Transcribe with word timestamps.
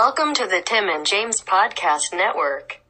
Welcome 0.00 0.32
to 0.34 0.46
the 0.46 0.62
Tim 0.64 0.88
and 0.88 1.04
James 1.04 1.40
Podcast 1.42 2.12
Network. 2.12 2.80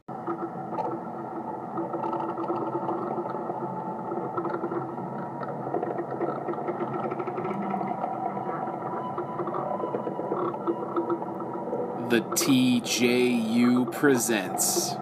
The 12.11 12.21
TJU 12.37 13.91
presents 13.91 14.93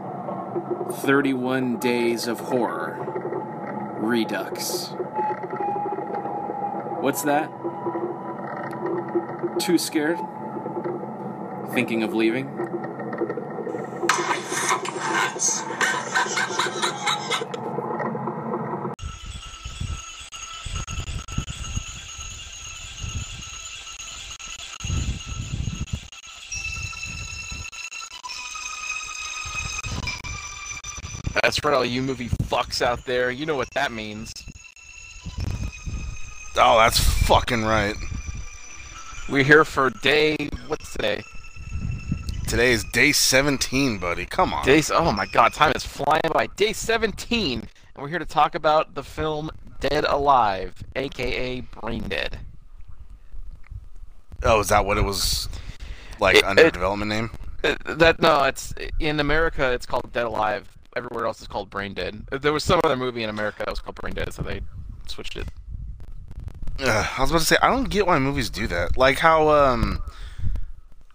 31 1.02 1.76
Days 1.80 2.26
of 2.28 2.40
Horror 2.40 2.96
Redux. 4.00 4.92
What's 7.02 7.24
that? 7.24 7.52
Too 9.60 9.78
scared? 9.78 10.18
Thinking 11.74 12.04
of 12.04 12.14
leaving? 12.14 12.48
That's 31.42 31.64
right, 31.64 31.74
all 31.74 31.86
you 31.86 32.02
movie 32.02 32.28
fucks 32.28 32.82
out 32.82 33.06
there. 33.06 33.32
You 33.32 33.46
know 33.46 33.56
what 33.56 33.70
that 33.72 33.92
means. 33.92 34.34
Oh, 36.58 36.78
that's 36.78 37.00
fucking 37.00 37.64
right. 37.64 37.96
We're 39.30 39.44
here 39.44 39.64
for 39.64 39.90
day. 39.90 40.50
What's 40.68 40.92
today? 40.92 41.24
Today 42.48 42.72
is 42.72 42.84
day 42.86 43.12
17, 43.12 43.98
buddy. 43.98 44.26
Come 44.26 44.54
on. 44.54 44.66
Day. 44.66 44.82
Oh 44.92 45.12
my 45.12 45.26
god, 45.26 45.54
time 45.54 45.74
is 45.76 45.86
flying 45.86 46.22
by. 46.34 46.48
Day 46.56 46.72
17, 46.72 47.60
and 47.60 47.70
we're 47.98 48.08
here 48.08 48.20
to 48.20 48.26
talk 48.26 48.56
about 48.56 48.96
the 48.96 49.04
film 49.04 49.52
Dead 49.82 50.06
Alive, 50.06 50.74
aka 50.96 51.60
Brain 51.60 52.04
Dead. 52.08 52.40
oh, 54.44 54.62
is 54.62 54.70
that 54.70 54.86
what 54.86 54.98
it 54.98 55.04
was 55.04 55.50
like 56.20 56.38
It- 56.38 56.44
under 56.46 56.66
it- 56.68 56.74
development 56.74 57.10
name? 57.10 57.32
Uh, 57.64 57.76
That 57.96 58.22
no, 58.22 58.44
it's 58.44 58.74
in 59.00 59.20
America. 59.20 59.72
It's 59.74 59.86
called 59.86 60.12
Dead 60.14 60.26
Alive. 60.26 60.70
Everywhere 60.96 61.26
else 61.26 61.42
is 61.42 61.48
called 61.48 61.70
Brain 61.70 61.94
Dead. 61.94 62.24
Uh, 62.32 62.38
There 62.38 62.54
was 62.54 62.64
some 62.64 62.80
other 62.84 62.96
movie 62.96 63.24
in 63.24 63.30
America 63.30 63.60
that 63.60 63.70
was 63.70 63.80
called 63.80 63.96
Brain 63.96 64.14
Dead, 64.14 64.34
so 64.34 64.42
they 64.42 64.62
switched 65.08 65.36
it. 65.36 65.48
Ugh, 66.80 67.08
I 67.18 67.22
was 67.22 67.30
about 67.32 67.40
to 67.40 67.46
say 67.46 67.58
I 67.62 67.68
don't 67.68 67.90
get 67.90 68.08
why 68.08 68.18
movies 68.20 68.50
do 68.50 68.68
that. 68.68 68.96
Like 68.96 69.18
how 69.20 69.50
um 69.50 70.02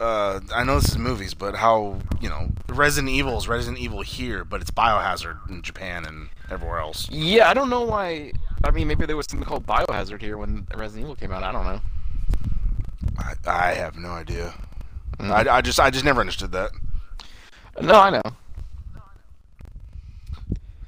uh 0.01 0.41
I 0.55 0.65
know 0.65 0.81
this 0.81 0.91
is 0.91 0.99
movies, 0.99 1.35
but 1.35 1.57
how, 1.57 1.99
you 2.21 2.29
know, 2.29 2.51
Resident 2.69 3.13
Evil 3.13 3.37
is 3.39 3.49
Resident 3.49 3.79
Evil 3.81 4.03
here, 4.03 4.45
but 4.45 4.61
it's 4.61 4.71
Biohazard 4.71 5.49
in 5.51 5.63
Japan 5.63 6.05
and 6.05 6.29
everywhere 6.51 6.79
else. 6.79 7.09
Yeah, 7.11 7.49
I 7.49 7.55
don't 7.55 7.71
know 7.71 7.83
why. 7.83 8.33
I 8.65 8.71
mean, 8.71 8.89
maybe 8.89 9.07
there 9.07 9.17
was 9.17 9.27
something 9.29 9.47
called 9.47 9.67
Biohazard 9.67 10.21
here 10.21 10.37
when 10.39 10.67
Resident 10.75 11.05
Evil 11.05 11.17
came 11.17 11.33
out. 11.33 11.43
I 11.43 11.53
don't 11.53 11.65
know. 11.65 11.81
I, 13.19 13.35
I 13.47 13.75
have 13.75 13.97
no 13.97 14.09
idea. 14.09 14.55
Mm. 15.19 15.31
I, 15.31 15.59
I 15.59 15.61
just 15.61 15.79
I 15.79 15.91
just 15.91 16.05
never 16.05 16.21
understood 16.21 16.53
that. 16.53 16.73
No, 17.81 17.95
I 17.95 18.11
know. 18.11 18.23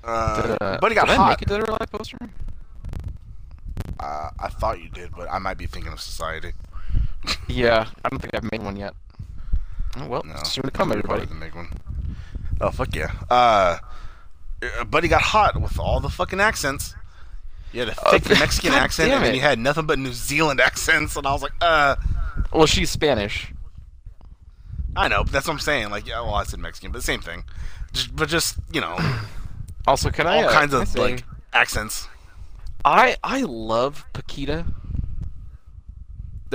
Uh, 0.02 0.56
uh, 0.60 0.78
but 0.80 0.90
he 0.90 0.94
got 0.94 1.06
did 1.06 1.12
I 1.12 1.16
hot. 1.16 1.28
make 1.30 1.42
a 1.42 1.46
Dead 1.46 1.60
or 1.60 1.64
Alive 1.64 1.90
poster? 1.90 2.18
Uh, 3.98 4.30
I 4.38 4.48
thought 4.48 4.82
you 4.82 4.90
did, 4.90 5.12
but 5.16 5.30
I 5.30 5.38
might 5.38 5.56
be 5.56 5.66
thinking 5.66 5.92
of 5.92 6.00
Society. 6.00 6.52
Yeah, 7.48 7.86
I 8.04 8.08
don't 8.08 8.18
think 8.20 8.34
I've 8.34 8.50
made 8.50 8.62
one 8.62 8.76
yet. 8.76 8.94
Oh, 9.96 10.06
well, 10.08 10.22
No, 10.24 10.36
soon 10.44 10.64
to 10.64 10.70
come, 10.70 10.90
everybody. 10.90 11.20
didn't 11.20 11.38
make 11.38 11.54
one. 11.54 11.68
Oh 12.60 12.70
fuck 12.70 12.94
yeah! 12.94 13.12
Uh, 13.30 13.78
uh, 14.62 14.84
Buddy 14.84 15.08
got 15.08 15.22
hot 15.22 15.60
with 15.60 15.78
all 15.78 16.00
the 16.00 16.08
fucking 16.08 16.40
accents. 16.40 16.94
You 17.72 17.80
had 17.80 17.88
a 17.90 17.94
Oh, 18.06 18.18
thick 18.18 18.38
Mexican 18.38 18.72
accent, 18.72 19.10
and 19.12 19.24
then 19.24 19.34
you 19.34 19.40
had 19.40 19.58
nothing 19.58 19.86
but 19.86 19.98
New 19.98 20.12
Zealand 20.12 20.60
accents, 20.64 21.16
and 21.16 21.26
I 21.26 21.32
was 21.32 21.42
like, 21.42 21.52
uh, 21.60 21.96
Well, 22.52 22.66
she's 22.66 22.90
Spanish. 22.90 23.52
I 24.96 25.08
know, 25.08 25.24
but 25.24 25.32
that's 25.32 25.48
what 25.48 25.54
I'm 25.54 25.60
saying. 25.60 25.90
Like, 25.90 26.06
yeah, 26.06 26.20
well, 26.20 26.34
I 26.34 26.44
said 26.44 26.60
Mexican, 26.60 26.92
but 26.92 26.98
the 26.98 27.04
same 27.04 27.20
thing. 27.20 27.44
Just, 27.92 28.14
but 28.14 28.28
just 28.28 28.56
you 28.72 28.80
know, 28.80 28.96
Also, 29.86 30.10
can 30.10 30.26
I? 30.26 30.42
all 30.42 30.48
uh, 30.48 30.52
kinds 30.52 30.72
I 30.74 30.82
of 30.82 30.88
say, 30.88 31.00
like 31.00 31.24
accents, 31.52 32.08
I 32.84 33.16
I 33.24 33.42
love 33.42 34.04
Paquita. 34.12 34.64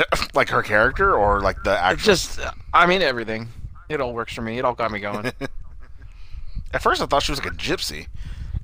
like 0.33 0.49
her 0.49 0.61
character 0.63 1.13
or 1.15 1.41
like 1.41 1.63
the 1.63 1.77
actress. 1.77 2.35
just, 2.37 2.39
I 2.73 2.85
mean, 2.85 3.01
everything. 3.01 3.47
It 3.89 4.01
all 4.01 4.13
works 4.13 4.33
for 4.33 4.41
me. 4.41 4.57
It 4.59 4.65
all 4.65 4.73
got 4.75 4.91
me 4.91 4.99
going. 4.99 5.31
At 6.73 6.81
first, 6.83 7.01
I 7.01 7.05
thought 7.07 7.23
she 7.23 7.31
was 7.31 7.43
like 7.43 7.51
a 7.51 7.55
gypsy 7.55 8.07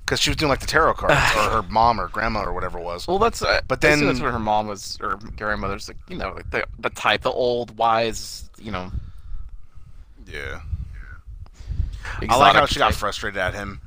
because 0.01 0.19
she 0.19 0.29
was 0.29 0.37
doing 0.37 0.49
like 0.49 0.59
the 0.59 0.67
tarot 0.67 0.93
cards, 0.93 1.13
or 1.37 1.49
her 1.49 1.63
mom 1.69 1.99
or 1.99 2.07
grandma 2.07 2.43
or 2.43 2.53
whatever 2.53 2.77
it 2.77 2.83
was. 2.83 3.07
well, 3.07 3.17
that's. 3.17 3.41
Uh, 3.41 3.61
But 3.67 3.81
then- 3.81 4.05
that's 4.05 4.19
what 4.21 4.31
her 4.31 4.39
mom 4.39 4.67
was, 4.67 4.97
or 5.01 5.17
grandmother's. 5.37 5.87
Like, 5.87 5.97
you 6.09 6.17
know, 6.17 6.31
like 6.33 6.49
the 6.51 6.65
the 6.79 6.91
type, 6.91 7.21
the 7.21 7.31
old, 7.31 7.75
wise, 7.77 8.49
you 8.59 8.71
know. 8.71 8.91
Yeah. 10.31 10.61
I 12.29 12.37
like 12.37 12.55
how 12.55 12.65
she 12.67 12.77
got 12.79 12.93
frustrated 12.93 13.37
at 13.37 13.53
him 13.55 13.81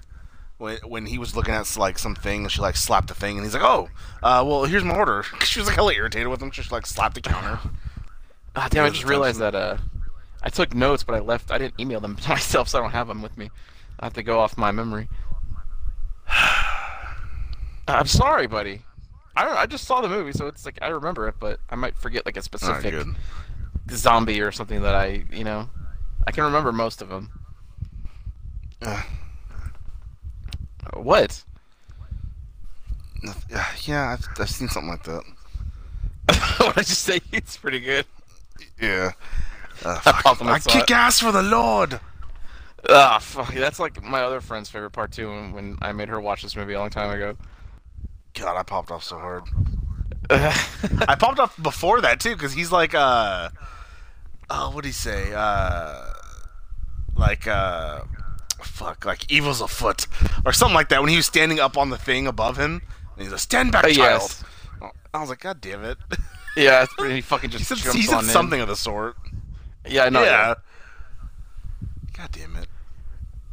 when 0.59 0.77
when 0.79 1.07
he 1.07 1.19
was 1.19 1.35
looking 1.35 1.55
at 1.55 1.77
like 1.77 1.99
something 1.99 2.43
and 2.43 2.53
she 2.53 2.61
like 2.61 2.77
slapped 2.77 3.09
the 3.09 3.15
thing 3.15 3.37
and 3.37 3.47
he's 3.47 3.55
like, 3.55 3.63
"Oh, 3.63 3.89
uh, 4.23 4.45
well, 4.47 4.65
here's 4.65 4.85
my 4.85 4.95
order." 4.95 5.25
She 5.45 5.61
was 5.61 5.69
like 5.69 5.77
hella 5.77 5.95
irritated 5.95 6.29
with 6.29 6.43
him. 6.43 6.51
She 6.51 6.63
like 6.71 6.87
slapped 6.87 7.15
the 7.15 7.21
counter. 7.23 7.59
Ah, 8.55 8.69
damn! 8.71 8.85
I 8.85 8.91
just 8.91 9.05
realized 9.05 9.39
that 9.39 9.55
uh, 9.55 9.79
I 10.43 10.51
took 10.51 10.75
notes, 10.75 11.05
but 11.05 11.15
I 11.15 11.21
left. 11.21 11.51
I 11.51 11.59
didn't 11.59 11.81
email 11.81 12.01
them 12.01 12.17
to 12.23 12.29
myself, 12.29 12.69
so 12.69 12.79
I 12.79 12.83
don't 12.83 12.91
have 12.91 13.09
them 13.09 13.23
with 13.23 13.39
me. 13.39 13.51
I 14.01 14.07
have 14.07 14.15
to 14.15 14.23
go 14.23 14.41
off 14.41 14.59
my 14.59 14.71
memory. 14.73 15.09
I'm 17.89 18.07
sorry, 18.07 18.47
buddy. 18.47 18.83
I 19.37 19.45
don't. 19.45 19.57
I 19.57 19.67
just 19.67 19.85
saw 19.85 20.01
the 20.01 20.09
movie, 20.09 20.33
so 20.33 20.49
it's 20.49 20.67
like 20.67 20.79
I 20.83 20.89
remember 20.89 21.29
it, 21.29 21.37
but 21.39 21.61
I 21.71 21.77
might 21.77 21.97
forget 21.97 22.27
like 22.27 22.37
a 22.37 22.43
specific 22.43 22.91
good. 22.91 23.15
zombie 23.93 24.41
or 24.41 24.51
something 24.51 24.83
that 24.83 24.95
I, 24.97 25.25
you 25.31 25.45
know, 25.45 25.71
I 26.27 26.33
can 26.33 26.45
remember 26.45 26.73
most 26.73 27.01
of 27.01 27.09
them. 27.09 27.31
Uh, 28.83 29.03
What? 31.03 31.45
uh, 33.27 33.65
yeah, 33.83 34.17
I've, 34.17 34.41
I've 34.41 34.51
seen 34.51 34.69
something 34.69 34.91
like 34.91 35.03
that. 35.05 35.23
what 36.59 36.79
I 36.79 36.83
just 36.83 37.03
say? 37.03 37.21
It's 37.33 37.57
pretty 37.57 37.81
good. 37.81 38.07
Yeah. 38.81 39.13
Uh, 39.85 40.01
I 40.05 40.37
I 40.41 40.53
I 40.55 40.59
kick 40.59 40.91
ass 40.91 41.21
for 41.21 41.33
the 41.33 41.43
Lord. 41.43 42.01
Ah, 42.89 43.19
fuck. 43.21 43.55
That's 43.55 43.79
like 43.79 44.03
my 44.03 44.23
other 44.23 44.41
friend's 44.41 44.69
favorite 44.69 44.91
part 44.91 45.13
too. 45.13 45.29
When, 45.29 45.53
when 45.53 45.79
I 45.81 45.93
made 45.93 46.09
her 46.09 46.21
watch 46.21 46.43
this 46.43 46.57
movie 46.57 46.75
a 46.75 46.79
long 46.79 46.91
time 46.91 47.11
ago. 47.11 47.37
God, 48.35 48.57
I 48.57 48.63
popped 48.63 48.91
off 48.91 49.05
so 49.05 49.19
hard. 49.19 49.45
I 50.31 51.17
popped 51.19 51.39
off 51.39 51.61
before 51.63 52.01
that 52.03 52.21
too, 52.21 52.35
because 52.35 52.53
he's 52.53 52.71
like, 52.71 52.95
uh, 52.95 53.49
oh, 54.51 54.67
what 54.67 54.77
would 54.77 54.85
he 54.85 54.93
say? 54.93 55.33
Uh, 55.35 56.13
like, 57.17 57.47
uh, 57.47 58.03
fuck, 58.65 59.05
like 59.05 59.31
evil's 59.31 59.61
afoot 59.61 60.07
or 60.45 60.53
something 60.53 60.75
like 60.75 60.89
that. 60.91 61.01
When 61.01 61.11
he 61.11 61.17
was 61.17 61.27
standing 61.27 61.61
up 61.61 61.77
on 61.79 61.91
the 61.91 61.99
thing 61.99 62.27
above 62.27 62.57
him, 62.57 62.83
and 63.15 63.23
he's 63.23 63.31
like, 63.31 63.41
"Stand 63.41 63.73
back, 63.73 63.85
Uh, 63.85 63.89
child." 63.89 64.23
yes. 64.23 64.45
I 65.15 65.21
was 65.21 65.31
like, 65.31 65.41
God 65.41 65.61
damn 65.61 65.85
it. 65.85 65.99
Yeah, 66.57 66.83
it's 66.83 66.93
pretty, 66.95 67.15
he 67.17 67.21
fucking 67.21 67.51
he 67.53 67.59
just 67.59 67.69
said, 67.69 67.79
jumps 67.79 67.95
he 67.95 68.03
said 68.03 68.17
on 68.17 68.25
in. 68.25 68.31
something 68.31 68.61
of 68.61 68.67
the 68.67 68.75
sort. 68.75 69.15
Yeah, 69.87 70.05
I 70.05 70.09
know. 70.09 70.25
yeah. 70.25 70.55
God 72.17 72.31
damn 72.33 72.57
it. 72.57 72.67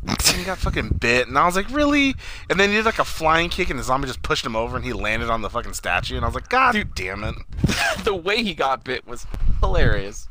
And 0.08 0.22
he 0.38 0.44
got 0.44 0.58
fucking 0.58 0.98
bit, 1.00 1.28
and 1.28 1.38
I 1.38 1.46
was 1.46 1.56
like, 1.56 1.70
really? 1.70 2.16
And 2.50 2.60
then 2.60 2.70
he 2.70 2.76
did 2.78 2.86
like 2.86 2.98
a 2.98 3.06
flying 3.06 3.50
kick, 3.50 3.70
and 3.70 3.78
the 3.78 3.84
zombie 3.84 4.08
just 4.08 4.24
pushed 4.24 4.44
him 4.46 4.56
over, 4.56 4.76
and 4.76 4.84
he 4.84 4.92
landed 4.94 5.30
on 5.30 5.42
the 5.44 5.50
fucking 5.52 5.74
statue, 5.74 6.16
and 6.16 6.26
I 6.26 6.28
was 6.28 6.34
like, 6.36 6.50
God 6.50 6.72
Dude. 6.74 6.96
damn 6.96 7.24
it. 7.24 7.36
the 8.04 8.16
way 8.16 8.42
he 8.42 8.56
got 8.56 8.84
bit 8.84 9.06
was 9.08 9.28
hilarious. 9.62 10.28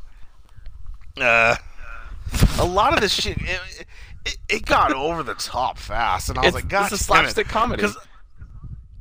Uh, 1.21 1.56
a 2.59 2.65
lot 2.65 2.93
of 2.93 3.00
this 3.00 3.12
shit, 3.12 3.37
it, 3.41 3.87
it, 4.25 4.37
it 4.49 4.67
got 4.67 4.93
over 4.93 5.23
the 5.23 5.35
top 5.35 5.79
fast, 5.79 6.29
and 6.29 6.38
I 6.38 6.43
was 6.43 6.49
It's, 6.49 6.55
like, 6.55 6.69
God 6.69 6.85
this 6.85 6.93
is 6.93 7.00
it. 7.00 7.05
slapstick 7.05 7.49
comedy. 7.49 7.82
Because 7.82 7.97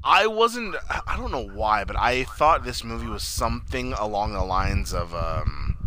I 0.04 0.28
wasn't, 0.28 0.76
I 0.90 1.16
don't 1.18 1.32
know 1.32 1.48
why, 1.48 1.84
but 1.86 1.96
I 1.98 2.26
thought 2.26 2.64
this 2.66 2.84
movie 2.84 3.08
was 3.08 3.24
something 3.24 3.94
along 3.94 4.34
the 4.34 4.44
lines 4.44 4.94
of 4.94 5.16
um, 5.16 5.78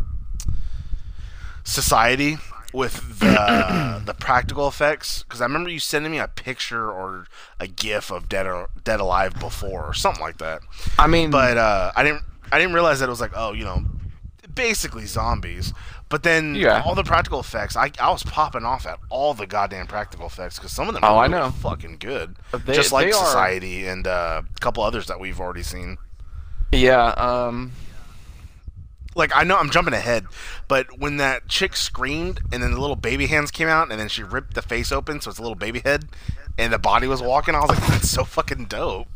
Society 1.65 2.39
with 2.73 3.19
the 3.21 4.03
the 4.07 4.15
practical 4.15 4.69
effects. 4.69 5.23
Because 5.25 5.41
I 5.41 5.45
remember 5.45 5.69
you 5.71 5.81
sending 5.81 6.13
me 6.13 6.19
a 6.19 6.29
picture 6.29 6.91
or 6.91 7.27
a 7.59 7.67
GIF 7.67 8.11
of 8.11 8.29
Dead 8.29 8.47
or, 8.47 8.69
Dead 8.85 9.01
Alive 9.01 9.35
before, 9.41 9.85
or 9.85 9.93
something 9.95 10.23
like 10.23 10.39
that. 10.39 10.61
I 10.99 11.07
mean, 11.09 11.31
But 11.31 11.57
uh, 11.59 11.93
I 11.97 12.03
didn't, 12.03 12.23
I 12.53 12.59
didn't 12.59 12.75
realize 12.75 13.01
that 13.01 13.07
it 13.07 13.11
was 13.11 13.21
like, 13.21 13.33
oh, 13.35 13.53
you 13.53 13.65
know, 13.65 13.85
basically 14.55 15.07
zombies. 15.07 15.73
But 16.09 16.23
then 16.23 16.55
Yeah. 16.55 16.83
all 16.87 16.95
the 16.95 17.03
practical 17.03 17.41
effects, 17.41 17.77
I, 17.77 17.91
I 17.99 18.11
was 18.11 18.23
popping 18.23 18.65
off 18.65 18.87
at 18.87 18.99
all 19.11 19.35
the 19.35 19.47
goddamn 19.47 19.89
practical 19.89 20.27
effects 20.27 20.57
because 20.57 20.71
some 20.71 20.87
of 20.87 20.95
them 20.95 21.03
Oh, 21.03 21.17
are 21.17 21.25
I 21.25 21.27
know. 21.27 21.51
fucking 21.51 21.97
good. 21.99 22.37
They- 22.65 22.75
Just 22.75 22.93
like 22.93 23.07
they 23.07 23.13
are- 23.13 23.25
Society 23.27 23.87
and 23.89 24.07
uh, 24.07 24.43
a 24.55 24.61
couple 24.61 24.85
others 24.85 25.07
that 25.07 25.19
we've 25.19 25.41
already 25.41 25.65
seen. 25.65 25.99
yeah. 26.71 27.07
Um, 27.17 27.73
like 29.15 29.33
I 29.35 29.45
know 29.45 29.57
I'm 29.57 29.71
jumping 29.71 29.95
ahead, 29.95 30.27
but 30.69 30.99
when 30.99 31.17
that 31.17 31.49
chick 31.49 31.75
screamed 31.75 32.41
and 32.53 32.63
then 32.63 32.71
the 32.73 32.79
little 32.81 32.97
baby 32.97 33.27
hands 33.27 33.51
came 33.51 33.67
out 33.69 33.91
and 33.91 33.99
then 33.99 34.09
she 34.09 34.23
ripped 34.23 34.55
the 34.55 34.63
face 34.63 34.93
open 34.93 35.21
so 35.21 35.31
it's 35.31 35.39
a 35.39 35.43
little 35.43 35.55
baby 35.57 35.81
head 35.81 36.05
and 36.59 36.73
the 36.73 36.79
body 36.79 37.07
was 37.07 37.23
walking, 37.23 37.55
I 37.55 37.61
was 37.61 37.71
like, 37.71 37.79
that's 37.89 38.11
so 38.11 38.25
fucking 38.25 38.67
dope. 38.67 39.09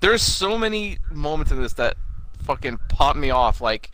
There's 0.00 0.22
so 0.22 0.58
many 0.58 0.98
moments 1.10 1.50
in 1.50 1.60
this 1.62 1.72
that 1.74 1.96
fucking 2.44 2.78
pop 2.88 3.16
me 3.16 3.30
off. 3.30 3.60
Like 3.60 3.90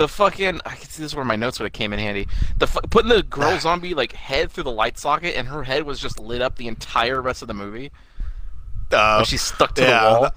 the 0.00 0.08
fucking 0.08 0.62
I 0.64 0.76
can 0.76 0.88
see 0.88 1.02
this 1.02 1.12
is 1.12 1.14
where 1.14 1.26
my 1.26 1.36
notes 1.36 1.58
would 1.58 1.66
have 1.66 1.74
came 1.74 1.92
in 1.92 1.98
handy. 1.98 2.26
The 2.56 2.66
putting 2.66 3.10
the 3.10 3.22
girl 3.22 3.58
zombie 3.60 3.92
like 3.92 4.12
head 4.12 4.50
through 4.50 4.64
the 4.64 4.72
light 4.72 4.98
socket 4.98 5.36
and 5.36 5.46
her 5.48 5.62
head 5.62 5.82
was 5.82 6.00
just 6.00 6.18
lit 6.18 6.40
up 6.40 6.56
the 6.56 6.68
entire 6.68 7.20
rest 7.20 7.42
of 7.42 7.48
the 7.48 7.54
movie. 7.54 7.92
Uh, 8.90 9.22
she's 9.24 9.42
stuck 9.42 9.74
to 9.74 9.82
yeah, 9.82 10.00
the 10.00 10.10
wall. 10.10 10.22
That, 10.22 10.34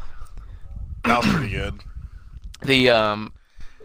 that 1.05 1.17
was 1.23 1.33
pretty 1.33 1.51
good. 1.51 1.79
the 2.61 2.89
um 2.89 3.31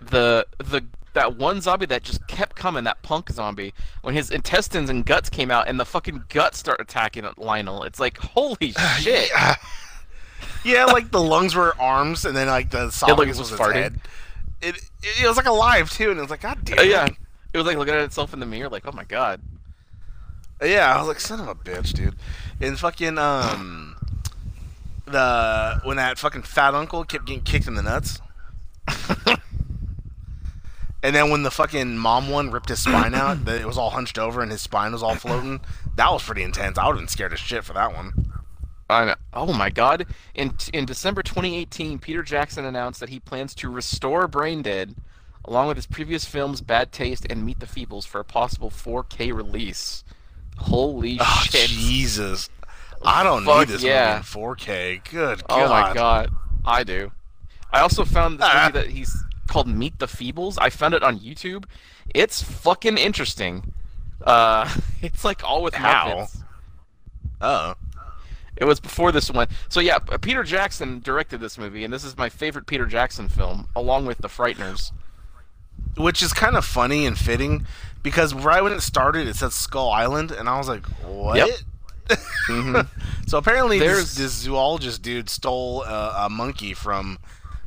the 0.00 0.48
the 0.58 0.84
that 1.12 1.36
one 1.36 1.60
zombie 1.60 1.86
that 1.86 2.02
just 2.02 2.26
kept 2.26 2.56
coming, 2.56 2.82
that 2.82 3.00
punk 3.02 3.30
zombie, 3.30 3.72
when 4.02 4.14
his 4.14 4.32
intestines 4.32 4.90
and 4.90 5.06
guts 5.06 5.30
came 5.30 5.50
out 5.50 5.68
and 5.68 5.78
the 5.78 5.84
fucking 5.84 6.24
guts 6.28 6.58
start 6.58 6.80
attacking 6.80 7.24
Lionel, 7.36 7.84
it's 7.84 8.00
like 8.00 8.18
holy 8.18 8.72
shit. 8.98 9.30
Yeah. 9.30 9.54
yeah, 10.64 10.84
like 10.86 11.12
the 11.12 11.22
lungs 11.22 11.54
were 11.54 11.80
arms, 11.80 12.24
and 12.24 12.36
then 12.36 12.48
like 12.48 12.70
the 12.70 12.86
esophagus 12.86 13.38
was 13.38 13.52
was, 13.52 13.60
farting. 13.60 13.74
head. 13.74 14.00
It, 14.60 14.76
it 14.76 15.22
it 15.22 15.28
was 15.28 15.36
like 15.36 15.46
alive 15.46 15.90
too, 15.90 16.10
and 16.10 16.18
it 16.18 16.22
was 16.22 16.30
like, 16.30 16.40
God 16.40 16.58
damn. 16.64 16.78
Uh, 16.78 16.82
yeah. 16.82 17.08
It 17.52 17.56
was 17.56 17.66
like 17.66 17.78
looking 17.78 17.94
at 17.94 18.00
itself 18.00 18.34
in 18.34 18.40
the 18.40 18.46
mirror, 18.46 18.68
like, 18.68 18.86
oh 18.86 18.92
my 18.92 19.04
god. 19.04 19.40
Yeah, 20.62 20.94
I 20.94 20.98
was 20.98 21.06
like, 21.06 21.20
son 21.20 21.40
of 21.40 21.48
a 21.48 21.54
bitch, 21.54 21.92
dude. 21.92 22.16
And 22.60 22.78
fucking 22.78 23.16
um, 23.16 23.96
the 25.06 25.80
when 25.84 25.96
that 25.96 26.18
fucking 26.18 26.42
fat 26.42 26.74
uncle 26.74 27.04
kept 27.04 27.26
getting 27.26 27.42
kicked 27.42 27.66
in 27.66 27.74
the 27.74 27.82
nuts. 27.82 28.20
and 31.02 31.14
then 31.14 31.30
when 31.30 31.42
the 31.42 31.50
fucking 31.50 31.96
mom 31.96 32.28
one 32.28 32.50
ripped 32.50 32.70
his 32.70 32.80
spine 32.80 33.14
out, 33.14 33.44
that 33.44 33.60
it 33.60 33.66
was 33.66 33.78
all 33.78 33.90
hunched 33.90 34.18
over 34.18 34.42
and 34.42 34.50
his 34.50 34.62
spine 34.62 34.92
was 34.92 35.02
all 35.02 35.14
floating. 35.14 35.60
That 35.96 36.10
was 36.10 36.22
pretty 36.22 36.42
intense. 36.42 36.76
I 36.76 36.86
would 36.86 36.94
have 36.94 37.00
been 37.00 37.08
scared 37.08 37.32
as 37.32 37.38
shit 37.38 37.64
for 37.64 37.74
that 37.74 37.94
one. 37.94 38.12
I. 38.90 39.14
Oh 39.34 39.52
my 39.52 39.70
god. 39.70 40.06
In 40.34 40.54
in 40.72 40.84
December 40.86 41.22
2018, 41.22 41.98
Peter 41.98 42.22
Jackson 42.22 42.64
announced 42.64 43.00
that 43.00 43.08
he 43.10 43.20
plans 43.20 43.54
to 43.56 43.70
restore 43.70 44.26
Brain 44.28 44.62
Dead 44.62 44.94
along 45.44 45.68
with 45.68 45.76
his 45.76 45.86
previous 45.86 46.24
films 46.24 46.60
Bad 46.60 46.92
Taste 46.92 47.26
and 47.30 47.44
Meet 47.44 47.60
the 47.60 47.66
Feebles 47.66 48.06
for 48.06 48.20
a 48.20 48.24
possible 48.24 48.70
4K 48.70 49.32
release. 49.34 50.04
Holy 50.58 51.18
Oh, 51.20 51.42
shit. 51.48 51.68
Jesus. 51.70 52.50
I 53.04 53.22
don't 53.22 53.44
Fuck 53.44 53.60
need 53.60 53.74
this 53.74 53.82
yeah. 53.82 54.22
movie 54.26 54.40
in 54.40 54.54
4K. 55.02 55.10
Good 55.10 55.42
Oh 55.48 55.56
God. 55.68 55.70
my 55.88 55.94
god. 55.94 56.30
I 56.64 56.82
do. 56.84 57.12
I 57.72 57.80
also 57.80 58.04
found 58.04 58.38
this 58.40 58.48
Ah. 58.50 58.70
movie 58.72 58.84
that 58.86 58.90
he's 58.94 59.16
called 59.46 59.68
Meet 59.68 59.98
the 60.00 60.06
Feebles. 60.06 60.58
I 60.60 60.68
found 60.70 60.94
it 60.94 61.02
on 61.02 61.18
YouTube. 61.18 61.64
It's 62.14 62.42
fucking 62.42 62.98
interesting. 62.98 63.72
Uh, 64.22 64.68
it's 65.02 65.24
like 65.24 65.44
all 65.44 65.62
with 65.62 65.74
How? 65.74 66.08
Muppets. 66.08 66.42
Oh. 67.40 67.74
It 68.60 68.64
was 68.64 68.80
before 68.80 69.12
this 69.12 69.30
one. 69.30 69.48
So 69.68 69.80
yeah, 69.80 69.98
Peter 69.98 70.42
Jackson 70.42 71.00
directed 71.00 71.40
this 71.40 71.56
movie, 71.56 71.84
and 71.84 71.92
this 71.92 72.04
is 72.04 72.16
my 72.16 72.28
favorite 72.28 72.66
Peter 72.66 72.86
Jackson 72.86 73.28
film, 73.28 73.68
along 73.76 74.06
with 74.06 74.18
The 74.18 74.28
Frighteners. 74.28 74.90
Which 75.96 76.22
is 76.22 76.32
kind 76.32 76.56
of 76.56 76.64
funny 76.64 77.06
and 77.06 77.16
fitting 77.16 77.64
because 78.02 78.34
right 78.34 78.62
when 78.62 78.72
it 78.72 78.80
started, 78.80 79.26
it 79.28 79.36
said 79.36 79.52
Skull 79.52 79.90
Island, 79.90 80.30
and 80.32 80.48
I 80.48 80.58
was 80.58 80.68
like, 80.68 80.86
what? 81.04 81.36
Yep. 81.38 81.48
Mhm. 82.48 82.88
So 83.26 83.36
apparently, 83.36 83.78
There's- 83.78 83.98
this, 83.98 84.14
this 84.14 84.32
zoologist 84.32 85.02
dude 85.02 85.28
stole 85.28 85.82
uh, 85.86 86.24
a 86.26 86.30
monkey 86.30 86.72
from 86.72 87.18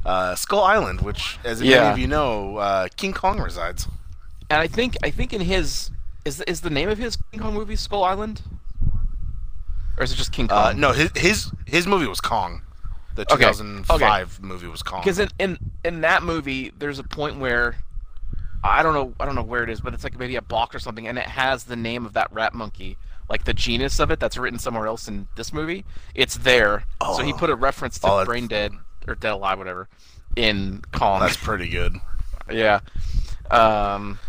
uh, 0.03 0.33
Skull 0.33 0.63
Island, 0.63 1.01
which, 1.01 1.37
as 1.43 1.59
many 1.61 1.73
of 1.75 1.99
you 1.99 2.07
know, 2.07 2.57
uh, 2.57 2.87
King 2.97 3.13
Kong 3.13 3.39
resides. 3.39 3.87
And 4.49 4.59
I 4.59 4.65
think 4.67 4.97
I 5.03 5.11
think 5.11 5.31
in 5.31 5.41
his 5.41 5.91
is 6.25 6.41
is 6.41 6.61
the 6.61 6.71
name 6.71 6.89
of 6.89 6.97
his 6.97 7.15
King 7.31 7.39
Kong 7.39 7.53
movie 7.53 7.75
Skull 7.75 8.03
Island, 8.03 8.41
or 10.01 10.03
is 10.03 10.11
it 10.11 10.15
just 10.15 10.31
King 10.31 10.47
Kong? 10.47 10.57
Uh, 10.57 10.73
no, 10.73 10.91
his, 10.91 11.11
his 11.15 11.51
his 11.65 11.85
movie 11.87 12.07
was 12.07 12.19
Kong. 12.19 12.63
The 13.15 13.21
Okay, 13.23 13.45
2005 13.45 14.41
movie 14.41 14.67
was 14.67 14.81
Kong. 14.81 15.01
Because 15.01 15.19
in, 15.19 15.29
in 15.37 15.57
in 15.85 16.01
that 16.01 16.23
movie, 16.23 16.71
there's 16.79 16.97
a 16.97 17.03
point 17.03 17.37
where 17.39 17.75
I 18.63 18.81
don't 18.81 18.93
know 18.93 19.13
I 19.19 19.25
don't 19.25 19.35
know 19.35 19.43
where 19.43 19.63
it 19.63 19.69
is, 19.69 19.79
but 19.79 19.93
it's 19.93 20.03
like 20.03 20.17
maybe 20.17 20.35
a 20.37 20.41
box 20.41 20.75
or 20.75 20.79
something, 20.79 21.07
and 21.07 21.17
it 21.19 21.25
has 21.27 21.65
the 21.65 21.75
name 21.75 22.05
of 22.05 22.13
that 22.13 22.31
rat 22.33 22.53
monkey, 22.55 22.97
like 23.29 23.43
the 23.43 23.53
genus 23.53 23.99
of 23.99 24.09
it 24.11 24.19
that's 24.19 24.37
written 24.37 24.57
somewhere 24.59 24.87
else 24.87 25.07
in 25.07 25.27
this 25.35 25.53
movie. 25.53 25.85
It's 26.15 26.35
there, 26.37 26.85
so 27.01 27.21
he 27.21 27.31
Oh. 27.33 27.37
put 27.37 27.49
a 27.51 27.55
reference 27.55 27.99
to 27.99 28.07
Oh, 28.07 28.11
that's- 28.17 28.25
Brain 28.27 28.47
Dead 28.47 28.73
or 29.07 29.13
Dead 29.15 29.33
Alive, 29.33 29.57
whatever, 29.59 29.87
in 30.35 30.81
Kong. 30.91 31.19
That's 31.19 31.37
pretty 31.37 31.67
good. 31.69 31.95
yeah. 32.51 32.79
Um, 33.51 34.19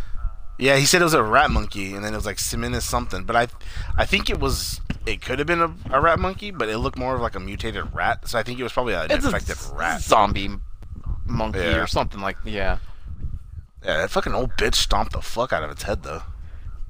Yeah, 0.63 0.77
he 0.77 0.87
said 0.87 1.01
it 1.01 1.05
was 1.05 1.15
a 1.15 1.23
rat 1.25 1.51
monkey, 1.51 1.93
and 1.95 2.05
then 2.05 2.13
it 2.13 2.17
was 2.17 2.25
like 2.25 2.37
Siminus 2.37 2.83
something. 2.83 3.25
But 3.25 3.35
I, 3.35 3.49
I 3.97 4.07
think 4.07 4.31
it 4.31 4.39
was. 4.39 4.81
It 5.07 5.21
could 5.21 5.41
have 5.41 5.49
been 5.49 5.61
a, 5.61 5.75
a 5.91 6.01
rat 6.01 6.21
monkey, 6.21 6.53
but 6.53 6.69
it 6.69 6.79
looked 6.79 6.97
more 6.97 7.17
of 7.17 7.21
like 7.21 7.35
a 7.35 7.41
mutated 7.41 7.93
rat. 7.93 8.29
So 8.29 8.39
I 8.39 8.45
think 8.45 8.61
it 8.61 8.63
was 8.63 8.73
probably 8.73 8.95
an 8.95 9.11
it's 9.11 9.25
infected 9.25 9.57
a 9.73 9.75
rat. 9.75 10.01
zombie 10.03 10.51
monkey 11.27 11.59
Yeah. 11.59 11.83
or 11.83 11.89
something 11.89 12.21
like 12.21 12.37
yeah. 12.45 12.79
Yeah, 13.85 13.97
that 13.99 14.11
fucking 14.11 14.33
old 14.35 14.51
bitch 14.53 14.77
stomped 14.77 15.13
the 15.15 15.21
fuck 15.21 15.53
out 15.53 15.65
of 15.65 15.71
its 15.73 15.83
head 15.83 16.05
though. 16.05 16.23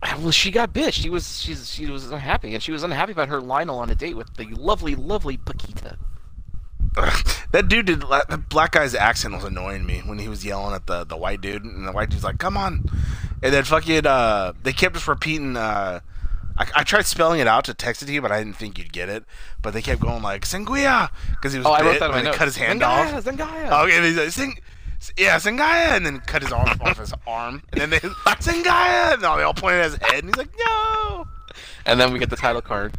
Ah, 0.02 0.18
well, 0.20 0.32
she 0.32 0.50
got 0.50 0.74
bitched. 0.74 1.02
She 1.02 1.08
was 1.08 1.40
she's 1.40 1.70
she 1.72 1.86
was 1.86 2.10
unhappy, 2.10 2.52
and 2.52 2.62
she 2.62 2.72
was 2.72 2.82
unhappy 2.82 3.12
about 3.12 3.28
her 3.28 3.40
Lionel 3.40 3.78
on 3.78 3.88
a 3.88 3.94
date 3.94 4.18
with 4.18 4.34
the 4.36 4.48
lovely, 4.48 4.94
lovely 4.94 5.38
Paquita. 5.38 5.96
that 7.52 7.68
dude 7.68 7.86
did. 7.86 8.00
That 8.02 8.48
black 8.48 8.72
guy's 8.72 8.94
accent 8.94 9.34
was 9.34 9.44
annoying 9.44 9.86
me 9.86 10.00
when 10.04 10.18
he 10.18 10.28
was 10.28 10.44
yelling 10.44 10.74
at 10.74 10.86
the 10.86 11.04
the 11.04 11.16
white 11.16 11.40
dude, 11.40 11.64
and 11.64 11.86
the 11.86 11.92
white 11.92 12.10
dude's 12.10 12.24
like, 12.24 12.38
"Come 12.38 12.56
on," 12.56 12.84
and 13.42 13.52
then 13.54 13.64
fucking 13.64 14.06
uh, 14.06 14.52
they 14.62 14.72
kept 14.72 14.94
just 14.94 15.08
repeating. 15.08 15.56
Uh, 15.56 16.00
I, 16.58 16.66
I 16.76 16.84
tried 16.84 17.06
spelling 17.06 17.40
it 17.40 17.46
out 17.48 17.64
to 17.64 17.72
text 17.74 18.02
it 18.02 18.06
to 18.06 18.12
you, 18.12 18.20
but 18.20 18.30
I 18.30 18.38
didn't 18.38 18.56
think 18.56 18.78
you'd 18.78 18.92
get 18.92 19.08
it. 19.08 19.24
But 19.62 19.72
they 19.72 19.80
kept 19.80 20.00
going 20.02 20.22
like 20.22 20.42
"Senguia" 20.42 21.08
because 21.30 21.52
he 21.54 21.58
was 21.58 21.66
Oh, 21.66 21.72
I 21.72 21.78
bit, 21.80 21.86
wrote 21.92 22.00
that 22.00 22.04
in 22.06 22.10
my 22.10 22.16
and 22.18 22.26
they 22.26 22.30
notes. 22.30 22.38
cut 22.38 22.48
his 22.48 22.56
hand 22.58 22.82
Zendaya, 22.82 23.14
off. 23.14 23.24
Zendaya. 23.24 23.84
Okay, 23.84 24.02
he's 24.02 24.16
like, 24.18 24.30
Sing, 24.30 24.58
yeah, 25.16 25.36
Sengaya, 25.38 25.96
and 25.96 26.04
then 26.04 26.20
cut 26.20 26.42
his 26.42 26.52
arm 26.52 26.68
off 26.82 26.98
his 26.98 27.14
arm, 27.26 27.62
and 27.72 27.80
then 27.80 27.88
they 27.88 27.98
Sengaya, 28.40 29.18
no, 29.22 29.38
they 29.38 29.42
all 29.44 29.54
pointed 29.54 29.80
at 29.80 29.92
his 29.92 29.96
head, 30.02 30.24
and 30.24 30.26
he's 30.26 30.36
like, 30.36 30.50
no, 30.58 31.26
And 31.86 31.98
then 31.98 32.12
we 32.12 32.18
get 32.18 32.28
the 32.28 32.36
title 32.36 32.60
card. 32.60 32.94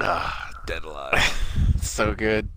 ah, 0.00 0.50
dead 0.66 0.82
alive. 0.84 1.22
so 1.80 2.14
good. 2.14 2.48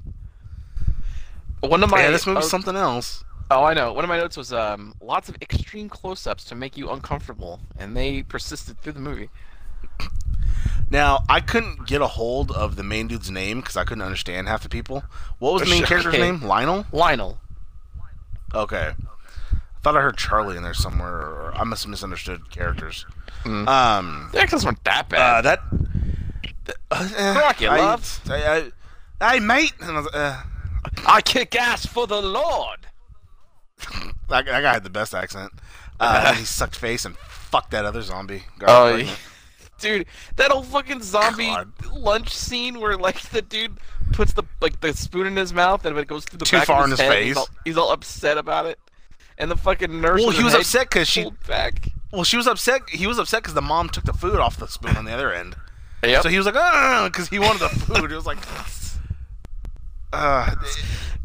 One 1.61 1.83
of 1.83 1.89
my 1.89 2.01
yeah, 2.01 2.11
this 2.11 2.25
movie's 2.25 2.45
oh, 2.45 2.47
something 2.47 2.75
else. 2.75 3.23
oh, 3.51 3.63
I 3.63 3.73
know. 3.73 3.91
One 3.93 4.03
of 4.03 4.09
my 4.09 4.17
notes 4.17 4.37
was 4.37 4.53
um, 4.53 4.93
lots 5.01 5.27
of 5.29 5.35
extreme 5.41 5.89
close-ups 5.89 6.43
to 6.45 6.55
make 6.55 6.77
you 6.77 6.89
uncomfortable, 6.89 7.59
and 7.77 7.95
they 7.97 8.23
persisted 8.23 8.79
through 8.81 8.93
the 8.93 8.99
movie. 9.01 9.29
Now, 10.91 11.19
I 11.29 11.39
couldn't 11.39 11.85
get 11.87 12.01
a 12.01 12.07
hold 12.07 12.51
of 12.51 12.75
the 12.75 12.83
main 12.83 13.07
dude's 13.07 13.29
name 13.29 13.59
because 13.59 13.77
I 13.77 13.83
couldn't 13.83 14.01
understand 14.01 14.47
half 14.47 14.63
the 14.63 14.69
people. 14.69 15.03
What 15.37 15.53
was 15.53 15.61
the 15.63 15.69
main 15.69 15.83
Okay. 15.83 15.89
character's 15.89 16.13
name? 16.13 16.41
Lionel. 16.41 16.85
Lionel. 16.91 17.39
Okay. 18.55 18.93
I 18.97 19.81
thought 19.83 19.95
I 19.95 20.01
heard 20.01 20.17
Charlie 20.17 20.57
in 20.57 20.63
there 20.63 20.73
somewhere, 20.73 21.13
or 21.21 21.53
I 21.55 21.63
must 21.63 21.83
have 21.83 21.89
misunderstood 21.91 22.49
characters. 22.49 23.05
Hmm. 23.43 23.67
Um, 23.67 24.29
The 24.33 24.41
actors 24.41 24.65
weren't 24.65 24.83
that 24.85 25.05
uh, 25.07 25.09
bad. 25.09 25.41
that. 25.45 25.59
th- 26.65 26.77
Uh, 26.91 27.35
Rocky, 27.39 27.67
I, 27.67 27.77
love. 27.77 28.21
I, 28.29 28.71
I, 29.21 29.33
hey, 29.33 29.39
mate. 29.39 29.73
And 29.81 29.91
I 29.91 29.99
was, 29.99 30.07
uh, 30.07 30.41
I 31.05 31.21
kick 31.21 31.55
ass 31.55 31.85
for 31.85 32.07
the 32.07 32.21
Lord. 32.21 32.87
that, 34.29 34.45
that 34.45 34.61
guy 34.61 34.73
had 34.73 34.83
the 34.83 34.89
best 34.89 35.13
accent. 35.15 35.51
Uh, 35.99 36.33
he 36.35 36.45
sucked 36.45 36.75
face 36.75 37.05
and 37.05 37.15
fucked 37.17 37.71
that 37.71 37.85
other 37.85 38.01
zombie. 38.01 38.43
Got 38.59 38.69
Oh, 38.69 38.93
pregnant. 38.93 39.19
dude, 39.79 40.05
that 40.37 40.51
whole 40.51 40.63
fucking 40.63 41.01
zombie 41.01 41.45
God. 41.47 41.71
lunch 41.93 42.33
scene 42.33 42.79
where 42.79 42.97
like 42.97 43.19
the 43.29 43.41
dude 43.41 43.77
puts 44.11 44.33
the 44.33 44.43
like 44.61 44.79
the 44.81 44.93
spoon 44.95 45.27
in 45.27 45.35
his 45.35 45.53
mouth 45.53 45.85
and 45.85 45.97
it 45.97 46.07
goes 46.07 46.25
through 46.25 46.39
the 46.39 46.45
Too 46.45 46.57
back 46.57 46.67
far 46.67 46.79
of 46.79 46.85
in 46.85 46.91
his, 46.91 46.99
his 46.99 47.07
head, 47.09 47.13
face. 47.17 47.27
He's 47.27 47.37
all, 47.37 47.49
he's 47.65 47.77
all 47.77 47.91
upset 47.91 48.37
about 48.37 48.65
it, 48.65 48.79
and 49.37 49.49
the 49.49 49.55
fucking 49.57 50.01
nurse. 50.01 50.21
Well, 50.21 50.31
he 50.31 50.43
was 50.43 50.53
head 50.53 50.61
upset 50.61 50.89
'cause 50.89 51.07
she- 51.07 51.29
back. 51.47 51.89
Well, 52.11 52.23
she 52.23 52.37
was 52.37 52.47
upset. 52.47 52.89
He 52.89 53.05
was 53.05 53.19
upset 53.19 53.43
because 53.43 53.53
the 53.53 53.61
mom 53.61 53.87
took 53.89 54.03
the 54.05 54.13
food 54.13 54.37
off 54.37 54.57
the 54.57 54.67
spoon 54.67 54.97
on 54.97 55.05
the 55.05 55.11
other 55.13 55.31
end. 55.31 55.55
Yep. 56.03 56.23
So 56.23 56.29
he 56.29 56.37
was 56.37 56.45
like, 56.47 56.55
ah, 56.55 57.07
because 57.11 57.29
he 57.29 57.37
wanted 57.37 57.59
the 57.59 57.69
food. 57.69 58.11
It 58.11 58.15
was 58.15 58.25
like, 58.25 58.39
uh, 60.13 60.55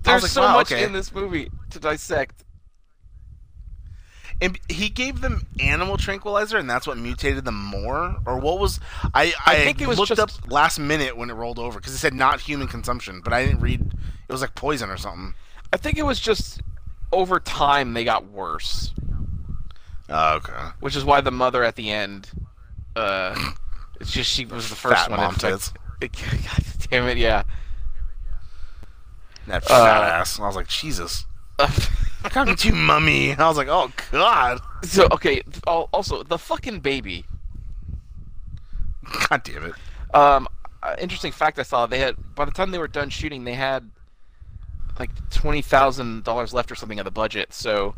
There's 0.02 0.22
like, 0.22 0.30
so 0.30 0.42
wow, 0.42 0.54
much 0.54 0.72
okay. 0.72 0.84
in 0.84 0.92
this 0.92 1.12
movie 1.12 1.50
to 1.70 1.78
dissect. 1.80 2.44
And 4.42 4.58
he 4.68 4.88
gave 4.88 5.20
them 5.20 5.46
animal 5.60 5.96
tranquilizer, 5.96 6.58
and 6.58 6.68
that's 6.68 6.86
what 6.88 6.98
mutated 6.98 7.44
them 7.44 7.54
more. 7.56 8.16
Or 8.26 8.38
what 8.38 8.58
was? 8.58 8.80
I 9.14 9.32
I, 9.46 9.56
think 9.64 9.80
it 9.80 9.86
was 9.86 9.96
looked 9.98 10.08
just- 10.08 10.20
up 10.20 10.50
last 10.50 10.78
minute 10.78 11.16
when 11.16 11.30
it 11.30 11.34
rolled 11.34 11.58
over 11.58 11.78
because 11.78 11.94
it 11.94 11.98
said 11.98 12.14
not 12.14 12.40
human 12.40 12.66
consumption, 12.66 13.20
but 13.22 13.32
I 13.32 13.44
didn't 13.46 13.60
read. 13.60 13.80
It 13.80 14.32
was 14.32 14.40
like 14.40 14.54
poison 14.56 14.90
or 14.90 14.96
something. 14.96 15.34
I 15.72 15.76
think 15.76 15.98
it 15.98 16.04
was 16.04 16.18
just 16.18 16.60
over 17.12 17.38
time 17.38 17.94
they 17.94 18.02
got 18.04 18.26
worse, 18.30 18.92
Oh, 20.08 20.34
okay. 20.36 20.52
which 20.80 20.96
is 20.96 21.04
why 21.04 21.20
the 21.20 21.30
mother 21.30 21.62
at 21.62 21.76
the 21.76 21.90
end, 21.90 22.28
uh, 22.96 23.34
it's 24.00 24.10
just 24.10 24.30
she 24.30 24.44
was 24.46 24.68
the 24.68 24.74
first 24.76 24.96
Fat 25.02 25.10
one. 25.10 25.20
mom 25.20 25.34
tits. 25.36 25.72
God 26.00 26.10
damn 26.90 27.06
it, 27.08 27.18
yeah. 27.18 27.44
That 29.46 29.64
Uh, 29.64 29.84
fat 29.84 30.02
ass. 30.20 30.40
I 30.40 30.46
was 30.46 30.56
like, 30.56 30.68
Jesus. 30.68 31.26
Come 32.24 32.56
to 32.56 32.72
mummy. 32.72 33.32
I 33.34 33.46
was 33.48 33.56
like, 33.56 33.68
oh 33.68 33.92
god. 34.10 34.60
So 34.82 35.06
okay. 35.12 35.42
Also, 35.66 36.22
the 36.22 36.38
fucking 36.38 36.80
baby. 36.80 37.24
God 39.28 39.42
damn 39.44 39.64
it. 39.64 39.74
Um, 40.14 40.48
uh, 40.82 40.94
interesting 40.98 41.32
fact 41.32 41.58
I 41.58 41.62
saw 41.62 41.86
they 41.86 41.98
had 41.98 42.14
by 42.34 42.44
the 42.44 42.50
time 42.50 42.70
they 42.70 42.78
were 42.78 42.88
done 42.88 43.10
shooting, 43.10 43.44
they 43.44 43.54
had 43.54 43.88
like 44.98 45.10
twenty 45.30 45.62
thousand 45.62 46.24
dollars 46.24 46.54
left 46.54 46.70
or 46.72 46.74
something 46.74 46.98
of 46.98 47.04
the 47.04 47.10
budget. 47.10 47.52
So 47.52 47.94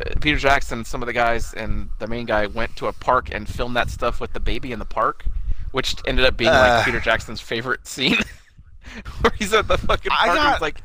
uh, 0.00 0.10
Peter 0.20 0.38
Jackson, 0.38 0.84
some 0.84 1.02
of 1.02 1.06
the 1.06 1.12
guys, 1.12 1.54
and 1.54 1.88
the 2.00 2.06
main 2.08 2.26
guy 2.26 2.46
went 2.46 2.74
to 2.76 2.86
a 2.86 2.92
park 2.92 3.28
and 3.32 3.48
filmed 3.48 3.76
that 3.76 3.90
stuff 3.90 4.20
with 4.20 4.32
the 4.32 4.40
baby 4.40 4.72
in 4.72 4.78
the 4.78 4.84
park, 4.84 5.24
which 5.70 5.94
ended 6.06 6.24
up 6.24 6.36
being 6.36 6.50
Uh. 6.50 6.76
like 6.76 6.84
Peter 6.84 7.00
Jackson's 7.00 7.40
favorite 7.40 7.86
scene, 7.86 8.18
where 9.20 9.32
he's 9.38 9.52
at 9.52 9.68
the 9.68 9.78
fucking 9.78 10.12
I 10.12 10.26
park. 10.26 10.28
and 10.30 10.36
got- 10.38 10.60
like, 10.62 10.82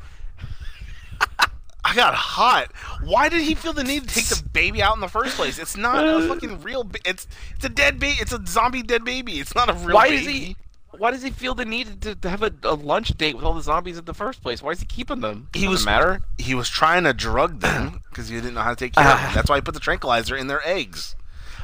I 1.84 1.94
got 1.94 2.14
hot. 2.14 2.72
Why 3.02 3.28
did 3.28 3.40
he 3.42 3.54
feel 3.54 3.72
the 3.72 3.84
need 3.84 4.06
to 4.08 4.14
take 4.14 4.26
the 4.26 4.42
baby 4.52 4.82
out 4.82 4.94
in 4.94 5.00
the 5.00 5.08
first 5.08 5.36
place? 5.36 5.58
It's 5.58 5.76
not 5.76 6.04
a 6.06 6.16
uh. 6.16 6.28
fucking 6.28 6.60
real. 6.62 6.84
Ba- 6.84 6.98
it's 7.04 7.26
it's 7.56 7.64
a 7.64 7.68
dead 7.70 7.98
baby. 7.98 8.16
It's 8.20 8.32
a 8.32 8.40
zombie 8.46 8.82
dead 8.82 9.04
baby. 9.04 9.40
It's 9.40 9.54
not 9.54 9.70
a 9.70 9.72
real. 9.72 9.94
why 9.94 10.08
baby. 10.08 10.16
does 10.24 10.26
he? 10.32 10.56
Why 10.98 11.12
does 11.12 11.22
he 11.22 11.30
feel 11.30 11.54
the 11.54 11.64
need 11.64 12.02
to, 12.02 12.14
to 12.16 12.28
have 12.28 12.42
a, 12.42 12.52
a 12.64 12.74
lunch 12.74 13.16
date 13.16 13.36
with 13.36 13.44
all 13.44 13.54
the 13.54 13.62
zombies 13.62 13.96
in 13.96 14.04
the 14.04 14.12
first 14.12 14.42
place? 14.42 14.60
Why 14.60 14.72
is 14.72 14.80
he 14.80 14.86
keeping 14.86 15.20
them? 15.20 15.48
He 15.54 15.60
Doesn't 15.60 15.70
was- 15.72 15.84
matter. 15.86 16.20
He 16.36 16.54
was 16.54 16.68
trying 16.68 17.04
to 17.04 17.14
drug 17.14 17.60
them 17.60 18.02
because 18.10 18.28
he 18.28 18.34
didn't 18.36 18.54
know 18.54 18.60
how 18.60 18.70
to 18.70 18.76
take 18.76 18.94
care 18.94 19.04
of 19.04 19.18
them. 19.18 19.26
Ah. 19.30 19.32
That's 19.34 19.48
why 19.48 19.56
he 19.56 19.62
put 19.62 19.74
the 19.74 19.80
tranquilizer 19.80 20.36
in 20.36 20.48
their 20.48 20.60
eggs. 20.66 21.14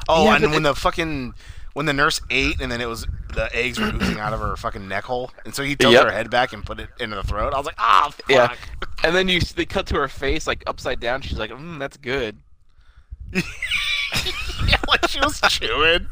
Oh, 0.08 0.24
Yeah, 0.26 0.36
and 0.36 0.44
when 0.52 0.60
it- 0.64 0.68
the 0.68 0.74
fucking 0.76 1.34
when 1.74 1.84
the 1.86 1.92
nurse 1.92 2.20
ate 2.30 2.60
and 2.60 2.72
then 2.72 2.80
it 2.80 2.88
was 2.88 3.06
the 3.36 3.54
eggs 3.54 3.78
were 3.78 3.86
oozing 3.94 4.18
out 4.18 4.32
of 4.32 4.40
her 4.40 4.56
fucking 4.56 4.88
neck 4.88 5.04
hole, 5.04 5.30
and 5.44 5.54
so 5.54 5.62
he 5.62 5.76
tilted 5.76 5.98
Yep. 5.98 6.04
her 6.06 6.12
head 6.12 6.30
back 6.30 6.52
and 6.52 6.64
put 6.64 6.80
it 6.80 6.88
into 6.98 7.14
the 7.14 7.22
throat. 7.22 7.54
I 7.54 7.58
was 7.58 7.66
like, 7.66 7.76
ah, 7.78 8.10
fuck. 8.10 8.28
Yeah, 8.28 8.54
and 9.04 9.14
then 9.14 9.28
you 9.28 9.40
they 9.40 9.64
cut 9.66 9.86
to 9.88 9.94
her 9.96 10.08
face 10.08 10.46
like 10.46 10.64
upside 10.66 10.98
down. 10.98 11.22
She's 11.22 11.38
like, 11.38 11.50
mm, 11.50 11.78
"That's 11.78 11.96
good." 11.96 12.38
yeah, 13.32 13.42
like 14.88 15.06
she 15.08 15.20
was 15.20 15.40
chewing. 15.48 16.08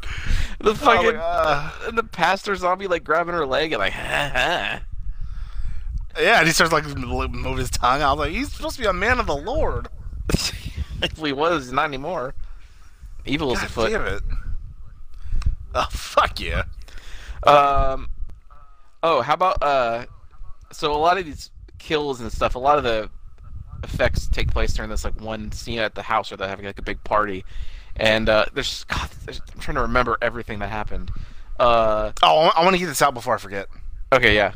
The 0.59 0.75
fucking 0.75 1.05
like, 1.07 1.15
uh. 1.17 1.71
and 1.87 1.97
the 1.97 2.03
pastor 2.03 2.55
zombie 2.55 2.87
like 2.87 3.03
grabbing 3.03 3.33
her 3.33 3.45
leg 3.45 3.73
and 3.73 3.79
like, 3.79 3.93
ha 3.93 4.31
ha. 4.33 4.81
Yeah, 6.17 6.39
and 6.39 6.47
he 6.47 6.53
starts 6.53 6.71
like 6.71 6.85
move 6.95 7.57
his 7.57 7.69
tongue. 7.69 8.01
I 8.01 8.11
was 8.11 8.19
like, 8.19 8.31
he's 8.31 8.51
supposed 8.53 8.77
to 8.77 8.81
be 8.81 8.87
a 8.87 8.93
man 8.93 9.19
of 9.19 9.27
the 9.27 9.35
Lord. 9.35 9.89
if 10.29 11.17
he 11.17 11.33
was, 11.33 11.71
not 11.71 11.85
anymore. 11.85 12.33
Evil 13.25 13.51
is 13.53 13.59
God 13.59 13.65
afoot. 13.65 13.89
damn 13.89 14.05
it. 14.05 14.21
Oh 15.73 15.87
fuck 15.89 16.39
yeah. 16.39 16.63
Um. 17.43 18.09
Oh, 19.03 19.21
how 19.21 19.33
about 19.33 19.61
uh? 19.61 20.05
So 20.71 20.93
a 20.93 20.97
lot 20.97 21.17
of 21.17 21.25
these 21.25 21.51
kills 21.77 22.21
and 22.21 22.31
stuff, 22.31 22.55
a 22.55 22.59
lot 22.59 22.77
of 22.77 22.83
the 22.83 23.09
effects 23.83 24.27
take 24.27 24.51
place 24.51 24.73
during 24.73 24.89
this 24.89 25.05
like 25.05 25.19
one 25.21 25.51
scene 25.51 25.79
at 25.79 25.95
the 25.95 26.01
house 26.01 26.31
where 26.31 26.37
they're 26.37 26.49
having 26.49 26.65
like 26.65 26.79
a 26.79 26.83
big 26.83 27.03
party, 27.03 27.45
and 27.95 28.27
uh, 28.29 28.45
there's, 28.53 28.83
God, 28.85 29.09
there's 29.25 29.41
I'm 29.53 29.59
trying 29.59 29.75
to 29.75 29.81
remember 29.81 30.17
everything 30.21 30.59
that 30.59 30.69
happened. 30.69 31.11
Uh. 31.59 32.11
Oh, 32.23 32.51
I 32.55 32.63
want 32.63 32.73
to 32.75 32.79
get 32.79 32.87
this 32.87 33.01
out 33.01 33.13
before 33.13 33.35
I 33.35 33.37
forget. 33.37 33.67
Okay. 34.11 34.35
Yeah. 34.35 34.53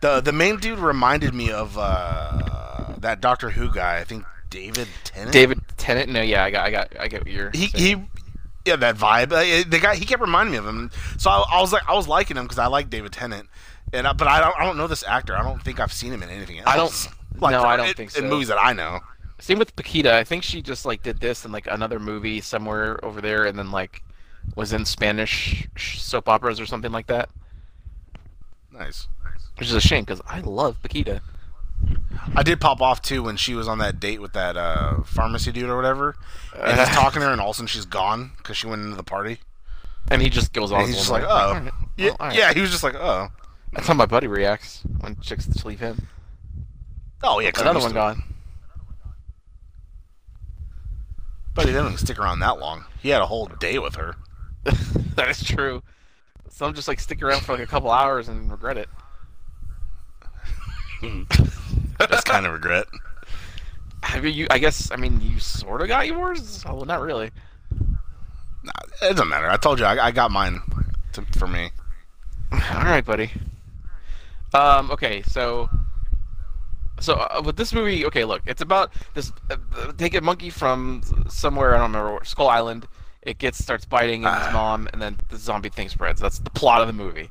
The 0.00 0.20
the 0.20 0.32
main 0.32 0.58
dude 0.58 0.78
reminded 0.78 1.34
me 1.34 1.50
of 1.50 1.76
uh, 1.78 2.94
that 2.98 3.20
Doctor 3.20 3.50
Who 3.50 3.70
guy. 3.70 3.98
I 3.98 4.04
think 4.04 4.24
David 4.50 4.88
Tennant. 5.04 5.32
David 5.32 5.60
Tennant. 5.76 6.10
No. 6.10 6.20
Yeah. 6.20 6.44
I 6.44 6.50
got. 6.50 6.66
I 6.66 6.70
got. 6.70 7.00
I 7.00 7.08
get 7.08 7.24
what 7.24 7.32
you're. 7.32 7.50
He 7.52 7.68
saying. 7.68 8.00
he. 8.00 8.04
Yeah, 8.64 8.76
that 8.76 8.96
vibe. 8.96 9.32
Uh, 9.32 9.68
the 9.68 9.78
guy 9.78 9.94
he 9.96 10.04
kept 10.04 10.20
reminding 10.22 10.52
me 10.52 10.58
of 10.58 10.66
him. 10.66 10.90
So 11.18 11.30
I, 11.30 11.44
I 11.52 11.60
was 11.60 11.72
like, 11.72 11.86
I 11.88 11.94
was 11.94 12.08
liking 12.08 12.36
him 12.36 12.44
because 12.44 12.58
I 12.58 12.66
like 12.66 12.88
David 12.90 13.12
Tennant, 13.12 13.48
and 13.92 14.06
I, 14.06 14.12
but 14.14 14.26
I 14.26 14.40
don't 14.40 14.54
I 14.58 14.64
don't 14.64 14.76
know 14.76 14.86
this 14.86 15.04
actor. 15.06 15.36
I 15.36 15.42
don't 15.42 15.62
think 15.62 15.80
I've 15.80 15.92
seen 15.92 16.12
him 16.12 16.22
in 16.22 16.30
anything 16.30 16.58
else. 16.58 16.68
I 16.68 16.76
don't- 16.76 17.08
Like, 17.40 17.50
no, 17.50 17.64
I 17.64 17.76
don't 17.76 17.88
in- 17.88 17.94
think 17.94 18.10
so. 18.12 18.22
in 18.22 18.30
movies 18.30 18.46
that 18.46 18.58
I 18.62 18.72
know. 18.72 19.00
Same 19.40 19.58
with 19.58 19.74
Paquita. 19.74 20.14
I 20.14 20.22
think 20.22 20.44
she 20.44 20.62
just 20.62 20.86
like 20.86 21.02
did 21.02 21.18
this 21.18 21.44
in 21.44 21.50
like 21.50 21.66
another 21.66 21.98
movie 21.98 22.40
somewhere 22.40 23.04
over 23.04 23.20
there, 23.20 23.44
and 23.44 23.58
then 23.58 23.72
like 23.72 24.02
was 24.54 24.72
in 24.72 24.84
Spanish 24.84 25.66
soap 25.76 26.28
operas 26.28 26.60
or 26.60 26.66
something 26.66 26.92
like 26.92 27.08
that. 27.08 27.28
Nice. 28.70 29.08
Which 29.58 29.68
is 29.68 29.74
a 29.74 29.80
shame 29.80 30.04
because 30.04 30.20
I 30.26 30.40
love 30.40 30.80
Paquita. 30.82 31.22
I 32.36 32.42
did 32.42 32.60
pop 32.60 32.80
off 32.80 33.02
too 33.02 33.22
when 33.22 33.36
she 33.36 33.54
was 33.54 33.68
on 33.68 33.78
that 33.78 34.00
date 34.00 34.20
with 34.20 34.32
that 34.32 34.56
uh, 34.56 35.02
pharmacy 35.04 35.52
dude 35.52 35.68
or 35.70 35.76
whatever, 35.76 36.16
and 36.58 36.78
he's 36.78 36.88
talking 36.94 37.20
to 37.20 37.26
her, 37.26 37.32
and 37.32 37.40
all 37.40 37.50
of 37.50 37.54
a 37.54 37.56
sudden 37.58 37.66
she's 37.68 37.84
gone 37.84 38.32
because 38.38 38.56
she 38.56 38.66
went 38.66 38.82
into 38.82 38.96
the 38.96 39.02
party. 39.02 39.38
And 40.10 40.20
he 40.20 40.28
just 40.28 40.52
goes 40.52 40.70
on. 40.70 40.80
And 40.80 40.88
he's 40.88 40.98
just 40.98 41.10
own 41.10 41.20
like, 41.22 41.28
oh, 41.30 41.34
Alright, 41.54 41.72
yeah, 41.96 42.06
well, 42.08 42.16
alright. 42.20 42.36
yeah. 42.36 42.52
He 42.52 42.60
was 42.60 42.70
just 42.70 42.82
like, 42.82 42.94
oh, 42.94 43.28
That's 43.72 43.86
how 43.86 43.94
my 43.94 44.04
buddy 44.04 44.26
reacts 44.26 44.82
when 45.00 45.16
chicks 45.20 45.46
leave 45.64 45.80
him. 45.80 46.06
oh 47.22 47.40
yeah. 47.40 47.50
'cause 47.50 47.62
I'm 47.62 47.68
Another 47.70 47.80
one 47.84 47.90
to 47.90 47.94
gone. 47.94 48.22
But 51.54 51.66
he 51.66 51.72
didn't 51.72 51.96
stick 51.98 52.18
around 52.18 52.40
that 52.40 52.58
long. 52.58 52.84
He 53.00 53.08
had 53.10 53.22
a 53.22 53.26
whole 53.26 53.46
day 53.46 53.78
with 53.78 53.94
her. 53.94 54.16
that 54.64 55.28
is 55.30 55.42
true. 55.42 55.82
Some 56.50 56.74
just 56.74 56.88
like 56.88 57.00
stick 57.00 57.22
around 57.22 57.40
for 57.42 57.52
like 57.52 57.62
a 57.62 57.66
couple 57.66 57.90
hours 57.90 58.28
and 58.28 58.50
regret 58.50 58.76
it. 58.76 58.88
That's 61.98 62.24
kind 62.24 62.46
of 62.46 62.52
regret. 62.52 62.86
Have 64.02 64.24
you? 64.24 64.46
I 64.50 64.58
guess. 64.58 64.90
I 64.90 64.96
mean, 64.96 65.20
you 65.20 65.38
sort 65.40 65.80
of 65.82 65.88
got 65.88 66.06
yours. 66.06 66.62
Oh, 66.66 66.74
well, 66.74 66.84
not 66.84 67.00
really. 67.00 67.30
Nah, 68.62 68.72
it 69.02 69.10
doesn't 69.12 69.28
matter. 69.28 69.48
I 69.48 69.56
told 69.56 69.78
you 69.78 69.84
I, 69.86 70.06
I 70.06 70.10
got 70.10 70.30
mine 70.30 70.60
to, 71.12 71.22
for 71.38 71.46
me. 71.46 71.70
All 72.52 72.58
right, 72.84 73.04
buddy. 73.04 73.30
Um. 74.52 74.90
Okay. 74.90 75.22
So. 75.22 75.68
So 77.00 77.14
uh, 77.14 77.42
with 77.44 77.56
this 77.56 77.72
movie, 77.72 78.06
okay, 78.06 78.24
look, 78.24 78.42
it's 78.46 78.62
about 78.62 78.92
this. 79.14 79.32
Uh, 79.50 79.56
take 79.98 80.14
a 80.14 80.20
monkey 80.20 80.48
from 80.48 81.02
somewhere 81.28 81.74
I 81.74 81.78
don't 81.78 81.90
remember, 81.92 82.12
where, 82.14 82.24
Skull 82.24 82.48
Island. 82.48 82.86
It 83.22 83.38
gets 83.38 83.56
starts 83.58 83.84
biting 83.86 84.20
his 84.20 84.30
Ah. 84.30 84.50
mom, 84.52 84.86
and 84.92 85.00
then 85.00 85.16
the 85.30 85.36
zombie 85.38 85.70
thing 85.70 85.88
spreads. 85.88 86.20
That's 86.20 86.38
the 86.40 86.50
plot 86.50 86.82
of 86.82 86.86
the 86.86 86.92
movie. 86.92 87.30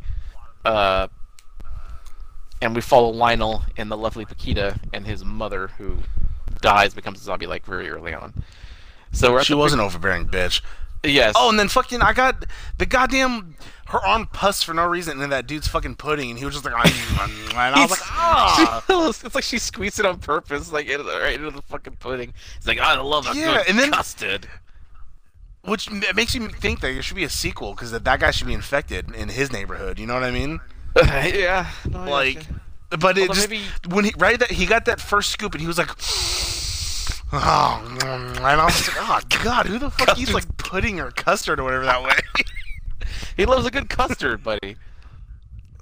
Uh. 0.65 1.07
And 2.61 2.73
we 2.75 2.81
follow 2.81 3.09
Lionel 3.09 3.63
and 3.77 3.91
the 3.91 3.97
lovely 3.97 4.25
Paquita 4.25 4.79
and 4.93 5.05
his 5.05 5.25
mother, 5.25 5.67
who 5.77 5.97
dies, 6.61 6.93
becomes 6.93 7.19
a 7.19 7.23
zombie 7.23 7.45
like 7.47 7.65
very 7.65 7.89
early 7.89 8.13
on. 8.13 8.33
So 9.11 9.39
She 9.41 9.53
was 9.53 9.73
an 9.73 9.79
overbearing 9.81 10.27
bitch. 10.27 10.61
yes. 11.03 11.33
Oh, 11.37 11.49
and 11.49 11.59
then 11.59 11.67
fucking, 11.67 12.01
I 12.01 12.13
got 12.13 12.45
the 12.77 12.85
goddamn 12.85 13.55
her 13.87 13.99
arm 13.99 14.27
pus 14.27 14.63
for 14.63 14.73
no 14.73 14.87
reason, 14.87 15.11
and 15.13 15.21
then 15.21 15.29
that 15.31 15.45
dude's 15.45 15.67
fucking 15.67 15.95
pudding, 15.95 16.29
and 16.31 16.39
he 16.39 16.45
was 16.45 16.53
just 16.55 16.65
like, 16.65 16.73
and 16.85 17.57
I 17.57 17.81
was 17.81 17.91
like, 17.91 17.99
ah. 18.11 18.83
it's 19.09 19.35
like 19.35 19.43
she 19.43 19.59
squeezed 19.59 19.99
it 19.99 20.05
on 20.05 20.19
purpose, 20.19 20.71
like 20.71 20.87
into 20.87 21.03
the, 21.03 21.19
right 21.19 21.35
into 21.35 21.51
the 21.51 21.61
fucking 21.63 21.97
pudding. 21.97 22.33
It's 22.57 22.65
like 22.65 22.79
I 22.79 22.99
love 23.01 23.27
a 23.27 23.37
Yeah, 23.37 23.61
and 23.67 23.77
then- 23.77 23.91
custard. 23.91 24.47
Which 25.65 25.89
makes 26.13 26.35
you 26.35 26.49
think 26.49 26.81
that 26.81 26.91
there 26.91 27.01
should 27.01 27.15
be 27.15 27.23
a 27.23 27.29
sequel 27.29 27.71
because 27.73 27.91
that, 27.91 28.03
that 28.03 28.19
guy 28.19 28.31
should 28.31 28.47
be 28.47 28.53
infected 28.53 29.15
in 29.15 29.29
his 29.29 29.49
neighborhood. 29.49 29.97
You 29.97 30.05
know 30.07 30.13
what 30.13 30.23
I 30.23 30.31
mean? 30.31 30.59
yeah, 31.05 31.67
no, 31.89 32.03
Like, 32.09 32.45
but 32.89 33.17
it 33.17 33.21
Although 33.21 33.33
just 33.33 33.49
maybe- 33.49 33.63
when 33.89 34.05
he 34.05 34.13
right 34.17 34.39
that 34.39 34.51
he 34.51 34.65
got 34.65 34.85
that 34.85 35.01
first 35.01 35.31
scoop 35.31 35.53
and 35.53 35.61
he 35.61 35.67
was 35.67 35.77
like, 35.77 35.89
oh, 37.33 37.81
mm, 37.99 38.35
and 38.37 38.45
I 38.45 38.65
was 38.65 38.87
like, 38.87 38.97
oh 38.99 39.19
god, 39.43 39.65
who 39.65 39.79
the 39.79 39.89
fuck 39.89 40.17
eats 40.19 40.33
like 40.33 40.57
pudding 40.57 40.99
or 40.99 41.11
custard 41.11 41.59
or 41.59 41.63
whatever 41.63 41.85
that 41.85 42.03
way? 42.03 42.13
he 43.37 43.45
loves 43.45 43.65
a 43.65 43.71
good 43.71 43.89
custard, 43.89 44.43
buddy. 44.43 44.75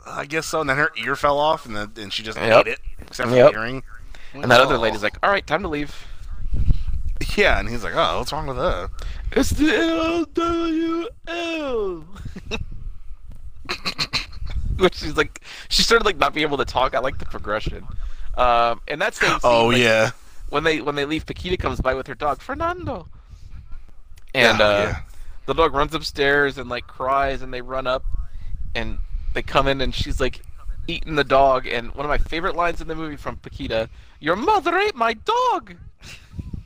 I 0.06 0.25
guess 0.25 0.48
so. 0.48 0.62
And 0.62 0.70
then 0.70 0.77
her 0.77 0.91
ear 0.98 1.15
fell 1.15 1.38
off, 1.38 1.65
and 1.65 1.75
then 1.75 1.91
and 1.98 2.12
she 2.13 2.24
just 2.24 2.38
Yep. 2.38 2.65
ate 2.68 2.72
it, 2.74 2.80
except 3.01 3.30
for 3.30 3.36
Yep. 3.36 3.51
the 3.53 3.58
earring. 3.60 3.84
And 4.34 4.50
that 4.50 4.62
other 4.62 4.75
Oh. 4.75 4.80
lady's 4.80 5.03
like, 5.03 5.15
"All 5.22 5.30
right, 5.30 5.46
time 5.46 5.62
to 5.63 5.68
leave." 5.68 5.94
yeah, 7.36 7.60
and 7.60 7.70
he's 7.70 7.84
like, 7.84 7.94
oh, 7.96 8.18
what's 8.18 8.32
wrong 8.34 8.48
with 8.48 8.58
her? 8.58 8.89
It's 9.32 9.51
the 9.51 10.27
Which 14.84 14.96
she's 14.96 15.18
like, 15.18 15.42
she 15.70 15.84
started 15.84 16.06
like 16.06 16.18
not 16.18 16.34
being 16.34 16.46
able 16.46 16.58
to 16.58 16.66
talk. 16.66 16.96
I 16.96 17.00
like 17.00 17.18
the 17.20 17.26
progression. 17.26 17.90
Um, 18.36 18.82
and 18.88 19.02
that's 19.02 19.20
the 19.20 19.42
Oh 19.44 19.68
like, 19.72 19.84
yeah, 19.84 20.12
when 20.50 20.64
they 20.64 20.82
when 20.82 20.96
they 20.96 21.06
leave, 21.06 21.26
Paquita 21.26 21.58
comes 21.58 21.82
by 21.82 21.94
with 21.96 22.08
her 22.08 22.16
dog 22.16 22.42
Fernando, 22.42 23.10
and 24.34 24.60
Yeah, 24.60 24.62
uh, 24.62 24.94
yeah. 24.94 25.02
the 25.46 25.54
dog 25.54 25.74
runs 25.74 25.94
upstairs 25.94 26.58
and 26.58 26.70
like 26.70 26.88
cries, 26.88 27.42
and 27.42 27.54
they 27.54 27.62
run 27.62 27.88
up, 27.88 28.06
and 28.76 29.00
they 29.34 29.44
come 29.44 29.68
in, 29.68 29.82
and 29.82 29.94
she's 29.94 30.20
like 30.20 30.42
eating 30.88 31.16
the 31.16 31.24
dog. 31.24 31.68
And 31.68 31.94
one 31.94 32.06
of 32.06 32.10
my 32.10 32.18
favorite 32.18 32.56
lines 32.56 32.82
in 32.82 32.88
the 32.88 32.96
movie 32.96 33.18
from 33.18 33.38
Paquita: 33.38 33.90
"Your 34.20 34.36
mother 34.36 34.78
ate 34.78 34.96
my 34.96 35.14
dog." 35.14 35.78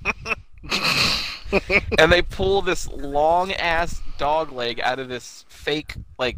and 1.97 2.11
they 2.11 2.21
pull 2.21 2.61
this 2.61 2.87
long 2.87 3.51
ass 3.53 4.01
dog 4.17 4.51
leg 4.51 4.79
out 4.81 4.99
of 4.99 5.07
this 5.09 5.45
fake 5.47 5.95
like 6.17 6.37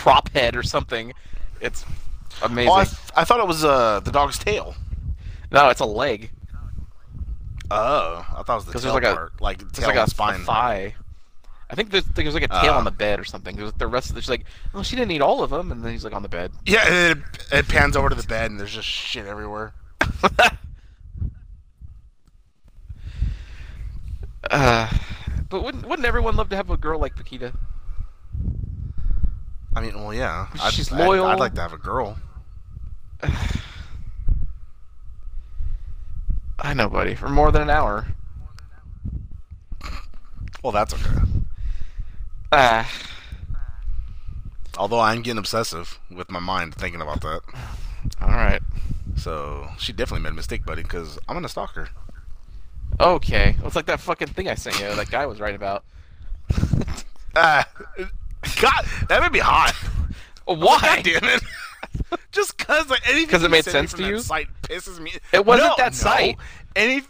prop 0.00 0.28
head 0.30 0.56
or 0.56 0.62
something. 0.62 1.12
It's 1.60 1.84
amazing. 2.42 2.70
Oh, 2.70 2.74
I, 2.74 2.84
th- 2.84 2.96
I 3.16 3.24
thought 3.24 3.40
it 3.40 3.46
was 3.46 3.64
uh 3.64 4.00
the 4.00 4.10
dog's 4.10 4.38
tail. 4.38 4.74
no, 5.52 5.68
it's 5.68 5.80
a 5.80 5.84
leg. 5.86 6.30
Oh, 7.70 8.26
I 8.36 8.42
thought 8.42 8.54
it 8.62 8.66
was 8.66 8.66
the 8.66 8.78
tail 8.80 8.94
like 8.94 9.04
a- 9.04 9.28
like 9.40 9.72
tail 9.72 9.88
like 9.88 9.96
a, 9.96 10.10
spine. 10.10 10.40
a 10.40 10.44
thigh. 10.44 10.94
I 11.72 11.76
think 11.76 11.90
there's, 11.90 12.04
there's 12.06 12.34
like 12.34 12.42
a 12.42 12.48
tail 12.48 12.72
Uh. 12.74 12.78
on 12.78 12.84
the 12.84 12.90
bed 12.90 13.20
or 13.20 13.24
something. 13.24 13.54
There's, 13.54 13.72
the 13.74 13.86
rest 13.86 14.08
of 14.08 14.16
the, 14.16 14.22
she's 14.22 14.28
like, 14.30 14.44
oh, 14.74 14.82
she 14.82 14.96
didn't 14.96 15.12
eat 15.12 15.20
all 15.22 15.44
of 15.44 15.50
them, 15.50 15.70
and 15.70 15.84
then 15.84 15.92
he's 15.92 16.02
like 16.02 16.12
on 16.12 16.22
the 16.22 16.28
bed. 16.28 16.50
Yeah, 16.66 16.82
it, 17.12 17.18
it 17.52 17.68
pans 17.68 17.96
over 17.96 18.08
to 18.08 18.14
the 18.16 18.24
bed, 18.26 18.50
and 18.50 18.58
there's 18.58 18.74
just 18.74 18.88
shit 18.88 19.26
everywhere. 19.26 19.72
Uh, 24.50 24.88
but 25.48 25.62
wouldn't 25.62 25.86
wouldn't 25.86 26.06
everyone 26.06 26.34
love 26.36 26.48
to 26.48 26.56
have 26.56 26.70
a 26.70 26.76
girl 26.76 26.98
like 26.98 27.14
Paquita? 27.14 27.52
I 29.74 29.80
mean, 29.80 29.94
well, 29.94 30.12
yeah. 30.12 30.48
I'd, 30.60 30.72
She's 30.72 30.92
I'd- 30.92 31.02
loyal. 31.02 31.26
I'd, 31.26 31.38
like 31.38 31.54
to 31.54 31.60
have 31.60 31.72
a 31.72 31.78
girl. 31.78 32.18
I 36.58 36.74
know, 36.74 36.88
buddy. 36.88 37.14
For 37.14 37.28
more 37.28 37.50
than 37.52 37.62
an 37.62 37.70
hour. 37.70 38.06
Well, 40.62 40.72
that's 40.72 40.92
okay. 40.92 41.20
Ah, 42.52 42.90
Although 44.78 45.00
I'm 45.00 45.22
getting 45.22 45.38
obsessive 45.38 45.98
with 46.10 46.30
my 46.30 46.40
mind 46.40 46.74
thinking 46.74 47.00
about 47.00 47.20
that. 47.22 47.40
all 48.20 48.28
right. 48.28 48.60
So 49.16 49.68
she 49.78 49.92
definitely 49.92 50.22
made 50.22 50.30
a 50.32 50.34
mistake, 50.36 50.64
buddy, 50.66 50.82
because 50.82 51.18
I'm 51.28 51.34
gonna 51.36 51.48
stalk 51.48 51.74
her. 51.74 51.88
Okay. 52.98 53.56
It's 53.64 53.76
like 53.76 53.86
that 53.86 54.00
fucking 54.00 54.28
thing 54.28 54.48
I 54.48 54.54
sent 54.54 54.78
you. 54.80 54.94
That 54.94 55.10
guy 55.10 55.26
was 55.26 55.40
right 55.40 55.54
about. 55.54 55.84
Ah, 57.36 57.64
God, 58.60 58.84
that 59.08 59.20
made 59.22 59.32
be 59.32 59.38
hot. 59.40 59.72
Why? 60.44 60.78
God 60.80 61.04
damn 61.04 61.24
it! 61.24 61.42
Just 62.32 62.58
cause 62.58 62.88
like 62.88 63.06
anything 63.08 63.28
'Cause 63.30 63.42
it 63.42 63.50
made 63.50 63.64
sense 63.64 63.92
to 63.94 64.06
you? 64.06 64.18
Site 64.20 64.48
pisses 64.62 64.98
me. 65.00 65.12
It 65.32 65.44
wasn't 65.44 65.68
No, 65.70 65.74
that 65.78 65.92
no. 65.92 65.96
site. 65.96 66.36
Any, 66.76 67.02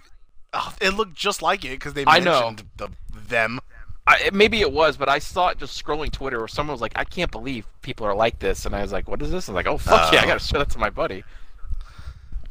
oh, 0.55 0.75
it 0.81 0.91
looked 0.91 1.15
just 1.15 1.43
like 1.43 1.65
it 1.65 1.71
because 1.71 1.93
they 1.95 2.05
I 2.07 2.21
know. 2.21 2.41
mentioned 2.49 2.69
the 2.77 2.89
them. 3.29 3.61
I, 4.07 4.31
maybe 4.33 4.61
it 4.61 4.73
was, 4.73 4.97
but 4.97 5.09
I 5.09 5.19
saw 5.19 5.49
it 5.49 5.59
just 5.59 5.83
scrolling 5.83 6.11
Twitter 6.11 6.39
where 6.39 6.49
someone 6.49 6.73
was 6.73 6.81
like, 6.81 6.93
"I 6.97 7.05
can't 7.05 7.31
believe 7.31 7.67
people 7.83 8.07
are 8.07 8.15
like 8.15 8.39
this," 8.41 8.65
and 8.67 8.75
I 8.75 8.83
was 8.83 8.93
like, 8.93 9.07
"What 9.09 9.21
is 9.23 9.31
this?" 9.31 9.49
I 9.49 9.53
was 9.53 9.57
like, 9.57 9.67
"Oh 9.67 9.77
fuck 9.79 10.13
yeah, 10.13 10.21
I 10.21 10.25
Oh. 10.25 10.27
gotta 10.29 10.41
show 10.41 10.59
that 10.59 10.71
to 10.71 10.79
my 10.79 10.91
buddy." 10.91 11.23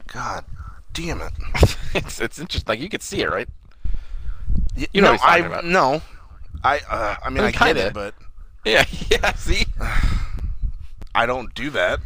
God 0.07 0.45
damn 0.93 1.21
it! 1.21 1.33
it's 1.93 2.19
it's 2.21 2.39
interesting. 2.39 2.71
Like 2.71 2.79
you 2.79 2.89
could 2.89 3.01
see 3.03 3.21
it, 3.21 3.29
right? 3.29 3.47
You 4.93 5.01
know 5.01 5.13
no, 5.13 5.17
I 5.23 5.37
about. 5.39 5.65
no. 5.65 6.01
I 6.63 6.79
uh, 6.89 7.15
I 7.23 7.29
mean 7.29 7.39
I 7.39 7.43
I, 7.43 7.45
mean, 7.47 7.51
get 7.75 7.77
it, 7.77 7.93
but 7.93 8.13
Yeah, 8.65 8.85
yeah. 9.09 9.33
See, 9.35 9.65
I 11.15 11.25
don't 11.25 11.53
do 11.53 11.69
that. 11.71 11.99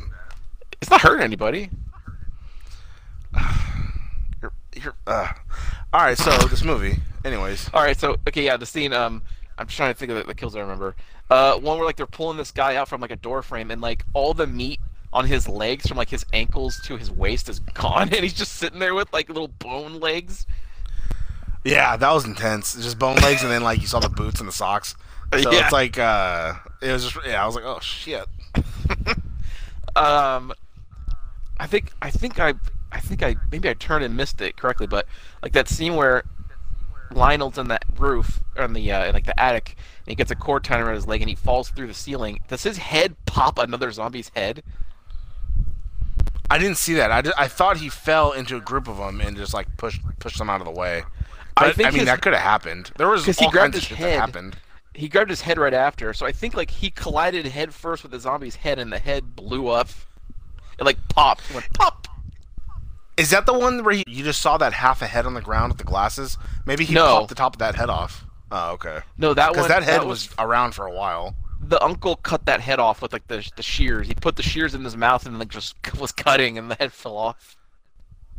it's 0.81 0.89
not 0.89 1.01
hurting 1.01 1.24
anybody. 1.24 1.69
You're, 4.41 4.53
you're, 4.75 4.95
uh. 5.07 5.29
All 5.93 6.01
right, 6.01 6.17
so 6.17 6.36
this 6.48 6.63
movie, 6.63 6.98
anyways. 7.24 7.69
All 7.74 7.81
right, 7.81 7.98
so 7.98 8.17
okay, 8.27 8.43
yeah, 8.43 8.57
the 8.57 8.65
scene. 8.65 8.91
Um, 8.93 9.22
I'm 9.57 9.67
just 9.67 9.77
trying 9.77 9.93
to 9.93 9.98
think 9.98 10.12
of 10.12 10.17
the, 10.17 10.24
the 10.24 10.33
kills 10.36 10.55
I 10.55 10.60
remember. 10.60 10.95
Uh, 11.29 11.57
one 11.60 11.77
where 11.77 11.86
like 11.86 11.95
they're 11.95 12.05
pulling 12.07 12.38
this 12.38 12.51
guy 12.51 12.75
out 12.75 12.89
from 12.89 13.00
like 13.00 13.12
a 13.12 13.15
door 13.15 13.41
frame, 13.41 13.72
and 13.72 13.81
like 13.81 14.03
all 14.13 14.33
the 14.33 14.48
meat 14.48 14.79
on 15.13 15.25
his 15.25 15.48
legs 15.48 15.88
from 15.88 15.98
like 15.98 16.10
his 16.10 16.25
ankles 16.33 16.79
to 16.81 16.98
his 16.98 17.10
waist 17.12 17.48
is 17.48 17.60
gone, 17.74 18.10
and 18.10 18.15
he's 18.24 18.33
just 18.33 18.53
sitting 18.55 18.79
there 18.79 18.93
with 18.95 19.12
like 19.13 19.29
little 19.29 19.48
bone 19.48 20.00
legs. 20.00 20.45
Yeah, 21.63 21.95
that 21.95 22.12
was 22.12 22.25
intense. 22.25 22.75
Just 22.75 23.00
bone 23.00 23.15
legs, 23.17 23.43
and 23.43 23.51
then 23.51 23.63
like 23.63 23.79
you 23.79 23.88
saw 23.88 24.00
the 24.00 24.10
boots 24.10 24.39
and 24.39 24.50
the 24.50 24.53
socks. 24.53 24.95
So 25.44 25.52
Yeah. 25.52 25.63
it's 25.63 25.72
like 25.74 25.98
uh, 25.98 26.54
it 26.82 26.92
was 26.92 27.04
just 27.12 27.25
yeah. 27.25 27.42
I 27.44 27.46
was 27.46 27.56
like, 27.56 27.66
oh 27.66 27.80
shit. 27.80 28.25
Um, 29.96 30.52
I 31.60 31.68
think 31.68 31.92
I 32.02 32.10
think 32.10 32.40
I 32.40 32.56
I 32.92 33.00
think 33.00 33.22
I 33.22 33.36
maybe 33.52 33.70
I 33.70 33.74
turned 33.74 34.04
and 34.04 34.18
missed 34.18 34.42
it 34.42 34.58
correctly, 34.58 34.88
but 34.88 35.06
like 35.44 35.52
that 35.54 35.68
scene 35.70 35.96
where 35.96 36.24
Lionel's 37.12 37.60
in 37.60 37.68
that 37.68 37.86
roof 38.00 38.40
on 38.58 38.74
the 38.74 38.92
uh, 38.92 39.06
in, 39.06 39.13
like 39.13 39.25
the 39.28 39.40
attic, 39.40 39.75
and 40.00 40.08
he 40.08 40.16
gets 40.16 40.32
a 40.32 40.36
cord 40.36 40.63
tied 40.63 40.80
around 40.82 40.96
his 40.96 41.06
leg, 41.06 41.22
and 41.22 41.30
he 41.30 41.36
falls 41.36 41.70
through 41.70 41.86
the 41.86 41.94
ceiling. 41.94 42.40
Does 42.48 42.63
his 42.63 42.78
head 42.78 43.16
pop 43.28 43.60
another 43.60 43.92
zombie's 43.92 44.32
head? 44.36 44.63
I 46.50 46.58
didn't 46.58 46.78
see 46.78 46.96
that. 46.96 47.12
I, 47.12 47.22
just, 47.22 47.40
I 47.40 47.48
thought 47.48 47.78
he 47.78 47.90
fell 47.90 48.32
into 48.32 48.58
a 48.58 48.62
group 48.62 48.88
of 48.88 48.98
them 48.98 49.22
and 49.22 49.38
just 49.38 49.54
like 49.54 49.68
pushed 49.78 50.02
pushed 50.20 50.40
them 50.40 50.50
out 50.50 50.60
of 50.60 50.66
the 50.66 50.72
way. 50.74 51.04
I 51.56 51.62
But, 51.62 51.63
I, 51.70 51.72
think 51.74 51.90
mean, 51.90 52.00
his- 52.00 52.06
that 52.06 52.22
could 52.24 52.34
have 52.34 52.42
happened. 52.42 52.92
There 52.98 53.10
was 53.10 53.28
all 53.40 53.52
kinds 53.52 53.78
of 53.78 53.84
shit 53.84 53.98
head. 54.00 54.13
that 54.13 54.20
happened. 54.20 54.58
He 54.96 55.08
grabbed 55.10 55.30
his 55.30 55.42
head 55.42 55.58
right 55.58 55.74
after, 55.74 56.14
so 56.14 56.26
I 56.26 56.32
think 56.32 56.54
like 56.56 56.70
he 56.70 56.90
collided 56.92 57.46
head 57.48 57.74
first 57.74 58.04
with 58.04 58.12
the 58.12 58.20
zombie's 58.20 58.56
head, 58.58 58.77
and 58.79 58.92
the 58.94 59.00
head 59.00 59.36
blew 59.36 59.68
up. 59.70 59.90
It 60.79 60.84
like 60.86 60.98
popped, 61.10 61.50
It 61.50 61.56
went 61.56 61.74
pop. 61.74 62.08
Is 63.18 63.29
that 63.29 63.46
the 63.46 63.53
one 63.53 63.84
where 63.84 63.94
he, 63.96 64.03
you 64.08 64.24
just 64.24 64.42
saw 64.42 64.58
that 64.58 64.74
half 64.74 65.01
a 65.01 65.08
head 65.08 65.25
on 65.25 65.34
the 65.36 65.42
ground 65.42 65.72
with 65.72 65.77
the 65.77 65.84
glasses? 65.84 66.38
Maybe 66.66 66.84
he 66.84 66.94
No. 66.96 67.18
popped 67.20 67.29
the 67.29 67.36
top 67.36 67.56
of 67.56 67.60
that 67.60 67.75
head 67.75 67.90
off. 67.90 68.25
Oh, 68.51 68.72
okay. 68.74 69.00
No, 69.18 69.34
that 69.34 69.50
was. 69.51 69.58
Because 69.58 69.68
that 69.70 69.84
head 69.84 70.03
was 70.03 70.29
was 70.29 70.36
around 70.40 70.74
for 70.74 70.86
a 70.86 70.92
while. 70.92 71.36
the 71.62 71.82
uncle 71.84 72.18
cut 72.18 72.46
that 72.46 72.60
head 72.60 72.79
off 72.79 73.01
with 73.01 73.14
like 73.14 73.27
the 73.27 73.48
the 73.56 73.64
shears. 73.64 74.08
He 74.08 74.14
put 74.16 74.36
the 74.36 74.44
shears 74.44 74.75
in 74.75 74.84
his 74.84 74.98
mouth 74.98 75.25
and 75.25 75.40
like 75.40 75.50
just 75.50 75.75
was 76.00 76.12
cutting, 76.12 76.58
and 76.58 76.70
the 76.70 76.75
head 76.75 76.92
fell 76.94 77.18
off. 77.18 77.56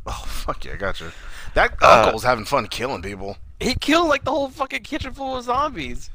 Oh 0.06 0.24
fuck 0.26 0.64
yeah, 0.64 0.72
I 0.74 0.76
gotcha. 0.76 1.12
That 1.54 1.74
Uh, 1.82 1.86
uncle 1.98 2.12
was 2.14 2.22
having 2.24 2.44
fun 2.44 2.66
killing 2.68 3.00
people. 3.02 3.38
He 3.60 3.74
killed 3.74 4.08
like 4.08 4.24
the 4.24 4.30
whole 4.32 4.48
fucking 4.50 4.82
kitchen 4.82 5.12
full 5.14 5.36
of 5.36 5.44
zombies, 5.44 6.10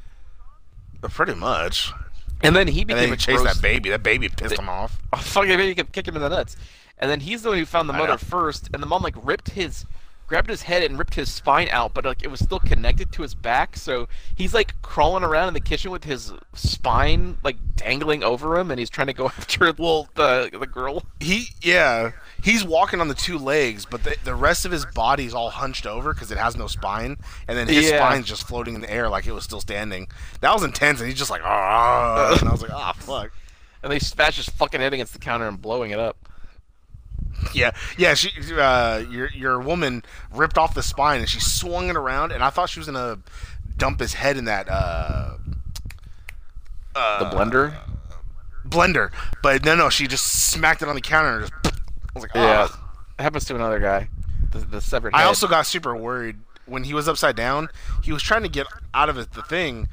Pretty 1.02 1.34
much. 1.34 1.92
and 2.42 2.54
then 2.56 2.68
he 2.68 2.80
And 2.80 2.88
became 2.88 2.98
then 3.00 3.08
he 3.08 3.14
a 3.14 3.16
chased 3.16 3.42
gross- 3.42 3.54
that 3.56 3.62
baby. 3.62 3.90
That 3.90 4.02
baby 4.02 4.28
pissed 4.28 4.58
him 4.58 4.68
off. 4.68 4.98
Oh, 5.12 5.16
fuck, 5.18 5.46
maybe 5.48 5.66
you 5.66 5.74
could 5.74 5.92
kick 5.92 6.06
him 6.06 6.14
in 6.16 6.22
the 6.22 6.28
nuts. 6.28 6.56
And 6.98 7.10
then 7.10 7.20
he's 7.20 7.42
the 7.42 7.48
one 7.50 7.58
who 7.58 7.64
found 7.66 7.88
the 7.88 7.92
mother 7.94 8.16
first, 8.18 8.68
and 8.74 8.82
the 8.82 8.86
mom 8.86 9.02
like 9.02 9.14
ripped 9.22 9.50
his, 9.50 9.86
grabbed 10.26 10.50
his 10.50 10.62
head 10.62 10.82
and 10.82 10.98
ripped 10.98 11.14
his 11.14 11.30
spine 11.32 11.68
out, 11.70 11.94
but 11.94 12.04
like 12.04 12.22
it 12.22 12.30
was 12.30 12.40
still 12.40 12.60
connected 12.60 13.10
to 13.12 13.22
his 13.22 13.34
back, 13.34 13.76
so 13.76 14.06
he's 14.36 14.52
like 14.54 14.80
crawling 14.82 15.24
around 15.24 15.48
in 15.48 15.54
the 15.54 15.60
kitchen 15.60 15.90
with 15.90 16.04
his 16.04 16.32
spine 16.54 17.38
like 17.42 17.56
dangling 17.76 18.22
over 18.22 18.58
him, 18.58 18.70
and 18.70 18.78
he's 18.78 18.90
trying 18.90 19.06
to 19.08 19.12
go 19.14 19.26
after 19.38 19.72
well 19.78 20.08
the 20.14 20.50
the 20.52 20.66
girl. 20.66 21.02
He 21.20 21.46
yeah, 21.62 22.12
he's 22.42 22.64
walking 22.64 23.00
on 23.00 23.08
the 23.08 23.14
two 23.14 23.38
legs, 23.38 23.84
but 23.86 24.04
the, 24.04 24.16
the 24.24 24.34
rest 24.34 24.64
of 24.64 24.72
his 24.72 24.84
body's 24.86 25.34
all 25.34 25.50
hunched 25.50 25.86
over 25.86 26.12
because 26.14 26.30
it 26.30 26.38
has 26.38 26.56
no 26.56 26.66
spine, 26.66 27.16
and 27.48 27.56
then 27.58 27.68
his 27.68 27.90
Yeah. 27.90 27.98
spine's 27.98 28.26
just 28.26 28.46
floating 28.46 28.74
in 28.74 28.80
the 28.80 28.90
air 28.92 29.08
like 29.08 29.26
it 29.26 29.32
was 29.32 29.44
still 29.44 29.60
standing. 29.60 30.08
That 30.40 30.52
was 30.54 30.62
intense, 30.64 31.00
and 31.00 31.08
he's 31.08 31.18
just 31.18 31.30
like 31.30 31.42
ah, 31.44 32.36
and 32.40 32.48
I 32.48 32.52
was 32.52 32.62
like 32.62 32.72
ah 32.72 32.92
fuck. 32.92 33.30
And 33.82 33.90
they 33.90 33.98
smash 33.98 34.36
his 34.36 34.48
fucking 34.48 34.80
head 34.80 34.92
against 34.92 35.12
the 35.14 35.18
counter 35.18 35.48
and 35.48 35.60
blowing 35.60 35.90
it 35.90 35.98
up. 35.98 36.16
Yeah, 37.54 37.70
yeah. 37.96 38.12
She, 38.14 38.30
uh, 38.52 38.98
your 39.10 39.30
your 39.30 39.58
woman 39.60 40.02
ripped 40.30 40.58
off 40.58 40.74
the 40.74 40.82
spine 40.82 41.20
and 41.20 41.28
she 41.28 41.40
swung 41.40 41.88
it 41.88 41.96
around, 41.96 42.32
and 42.32 42.44
I 42.44 42.50
thought 42.50 42.68
she 42.68 42.78
was 42.80 42.86
gonna 42.86 43.18
dump 43.78 44.00
his 44.00 44.12
head 44.14 44.36
in 44.36 44.44
that 44.44 44.68
uh, 44.68 45.36
The 46.92 47.00
uh, 47.00 47.32
blender. 47.34 47.74
blender, 48.68 49.10
but 49.42 49.64
no, 49.64 49.74
no. 49.74 49.88
She 49.88 50.06
just 50.06 50.26
smacked 50.50 50.82
it 50.82 50.88
on 50.88 50.94
the 50.94 51.00
counter 51.00 51.38
and 51.38 51.48
just. 51.48 51.59
I 52.14 52.18
was 52.18 52.22
like, 52.22 52.34
Yeah, 52.34 52.68
ah. 52.70 52.90
it 53.18 53.22
happens 53.22 53.44
to 53.46 53.54
another 53.54 53.78
guy. 53.80 54.08
The, 54.52 54.58
the 54.58 54.80
severed 54.80 55.14
head. 55.14 55.20
I 55.22 55.24
also 55.24 55.46
got 55.46 55.66
super 55.66 55.94
worried 55.96 56.36
when 56.66 56.84
he 56.84 56.94
was 56.94 57.08
upside 57.08 57.34
down. 57.36 57.68
He 58.02 58.12
was 58.12 58.22
trying 58.22 58.42
to 58.42 58.48
get 58.48 58.66
out 58.94 59.08
of 59.08 59.16
it, 59.18 59.32
the 59.32 59.42
thing, 59.42 59.88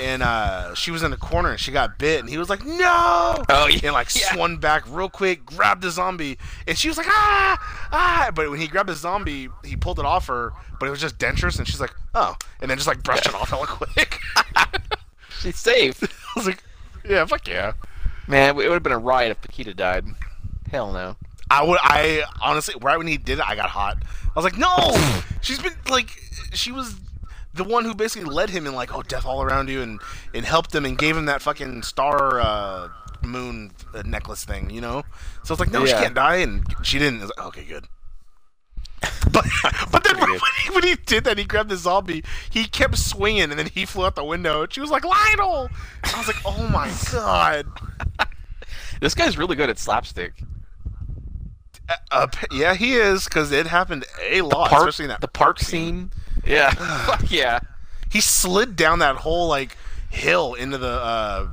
and 0.00 0.22
uh, 0.22 0.74
she 0.74 0.90
was 0.90 1.02
in 1.02 1.10
the 1.10 1.16
corner 1.16 1.50
and 1.50 1.58
she 1.60 1.70
got 1.72 1.98
bit, 1.98 2.20
and 2.20 2.28
he 2.28 2.38
was 2.38 2.48
like, 2.48 2.64
"No!" 2.64 3.36
Oh, 3.48 3.66
yeah. 3.68 3.80
and 3.84 3.92
like 3.92 4.14
Yeah. 4.14 4.32
swung 4.32 4.56
back 4.58 4.84
real 4.88 5.08
quick, 5.08 5.44
grabbed 5.44 5.82
the 5.82 5.90
zombie, 5.90 6.38
and 6.66 6.76
she 6.78 6.88
was 6.88 6.96
like, 6.98 7.06
"Ah, 7.08 7.58
ah!" 7.92 8.30
But 8.34 8.50
when 8.50 8.60
he 8.60 8.66
grabbed 8.68 8.88
the 8.88 8.94
zombie, 8.94 9.48
he 9.64 9.76
pulled 9.76 9.98
it 9.98 10.04
off 10.04 10.26
her, 10.28 10.52
but 10.78 10.86
it 10.86 10.90
was 10.90 11.00
just 11.00 11.18
dentures, 11.18 11.58
and 11.58 11.66
she's 11.68 11.80
like, 11.80 11.94
"Oh," 12.14 12.36
and 12.60 12.70
then 12.70 12.78
just 12.78 12.88
like 12.88 13.02
brushed 13.02 13.26
it 13.26 13.34
off 13.34 13.50
hella 13.50 13.66
quick. 13.66 14.18
she's 15.40 15.58
safe. 15.58 16.02
I 16.02 16.08
was 16.36 16.46
like, 16.46 16.62
"Yeah, 17.08 17.24
fuck 17.26 17.46
yeah." 17.48 17.72
Man, 18.26 18.50
it 18.50 18.54
would 18.56 18.70
have 18.72 18.82
been 18.82 18.92
a 18.92 18.98
riot 18.98 19.30
if 19.32 19.40
Paquita 19.40 19.74
died. 19.74 20.04
Hell 20.70 20.92
no. 20.92 21.16
I 21.50 21.64
would. 21.64 21.78
I 21.82 22.24
honestly, 22.40 22.74
right 22.80 22.96
when 22.96 23.06
he 23.06 23.16
did 23.16 23.38
it, 23.38 23.44
I 23.44 23.56
got 23.56 23.70
hot. 23.70 23.98
I 24.02 24.32
was 24.34 24.44
like, 24.44 24.56
no, 24.56 24.96
she's 25.40 25.58
been 25.60 25.72
like, 25.88 26.10
she 26.52 26.70
was 26.70 26.94
the 27.54 27.64
one 27.64 27.84
who 27.84 27.94
basically 27.94 28.30
led 28.30 28.50
him 28.50 28.66
in 28.66 28.74
like, 28.74 28.94
oh, 28.94 29.02
death 29.02 29.26
all 29.26 29.42
around 29.42 29.68
you, 29.68 29.82
and 29.82 30.00
and 30.32 30.44
helped 30.44 30.74
him 30.74 30.84
and 30.84 30.96
gave 30.96 31.16
him 31.16 31.26
that 31.26 31.42
fucking 31.42 31.82
star 31.82 32.40
uh, 32.40 32.88
moon 33.22 33.72
uh, 33.94 34.02
necklace 34.04 34.44
thing, 34.44 34.70
you 34.70 34.80
know. 34.80 35.02
So 35.42 35.54
it's 35.54 35.60
like, 35.60 35.72
no, 35.72 35.84
she 35.84 35.92
can't 35.92 36.14
die, 36.14 36.36
and 36.36 36.64
she 36.82 36.98
didn't. 36.98 37.20
Like, 37.20 37.46
okay, 37.46 37.64
good. 37.64 37.86
But 39.32 39.44
but 39.90 40.04
then 40.04 40.18
when 40.18 40.30
he, 40.30 40.70
when 40.70 40.84
he 40.84 40.94
did 40.94 41.24
that, 41.24 41.38
he 41.38 41.44
grabbed 41.44 41.70
the 41.70 41.76
zombie. 41.76 42.22
He 42.48 42.66
kept 42.66 42.96
swinging, 42.96 43.50
and 43.50 43.58
then 43.58 43.66
he 43.66 43.84
flew 43.86 44.06
out 44.06 44.14
the 44.14 44.24
window. 44.24 44.62
And 44.62 44.72
she 44.72 44.80
was 44.80 44.90
like, 44.90 45.04
Lionel. 45.04 45.68
I 46.04 46.18
was 46.18 46.26
like, 46.26 46.36
oh 46.44 46.68
my 46.68 46.92
god. 47.12 47.66
This 49.00 49.14
guy's 49.14 49.38
really 49.38 49.56
good 49.56 49.70
at 49.70 49.78
slapstick. 49.78 50.34
Uh, 52.10 52.26
yeah, 52.50 52.74
he 52.74 52.94
is 52.94 53.24
because 53.24 53.52
it 53.52 53.66
happened 53.66 54.04
a 54.22 54.42
lot, 54.42 54.70
Park, 54.70 54.88
especially 54.88 55.04
in 55.04 55.08
that 55.10 55.20
the 55.20 55.28
park 55.28 55.58
scene. 55.58 56.10
Yeah. 56.44 56.70
Fuck 57.06 57.30
yeah. 57.30 57.60
He 58.10 58.20
slid 58.20 58.76
down 58.76 59.00
that 59.00 59.16
whole 59.16 59.48
like 59.48 59.76
hill 60.08 60.54
into 60.54 60.78
the 60.78 60.88
uh, 60.90 61.48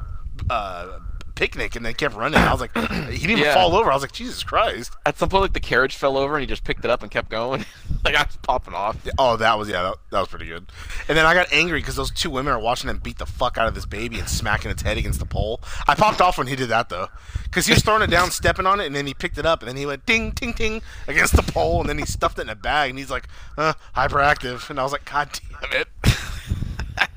uh, 0.50 1.00
picnic 1.38 1.76
and 1.76 1.86
they 1.86 1.94
kept 1.94 2.16
running. 2.16 2.40
I 2.40 2.52
was 2.52 2.60
like, 2.60 2.76
he 3.12 3.28
didn't 3.28 3.38
yeah. 3.38 3.52
even 3.52 3.54
fall 3.54 3.76
over. 3.76 3.92
I 3.92 3.94
was 3.94 4.02
like, 4.02 4.12
Jesus 4.12 4.44
Christ. 4.44 4.92
At 5.06 5.18
some 5.18 5.30
point, 5.30 5.44
like 5.44 5.54
the 5.54 5.60
carriage 5.60 5.96
fell 5.96 6.18
over 6.18 6.36
and 6.36 6.42
he 6.42 6.48
just 6.48 6.64
picked 6.64 6.84
it 6.84 6.90
up 6.90 7.04
and 7.04 7.12
kept 7.12 7.30
going. 7.30 7.64
like 8.04 8.16
I 8.16 8.24
was 8.24 8.36
popping 8.38 8.74
off. 8.74 8.98
Oh, 9.20 9.38
that 9.38 9.58
was 9.58 9.70
yeah, 9.70 9.84
that, 9.84 9.96
that 10.12 10.20
was 10.20 10.30
pretty 10.30 10.48
good. 10.48 10.66
And 11.08 11.16
then 11.16 11.26
I 11.26 11.36
got 11.36 11.48
angry 11.54 11.80
because 11.80 11.96
those 11.96 12.10
two 12.10 12.32
women 12.32 12.52
are 12.54 12.60
watching 12.60 12.90
him 12.90 12.98
beat 12.98 13.20
the 13.20 13.28
fuck 13.28 13.58
out 13.58 13.68
of 13.68 13.76
this 13.76 13.86
baby 13.86 14.18
and 14.18 14.28
smacking 14.28 14.72
its 14.72 14.82
head 14.82 14.98
against 14.98 15.20
the 15.20 15.28
pole. 15.28 15.62
I 15.88 15.94
popped 15.94 16.22
off 16.22 16.40
when 16.40 16.48
he 16.48 16.56
did 16.56 16.70
that 16.70 16.90
though, 16.90 17.08
because 17.44 17.68
he 17.68 17.74
was 17.74 17.84
throwing 17.84 18.02
it 18.02 18.10
down, 18.10 18.32
stepping 18.32 18.66
on 18.66 18.80
it, 18.80 18.88
and 18.88 18.96
then 18.96 19.06
he 19.06 19.14
picked 19.14 19.38
it 19.38 19.46
up 19.46 19.62
and 19.62 19.70
then 19.70 19.78
he 19.78 19.86
went 19.86 20.08
ding, 20.08 20.32
ting, 20.32 20.54
ting 20.54 20.82
against 21.08 21.36
the 21.36 21.44
pole, 21.44 21.82
and 21.82 21.88
then 21.88 22.00
he 22.00 22.06
stuffed 22.06 22.40
it 22.40 22.42
in 22.42 22.50
a 22.50 22.56
bag, 22.56 22.90
and 22.90 22.98
he's 22.98 23.12
like, 23.12 23.28
uh, 23.58 23.74
hyperactive, 23.96 24.70
and 24.72 24.80
I 24.80 24.84
was 24.84 24.92
like, 24.92 25.06
God 25.06 25.30
damn 25.62 25.82
it. 25.82 25.88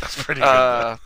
That's 0.00 0.22
pretty 0.22 0.40
good. 0.40 0.46
Uh, 0.46 0.96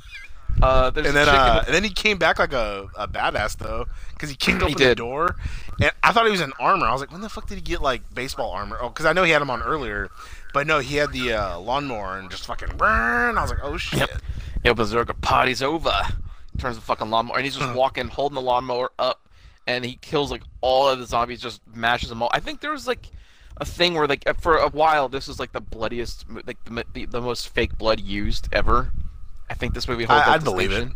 uh, 0.63 0.91
there's 0.91 1.07
and 1.07 1.17
then, 1.17 1.29
uh, 1.29 1.61
the- 1.61 1.67
and 1.67 1.75
then 1.75 1.85
he 1.85 1.91
came 1.91 2.19
back 2.19 2.39
like 2.39 2.53
a, 2.53 2.89
a 2.97 3.09
badass 3.09 3.57
though, 3.59 3.87
because 4.15 4.31
he 4.31 4.37
kicked 4.37 4.59
He 4.63 4.65
open 4.75 4.77
the 4.89 4.95
door, 4.95 5.37
and 5.81 5.91
I 6.03 6.13
thought 6.13 6.25
he 6.27 6.31
was 6.33 6.41
in 6.41 6.53
armor. 6.61 6.87
I 6.87 6.93
was 6.93 7.01
like, 7.01 7.11
when 7.13 7.21
the 7.21 7.29
fuck 7.29 7.47
did 7.49 7.57
he 7.57 7.61
get 7.61 7.83
like 7.83 8.15
baseball 8.15 8.51
armor? 8.53 8.79
Oh, 8.81 8.89
because 8.89 9.07
I 9.07 9.13
know 9.13 9.25
he 9.25 9.33
had 9.33 9.43
him 9.43 9.51
on 9.51 9.63
earlier, 9.63 10.11
but 10.55 10.67
no, 10.67 10.79
he 10.79 10.97
had 10.97 11.13
the 11.13 11.33
uh, 11.33 11.59
lawnmower 11.59 12.19
and 12.19 12.31
just 12.31 12.47
fucking. 12.47 12.77
Burn. 12.77 13.37
I 13.39 13.43
was 13.43 13.51
like, 13.51 13.61
oh 13.63 13.77
shit. 13.77 14.01
Yep. 14.01 14.11
Yo, 14.65 14.75
Berserker, 14.75 15.15
party's 15.15 15.63
over. 15.63 15.93
Turns 16.59 16.77
the 16.77 16.83
fucking 16.83 17.11
lawnmower, 17.11 17.37
and 17.37 17.45
he's 17.45 17.57
just 17.57 17.75
walking, 17.75 18.09
holding 18.09 18.35
the 18.35 18.41
lawnmower 18.43 18.93
up, 18.99 19.27
and 19.67 19.85
he 19.85 19.95
kills 19.97 20.31
like 20.31 20.43
all 20.61 20.89
of 20.89 20.99
the 20.99 21.07
zombies, 21.07 21.41
just 21.41 21.61
mashes 21.75 22.11
them 22.11 22.23
all. 22.23 22.31
I 22.33 22.41
think 22.41 22.61
there 22.61 22.71
was 22.71 22.87
like 22.87 23.09
a 23.57 23.65
thing 23.65 23.95
where 23.95 24.07
like 24.07 24.25
for 24.41 24.57
a 24.59 24.69
while 24.69 25.09
this 25.09 25.27
was 25.29 25.41
like 25.41 25.53
the 25.53 25.61
bloodiest, 25.61 26.25
like 26.47 26.63
the 26.65 26.85
the, 26.93 27.07
the 27.07 27.21
most 27.21 27.49
fake 27.49 27.77
blood 27.79 28.01
used 28.01 28.49
ever. 28.53 28.93
I 29.53 29.55
think 29.55 29.75
this 29.75 29.87
movie 29.87 30.05
holds 30.05 30.27
I- 30.27 30.35
I'd 30.35 30.45
believe 30.45 30.73
it. 30.73 30.89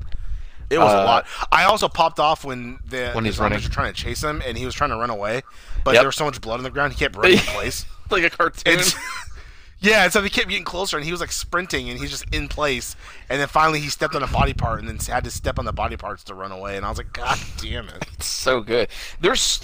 It 0.71 0.79
was 0.79 0.93
a 0.93 0.97
Uh, 0.99 1.05
lot. 1.05 1.27
I 1.53 1.65
also 1.65 1.89
popped 1.89 2.19
off 2.19 2.43
when 2.43 2.79
the 2.87 3.11
When 3.13 3.25
he's 3.27 3.39
running. 3.39 3.63
were 3.63 3.69
trying 3.69 3.93
to 3.93 4.01
chase 4.03 4.25
him, 4.25 4.43
and 4.45 4.57
he 4.59 4.65
was 4.65 4.75
trying 4.75 4.91
to 4.91 4.97
run 4.97 5.11
away, 5.11 5.43
but 5.85 5.93
Yep. 5.93 6.01
there 6.01 6.09
was 6.09 6.17
so 6.17 6.25
much 6.25 6.41
blood 6.41 6.57
on 6.59 6.65
the 6.65 6.71
ground, 6.71 6.93
he 6.95 6.99
kept 6.99 7.15
running 7.15 7.39
in 7.39 7.45
place. 7.45 7.85
like 8.11 8.25
a 8.25 8.31
cartoon. 8.31 8.81
It's, 8.81 8.95
yeah, 9.81 10.05
and 10.05 10.13
so 10.13 10.23
he 10.23 10.31
kept 10.31 10.49
getting 10.49 10.65
closer, 10.65 10.97
and 10.97 11.05
he 11.05 11.13
was 11.13 11.21
like 11.21 11.31
sprinting, 11.31 11.89
and 11.91 12.01
he's 12.01 12.11
just 12.11 12.25
in 12.35 12.49
place. 12.49 12.97
And 13.29 13.39
then 13.41 13.47
finally, 13.47 13.79
he 13.79 13.89
stepped 13.91 14.15
on 14.17 14.23
a 14.25 14.27
body 14.27 14.55
part, 14.55 14.81
and 14.81 14.89
then 14.89 14.99
had 15.07 15.23
to 15.25 15.31
step 15.31 15.59
on 15.61 15.67
the 15.67 15.73
body 15.73 15.97
parts 15.97 16.25
to 16.25 16.35
run 16.35 16.51
away. 16.51 16.77
And 16.79 16.85
I 16.85 16.89
was 16.89 16.99
like, 16.99 17.13
God 17.13 17.39
damn 17.59 17.89
it! 17.89 18.05
It's 18.15 18.27
so 18.27 18.61
good. 18.61 18.89
There's 19.21 19.61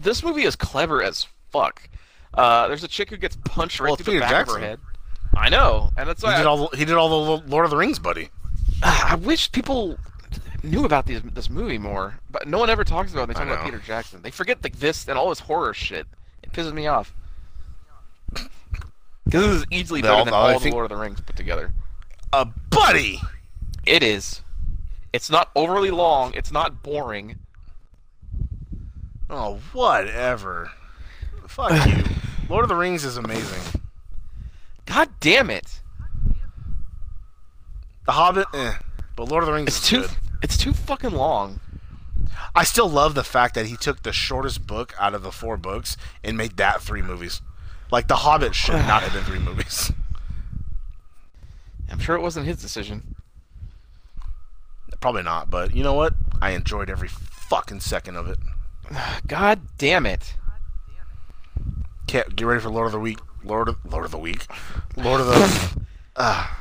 this 0.00 0.22
movie 0.22 0.42
is 0.42 0.56
clever 0.56 1.02
as 1.02 1.26
fuck. 1.50 1.88
Uh, 2.34 2.66
there's 2.68 2.82
a 2.84 2.88
chick 2.88 3.08
who 3.10 3.16
gets 3.16 3.36
punched 3.44 3.78
right 3.80 3.88
Well, 3.88 3.96
through 3.96 4.04
the 4.04 4.10
Peter 4.20 4.20
back 4.32 4.46
of 4.48 4.54
her 4.54 4.58
head. 4.60 4.80
I 5.36 5.48
know, 5.48 5.90
and 5.96 6.08
that's 6.08 6.20
He 6.22 6.26
why 6.26 6.36
did 6.36 6.46
I, 6.46 6.50
all 6.50 6.68
the, 6.68 6.76
he 6.76 6.84
did 6.84 6.94
all 6.96 7.36
the 7.36 7.42
Lord 7.46 7.64
of 7.64 7.70
the 7.70 7.76
Rings, 7.76 7.98
buddy. 7.98 8.28
I 8.82 9.14
wish 9.16 9.50
people 9.52 9.96
knew 10.62 10.84
about 10.84 11.06
these, 11.06 11.22
this 11.22 11.48
movie 11.48 11.78
more, 11.78 12.18
but 12.30 12.46
no 12.46 12.58
one 12.58 12.68
ever 12.70 12.84
talks 12.84 13.12
about 13.12 13.24
it. 13.24 13.28
They 13.28 13.34
talk 13.34 13.46
about. 13.46 13.64
Peter 13.64 13.78
Jackson. 13.78 14.22
They 14.22 14.30
forget 14.30 14.62
like 14.62 14.78
this 14.78 15.08
and 15.08 15.16
all 15.18 15.28
this 15.30 15.40
horror 15.40 15.72
shit. 15.74 16.06
It 16.42 16.52
pisses 16.52 16.72
me 16.72 16.86
off. 16.86 17.14
Because 19.24 19.46
this 19.46 19.56
is 19.60 19.66
easily 19.70 20.02
better 20.02 20.14
all- 20.14 20.24
than 20.24 20.34
all 20.34 20.58
the 20.58 20.70
Lord 20.70 20.84
of 20.84 20.90
the 20.90 20.96
Rings 21.02 21.20
put 21.20 21.36
together. 21.36 21.72
Uh, 22.32 22.46
buddy. 22.70 23.20
It 23.86 24.02
is. 24.02 24.42
It's 25.12 25.30
not 25.30 25.50
overly 25.54 25.90
long. 25.90 26.32
It's 26.34 26.50
not 26.50 26.82
boring. 26.82 27.38
Oh, 29.30 29.60
whatever. 29.72 30.72
Fuck 31.46 31.86
you. 31.86 32.02
Lord 32.50 32.64
of 32.64 32.68
the 32.68 32.74
Rings 32.74 33.04
is 33.04 33.16
amazing. 33.16 33.80
God 34.92 35.08
damn 35.20 35.48
it! 35.48 35.80
The 38.04 38.12
Hobbit, 38.12 38.46
eh. 38.52 38.74
But 39.16 39.30
Lord 39.30 39.42
of 39.42 39.46
the 39.46 39.54
Rings 39.54 39.68
It's 39.68 39.78
is 39.84 39.88
too. 39.88 40.00
good. 40.02 40.10
It's 40.42 40.58
too 40.58 40.74
fucking 40.74 41.12
long. 41.12 41.60
I 42.54 42.64
still 42.64 42.90
love 42.90 43.14
the 43.14 43.24
fact 43.24 43.54
that 43.54 43.66
he 43.66 43.76
took 43.76 44.02
the 44.02 44.12
shortest 44.12 44.66
book 44.66 44.92
out 44.98 45.14
of 45.14 45.22
the 45.22 45.32
four 45.32 45.56
books 45.56 45.96
and 46.22 46.36
made 46.36 46.58
that 46.58 46.82
three 46.82 47.00
movies. 47.00 47.40
Like 47.90 48.06
The 48.06 48.16
Hobbit 48.16 48.54
should 48.54 48.74
not 48.74 49.02
have 49.02 49.14
been 49.14 49.24
three 49.24 49.38
movies. 49.38 49.92
I'm 51.90 51.98
sure 51.98 52.14
it 52.14 52.20
wasn't 52.20 52.46
his 52.46 52.60
decision. 52.60 53.14
Probably 55.00 55.22
not, 55.22 55.50
but 55.50 55.74
you 55.74 55.82
know 55.82 55.94
what? 55.94 56.12
I 56.42 56.50
enjoyed 56.50 56.90
every 56.90 57.08
fucking 57.08 57.80
second 57.80 58.16
of 58.16 58.28
it. 58.28 58.38
God 59.26 59.60
damn 59.78 60.04
it! 60.04 60.34
Can't 62.06 62.36
get 62.36 62.44
ready 62.46 62.60
for 62.60 62.68
Lord 62.68 62.86
of 62.86 62.92
the 62.92 63.00
Week. 63.00 63.18
Lord 63.44 63.68
of 63.68 63.76
Lord 63.90 64.04
of 64.04 64.10
the 64.10 64.18
Week. 64.18 64.46
Lord 64.96 65.20
of 65.20 65.26
the. 65.28 65.80
uh, 66.16 66.48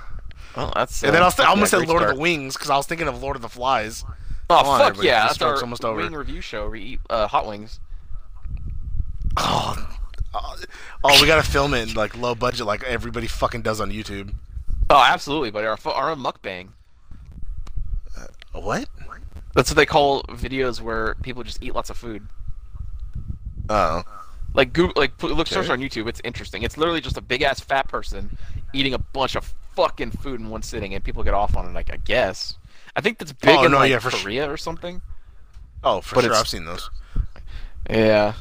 Well, 0.55 0.73
that's. 0.75 1.01
and 1.01 1.13
then 1.13 1.21
I, 1.21 1.25
uh, 1.25 1.27
was 1.29 1.39
I 1.39 1.45
almost 1.45 1.71
yeah, 1.71 1.79
said 1.79 1.85
great 1.87 1.89
Lord 1.89 2.03
of 2.09 2.15
the 2.15 2.21
Wings 2.21 2.55
because 2.55 2.69
I 2.69 2.75
was 2.75 2.85
thinking 2.85 3.07
of 3.07 3.23
Lord 3.23 3.37
of 3.37 3.41
the 3.41 3.47
Flies. 3.49 4.03
Oh 4.49 4.55
Come 4.57 4.65
fuck 4.65 4.81
everybody, 4.81 5.07
yeah! 5.07 5.21
the 5.21 5.27
That's 5.29 5.41
our 5.41 5.61
almost 5.61 5.85
over. 5.85 6.01
wing 6.01 6.11
review 6.11 6.41
show. 6.41 6.67
We 6.69 6.81
eat 6.81 6.99
uh, 7.09 7.27
hot 7.27 7.47
wings. 7.47 7.79
Oh, 9.37 9.87
oh, 10.33 10.55
oh, 11.05 11.21
we 11.21 11.27
gotta 11.27 11.49
film 11.49 11.73
it 11.73 11.87
in 11.87 11.93
like 11.95 12.17
low 12.17 12.35
budget, 12.35 12.65
like 12.65 12.83
everybody 12.83 13.27
fucking 13.27 13.61
does 13.61 13.79
on 13.79 13.91
YouTube. 13.91 14.33
Oh, 14.89 15.01
absolutely, 15.01 15.51
but 15.51 15.63
our 15.63 15.77
fu- 15.77 15.89
our 15.89 16.09
own 16.11 16.19
mukbang. 16.19 16.69
What? 18.51 18.89
That's 19.55 19.69
what 19.69 19.75
they 19.77 19.85
call 19.85 20.23
videos 20.23 20.81
where 20.81 21.15
people 21.23 21.43
just 21.43 21.63
eat 21.63 21.73
lots 21.73 21.89
of 21.89 21.97
food. 21.97 22.27
Oh, 23.69 24.03
Like 24.53 24.73
Google, 24.73 24.93
like 25.01 25.21
look 25.23 25.47
search 25.47 25.69
on 25.69 25.79
YouTube. 25.79 26.07
It's 26.07 26.21
interesting. 26.23 26.63
It's 26.63 26.77
literally 26.77 27.01
just 27.01 27.17
a 27.17 27.21
big 27.21 27.41
ass 27.41 27.59
fat 27.61 27.87
person 27.87 28.37
eating 28.73 28.93
a 28.93 28.97
bunch 28.99 29.35
of 29.35 29.53
fucking 29.75 30.11
food 30.11 30.39
in 30.41 30.49
one 30.49 30.61
sitting, 30.61 30.93
and 30.93 31.03
people 31.03 31.23
get 31.23 31.33
off 31.33 31.55
on 31.55 31.65
it. 31.67 31.73
Like 31.73 31.91
I 31.93 31.97
guess. 31.97 32.55
I 32.95 33.01
think 33.01 33.17
that's 33.19 33.31
big 33.31 33.57
Oh, 33.57 33.65
in 33.65 33.71
no, 33.71 33.77
like 33.77 33.89
yeah, 33.91 33.99
for 33.99 34.09
Korea 34.11 34.51
or 34.51 34.57
something. 34.57 35.01
oh, 35.83 36.01
for 36.01 36.15
But 36.15 36.25
sure, 36.25 36.33
I've 36.33 36.47
seen 36.47 36.65
those. 36.65 36.89
Yeah. 37.89 38.33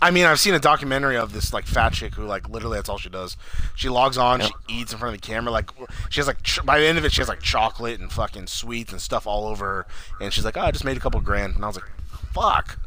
I 0.00 0.10
mean, 0.10 0.26
I've 0.26 0.38
seen 0.38 0.52
a 0.54 0.58
documentary 0.60 1.16
of 1.16 1.32
this 1.32 1.52
like 1.54 1.64
fat 1.66 1.92
chick 1.94 2.14
who 2.14 2.26
like 2.26 2.48
literally 2.48 2.76
that's 2.76 2.88
all 2.88 2.98
she 2.98 3.08
does. 3.08 3.36
She 3.74 3.88
logs 3.88 4.18
on, 4.18 4.40
Yep. 4.40 4.50
she 4.68 4.74
eats 4.80 4.92
in 4.92 4.98
front 4.98 5.14
of 5.14 5.20
the 5.20 5.26
camera. 5.26 5.50
Like 5.50 5.70
she 6.10 6.20
has 6.20 6.26
like 6.26 6.42
ch- 6.42 6.64
by 6.64 6.78
the 6.78 6.86
end 6.86 6.98
of 6.98 7.04
it, 7.04 7.12
she 7.12 7.20
has 7.22 7.28
like 7.28 7.40
chocolate 7.40 7.98
and 7.98 8.12
fucking 8.12 8.46
sweets 8.46 8.92
and 8.92 9.00
stuff 9.00 9.26
all 9.26 9.46
over 9.46 9.64
her. 9.64 9.86
And 10.20 10.32
she's 10.32 10.44
like, 10.44 10.56
"Oh, 10.56 10.60
I 10.60 10.70
just 10.70 10.84
made 10.84 10.96
a 10.96 11.00
couple 11.00 11.20
grand." 11.22 11.54
And 11.56 11.64
I 11.64 11.68
was 11.68 11.76
like, 11.76 11.90
"Fuck." 12.34 12.78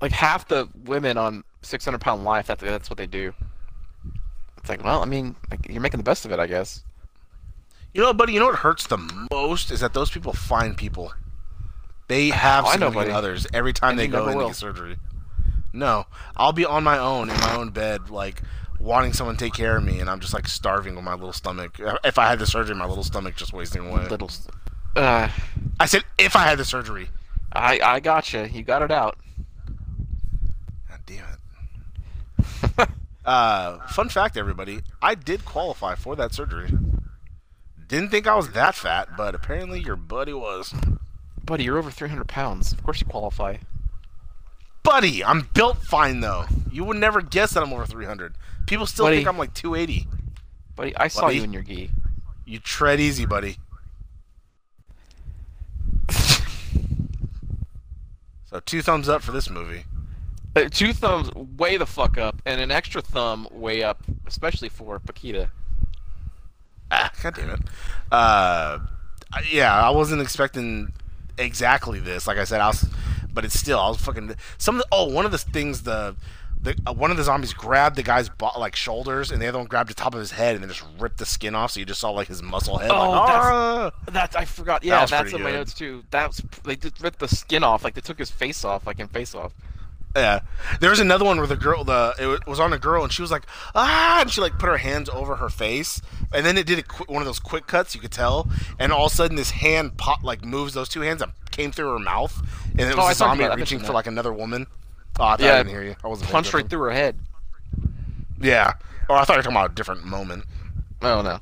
Like 0.00 0.12
half 0.12 0.48
the 0.48 0.68
women 0.84 1.16
on 1.16 1.44
600 1.62 2.00
Pound 2.00 2.24
Life, 2.24 2.46
that's 2.46 2.62
that's 2.62 2.90
what 2.90 2.96
they 2.96 3.06
do. 3.06 3.32
It's 4.58 4.68
like, 4.68 4.84
well, 4.84 5.02
I 5.02 5.06
mean, 5.06 5.34
like, 5.50 5.68
you're 5.68 5.80
making 5.80 5.98
the 5.98 6.04
best 6.04 6.24
of 6.24 6.32
it, 6.32 6.38
I 6.38 6.46
guess. 6.46 6.84
You 7.94 8.02
know, 8.02 8.12
buddy. 8.14 8.32
You 8.32 8.40
know 8.40 8.46
what 8.46 8.56
hurts 8.60 8.86
the 8.86 8.98
most 9.30 9.70
is 9.70 9.80
that 9.80 9.92
those 9.92 10.10
people 10.10 10.32
find 10.32 10.76
people. 10.76 11.12
They 12.08 12.28
have 12.28 12.64
Oh, 12.64 12.68
know, 12.68 12.88
significant 12.88 13.10
others 13.16 13.46
every 13.52 13.72
time 13.72 13.90
And 13.90 13.98
they 13.98 14.06
go 14.08 14.28
in 14.28 14.38
to 14.38 14.46
get 14.46 14.56
surgery. 14.56 14.96
No, 15.72 16.06
I'll 16.36 16.52
be 16.52 16.64
on 16.64 16.84
my 16.84 16.98
own 16.98 17.30
in 17.30 17.36
my 17.40 17.56
own 17.56 17.70
bed, 17.70 18.10
like 18.10 18.42
wanting 18.78 19.12
someone 19.12 19.36
to 19.36 19.44
take 19.44 19.54
care 19.54 19.76
of 19.76 19.84
me, 19.84 20.00
and 20.00 20.10
I'm 20.10 20.20
just 20.20 20.34
like 20.34 20.46
starving 20.46 20.94
with 20.96 21.04
my 21.04 21.14
little 21.14 21.32
stomach. 21.32 21.80
If 22.04 22.18
I 22.18 22.28
had 22.28 22.38
the 22.38 22.46
surgery, 22.46 22.74
my 22.74 22.86
little 22.86 23.04
stomach 23.04 23.36
just 23.36 23.52
wasting 23.52 23.86
away. 23.86 24.06
Little. 24.08 24.30
Uh, 24.94 25.28
I 25.80 25.86
said 25.86 26.04
if 26.18 26.36
I 26.36 26.44
had 26.44 26.58
the 26.58 26.64
surgery. 26.64 27.08
I 27.52 27.80
I 27.82 28.00
gotcha. 28.00 28.48
You 28.50 28.62
got 28.62 28.82
it 28.82 28.90
out. 28.90 29.16
God 30.88 31.00
damn 31.06 31.24
it. 31.24 32.46
uh, 33.24 33.86
fun 33.88 34.08
fact, 34.08 34.36
everybody. 34.36 34.80
I 35.00 35.14
did 35.14 35.44
qualify 35.44 35.94
for 35.94 36.16
that 36.16 36.32
surgery. 36.34 36.70
Didn't 37.86 38.10
think 38.10 38.26
I 38.26 38.34
was 38.34 38.50
that 38.50 38.74
fat, 38.74 39.16
but 39.16 39.34
apparently 39.34 39.80
your 39.80 39.96
buddy 39.96 40.32
was. 40.32 40.74
Buddy, 41.44 41.64
you're 41.64 41.78
over 41.78 41.90
300 41.90 42.26
pounds. 42.28 42.72
Of 42.72 42.82
course 42.82 43.00
you 43.00 43.06
qualify. 43.06 43.58
Buddy, 44.82 45.22
I'm 45.22 45.48
built 45.54 45.78
fine 45.78 46.20
though. 46.20 46.46
You 46.70 46.84
would 46.84 46.96
never 46.96 47.20
guess 47.20 47.52
that 47.52 47.62
I'm 47.62 47.72
over 47.72 47.86
300. 47.86 48.34
People 48.66 48.86
still 48.86 49.04
Buddy. 49.06 49.18
think 49.18 49.28
I'm 49.28 49.38
like 49.38 49.54
280. 49.54 50.08
Buddy, 50.74 50.96
I 50.96 51.08
saw 51.08 51.22
Buddy? 51.22 51.36
you 51.36 51.44
in 51.44 51.52
your 51.52 51.62
gi. 51.62 51.90
You 52.46 52.58
tread 52.58 53.00
easy, 53.00 53.26
buddy. 53.26 53.58
So 58.52 58.60
two 58.60 58.82
thumbs 58.82 59.08
up 59.08 59.22
for 59.22 59.32
this 59.32 59.48
movie. 59.48 59.84
Uh, 60.54 60.68
two 60.70 60.92
thumbs 60.92 61.30
way 61.34 61.76
the 61.76 61.86
fuck 61.86 62.18
up, 62.18 62.40
and 62.44 62.60
an 62.60 62.70
extra 62.70 63.00
thumb 63.00 63.48
way 63.50 63.82
up, 63.82 64.02
especially 64.26 64.68
for 64.68 64.98
Paquita. 64.98 65.50
Ah, 66.90 67.10
God 67.22 67.34
damn 67.34 67.50
it. 67.50 67.60
Uh, 68.10 68.80
yeah, 69.50 69.74
I 69.74 69.90
wasn't 69.90 70.20
expecting 70.20 70.92
exactly 71.38 72.00
this. 72.00 72.26
Like 72.26 72.36
I 72.36 72.44
said, 72.44 72.60
I 72.60 72.68
was, 72.68 72.86
but 73.32 73.44
it's 73.44 73.58
still 73.58 73.78
I 73.78 73.88
was 73.88 73.98
fucking 73.98 74.34
some. 74.58 74.76
Of 74.76 74.82
the, 74.82 74.88
oh, 74.92 75.06
one 75.06 75.24
of 75.24 75.30
the 75.30 75.38
things 75.38 75.82
the. 75.82 76.16
The, 76.64 76.76
uh, 76.86 76.92
one 76.92 77.10
of 77.10 77.16
the 77.16 77.24
zombies 77.24 77.52
grabbed 77.52 77.96
the 77.96 78.04
guy's 78.04 78.28
bo- 78.28 78.56
like 78.56 78.76
shoulders, 78.76 79.32
and 79.32 79.42
the 79.42 79.48
other 79.48 79.58
one 79.58 79.66
grabbed 79.66 79.90
the 79.90 79.94
top 79.94 80.14
of 80.14 80.20
his 80.20 80.30
head, 80.30 80.54
and 80.54 80.62
then 80.62 80.70
just 80.70 80.84
ripped 80.96 81.18
the 81.18 81.26
skin 81.26 81.56
off. 81.56 81.72
So 81.72 81.80
you 81.80 81.86
just 81.86 81.98
saw 81.98 82.10
like 82.10 82.28
his 82.28 82.40
muscle 82.40 82.78
head. 82.78 82.92
Oh, 82.92 83.10
like, 83.10 83.26
that's-! 83.26 84.14
That's 84.14 84.36
I 84.36 84.44
forgot. 84.44 84.84
Yeah, 84.84 85.00
was 85.00 85.10
that's 85.10 85.32
in 85.32 85.42
my 85.42 85.50
notes 85.50 85.74
too. 85.74 86.04
That's 86.12 86.40
they 86.62 86.76
just 86.76 87.00
ripped 87.00 87.18
the 87.18 87.26
skin 87.26 87.64
off, 87.64 87.82
like 87.82 87.94
they 87.94 88.00
took 88.00 88.16
his 88.16 88.30
face 88.30 88.64
off, 88.64 88.86
like 88.86 89.00
in 89.00 89.08
Face 89.08 89.34
Off. 89.34 89.52
Yeah. 90.14 90.40
There 90.80 90.90
was 90.90 91.00
another 91.00 91.24
one 91.24 91.38
where 91.38 91.46
the 91.46 91.56
girl, 91.56 91.84
the 91.84 92.14
it 92.18 92.46
was 92.46 92.60
on 92.60 92.72
a 92.72 92.78
girl, 92.78 93.02
and 93.02 93.12
she 93.12 93.22
was 93.22 93.30
like, 93.30 93.44
ah, 93.74 94.20
and 94.20 94.30
she 94.30 94.40
like 94.40 94.58
put 94.58 94.68
her 94.68 94.76
hands 94.76 95.08
over 95.08 95.36
her 95.36 95.48
face, 95.48 96.02
and 96.34 96.44
then 96.44 96.58
it 96.58 96.66
did 96.66 96.78
a 96.78 96.82
qu- 96.82 97.10
one 97.10 97.22
of 97.22 97.26
those 97.26 97.38
quick 97.38 97.66
cuts 97.66 97.94
you 97.94 98.00
could 98.00 98.12
tell, 98.12 98.46
and 98.78 98.92
all 98.92 99.06
of 99.06 99.12
a 99.12 99.14
sudden 99.14 99.36
this 99.36 99.52
hand 99.52 99.96
pop 99.96 100.22
like 100.22 100.44
moves 100.44 100.74
those 100.74 100.88
two 100.90 101.00
hands 101.00 101.22
and 101.22 101.32
came 101.50 101.72
through 101.72 101.92
her 101.92 101.98
mouth, 101.98 102.42
and 102.72 102.80
it 102.82 102.94
Oh, 102.94 103.04
was 103.04 103.12
a 103.12 103.18
zombie 103.18 103.46
reaching 103.56 103.78
for 103.78 103.92
like 103.94 104.06
another 104.06 104.32
woman. 104.34 104.66
Oh, 105.18 105.24
I 105.24 105.36
Yeah, 105.38 105.54
I 105.54 105.56
didn't 105.58 105.70
hear 105.70 105.82
you. 105.82 105.96
I 106.04 106.08
wasn't 106.08 106.30
Punched 106.30 106.52
right 106.52 106.68
through 106.68 106.80
her 106.82 106.90
head. 106.92 107.16
Yeah. 108.40 108.74
Or 109.08 109.16
I 109.16 109.24
thought 109.24 109.34
you 109.34 109.38
were 109.38 109.42
talking 109.44 109.56
about 109.56 109.70
a 109.70 109.74
different 109.74 110.04
moment. 110.04 110.44
Oh 111.00 111.22
no. 111.22 111.38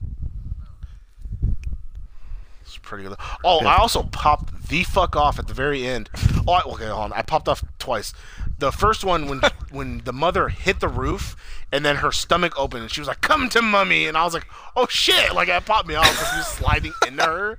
It's 2.62 2.76
pretty 2.78 3.04
good. 3.04 3.16
Oh, 3.44 3.64
I 3.64 3.76
also 3.78 4.04
popped 4.04 4.68
the 4.68 4.84
fuck 4.84 5.16
off 5.16 5.38
at 5.38 5.48
the 5.48 5.54
very 5.54 5.86
end. 5.86 6.08
Oh, 6.46 6.52
I, 6.52 6.62
okay, 6.62 6.86
hold 6.86 7.04
on. 7.04 7.12
I 7.12 7.22
popped 7.22 7.48
off 7.48 7.62
twice. 7.78 8.12
The 8.60 8.70
first 8.70 9.04
one 9.04 9.26
when 9.26 9.40
when 9.70 10.02
the 10.04 10.12
mother 10.12 10.48
hit 10.48 10.80
the 10.80 10.88
roof 10.88 11.34
and 11.72 11.84
then 11.84 11.96
her 11.96 12.12
stomach 12.12 12.52
opened 12.58 12.82
and 12.82 12.90
she 12.90 13.00
was 13.00 13.08
like, 13.08 13.20
"Come 13.22 13.48
to 13.50 13.62
mummy," 13.62 14.06
and 14.06 14.16
I 14.16 14.24
was 14.24 14.34
like, 14.34 14.46
"Oh 14.76 14.86
shit!" 14.88 15.34
Like 15.34 15.48
that 15.48 15.64
popped 15.66 15.88
me 15.88 15.94
off 15.94 16.10
because 16.10 16.30
he 16.32 16.36
was 16.38 16.46
sliding 16.46 16.92
into 17.06 17.22
her, 17.24 17.58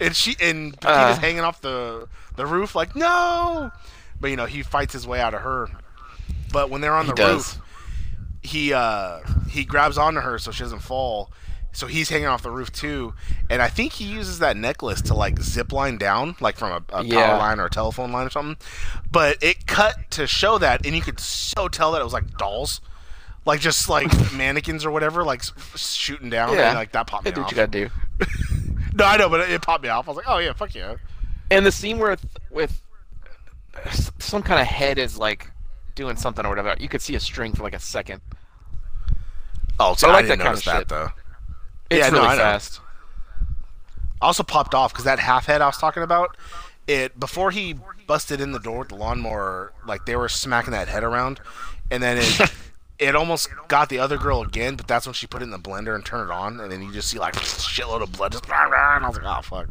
and 0.00 0.14
she 0.14 0.36
and 0.40 0.74
Paquita's 0.80 1.18
Uh. 1.18 1.20
hanging 1.20 1.40
off 1.40 1.60
the 1.60 2.08
the 2.36 2.46
roof 2.46 2.74
like 2.74 2.94
no, 2.94 3.70
but 4.20 4.28
you 4.30 4.36
know 4.36 4.46
he 4.46 4.62
fights 4.62 4.92
his 4.92 5.06
way 5.06 5.20
out 5.20 5.34
of 5.34 5.40
her. 5.42 5.68
But 6.52 6.70
when 6.70 6.80
they're 6.80 6.94
on 6.94 7.06
He 7.06 7.10
the 7.12 7.16
does. 7.16 7.56
roof, 7.56 7.62
he 8.42 8.72
uh 8.72 9.20
he 9.48 9.64
grabs 9.64 9.96
onto 9.98 10.20
her 10.20 10.38
so 10.38 10.50
she 10.50 10.62
doesn't 10.62 10.80
fall. 10.80 11.30
So 11.76 11.86
he's 11.86 12.08
hanging 12.08 12.26
off 12.26 12.42
the 12.42 12.50
roof 12.50 12.72
too, 12.72 13.12
and 13.50 13.60
I 13.60 13.68
think 13.68 13.92
he 13.92 14.04
uses 14.06 14.38
that 14.38 14.56
necklace 14.56 15.02
to 15.02 15.14
like 15.14 15.38
zip 15.40 15.72
line 15.72 15.98
down, 15.98 16.34
like 16.40 16.56
from 16.56 16.72
a, 16.72 16.96
a 16.96 17.04
Yeah. 17.04 17.26
power 17.26 17.38
line 17.38 17.60
or 17.60 17.66
a 17.66 17.70
telephone 17.70 18.12
line 18.12 18.26
or 18.26 18.30
something. 18.30 18.56
But 19.12 19.42
it 19.42 19.66
cut 19.66 20.10
to 20.12 20.26
show 20.26 20.56
that, 20.56 20.86
and 20.86 20.96
you 20.96 21.02
could 21.02 21.20
so 21.20 21.68
tell 21.68 21.92
that 21.92 22.00
it 22.00 22.04
was 22.04 22.14
like 22.14 22.38
dolls, 22.38 22.80
like 23.44 23.60
just 23.60 23.90
like 23.90 24.08
mannequins 24.32 24.86
or 24.86 24.90
whatever, 24.90 25.22
like 25.22 25.42
shooting 25.76 26.30
down. 26.30 26.54
Yeah. 26.54 26.68
and, 26.70 26.76
like 26.78 26.92
that 26.92 27.06
popped 27.08 27.26
me 27.26 27.32
off. 27.32 27.36
what 27.38 27.50
you 27.50 27.56
gotta 27.56 27.70
do. 27.70 27.90
No, 28.94 29.04
I 29.04 29.18
know, 29.18 29.28
but 29.28 29.40
it, 29.40 29.50
it 29.50 29.60
popped 29.60 29.82
me 29.82 29.90
off. 29.90 30.08
I 30.08 30.12
was 30.12 30.16
like, 30.16 30.28
oh 30.28 30.38
yeah, 30.38 30.54
fuck 30.54 30.74
yeah. 30.74 30.94
And 31.50 31.66
the 31.66 31.70
scene 31.70 31.98
where 31.98 32.16
with 32.50 32.80
s- 33.84 34.10
some 34.18 34.42
kind 34.42 34.58
of 34.58 34.66
head 34.66 34.96
is 34.98 35.18
like 35.18 35.50
doing 35.94 36.16
something 36.16 36.46
or 36.46 36.48
whatever, 36.48 36.74
you 36.80 36.88
could 36.88 37.02
see 37.02 37.14
a 37.14 37.20
string 37.20 37.52
for 37.52 37.62
like 37.62 37.74
a 37.74 37.78
second. 37.78 38.22
Oh, 39.78 39.94
so 39.94 40.08
I 40.08 40.10
I, 40.10 40.14
like 40.14 40.24
didn't 40.24 40.38
that 40.38 40.44
kinda 40.44 40.60
that 40.64 40.78
shit. 40.78 40.88
though. 40.88 41.08
It's 41.90 41.98
Yeah, 42.00 42.10
no, 42.10 42.18
really 42.18 42.28
I 42.28 42.36
know. 42.36 42.42
fast. 42.42 42.80
also 44.20 44.42
popped 44.42 44.74
off 44.74 44.92
because 44.92 45.04
that 45.04 45.18
half 45.18 45.46
head 45.46 45.60
I 45.60 45.66
was 45.66 45.76
talking 45.78 46.02
about, 46.02 46.36
it 46.86 47.18
before 47.18 47.50
he 47.50 47.74
busted 48.06 48.40
in 48.40 48.52
the 48.52 48.58
door 48.60 48.80
with 48.80 48.88
the 48.88 48.94
lawnmower, 48.94 49.72
like 49.86 50.06
they 50.06 50.16
were 50.16 50.28
smacking 50.28 50.72
that 50.72 50.88
head 50.88 51.04
around, 51.04 51.40
and 51.90 52.02
then 52.02 52.18
it 52.18 52.40
it 52.98 53.14
almost 53.14 53.50
got 53.68 53.88
the 53.90 53.98
other 53.98 54.16
girl 54.16 54.40
again, 54.40 54.74
but 54.74 54.86
that's 54.88 55.06
when 55.06 55.12
she 55.12 55.26
put 55.26 55.42
it 55.42 55.44
in 55.44 55.50
the 55.50 55.58
blender 55.58 55.94
and 55.94 56.04
turned 56.04 56.30
it 56.30 56.32
on, 56.32 56.60
and 56.60 56.72
then 56.72 56.80
you 56.82 56.90
just 56.92 57.08
see 57.10 57.18
like 57.18 57.34
shitload 57.34 58.02
of 58.02 58.10
blood 58.12 58.32
just 58.32 58.48
rah, 58.48 58.62
rah, 58.70 58.96
and 58.96 59.04
I 59.04 59.08
was 59.08 59.18
like, 59.18 59.26
oh 59.38 59.42
fuck, 59.42 59.68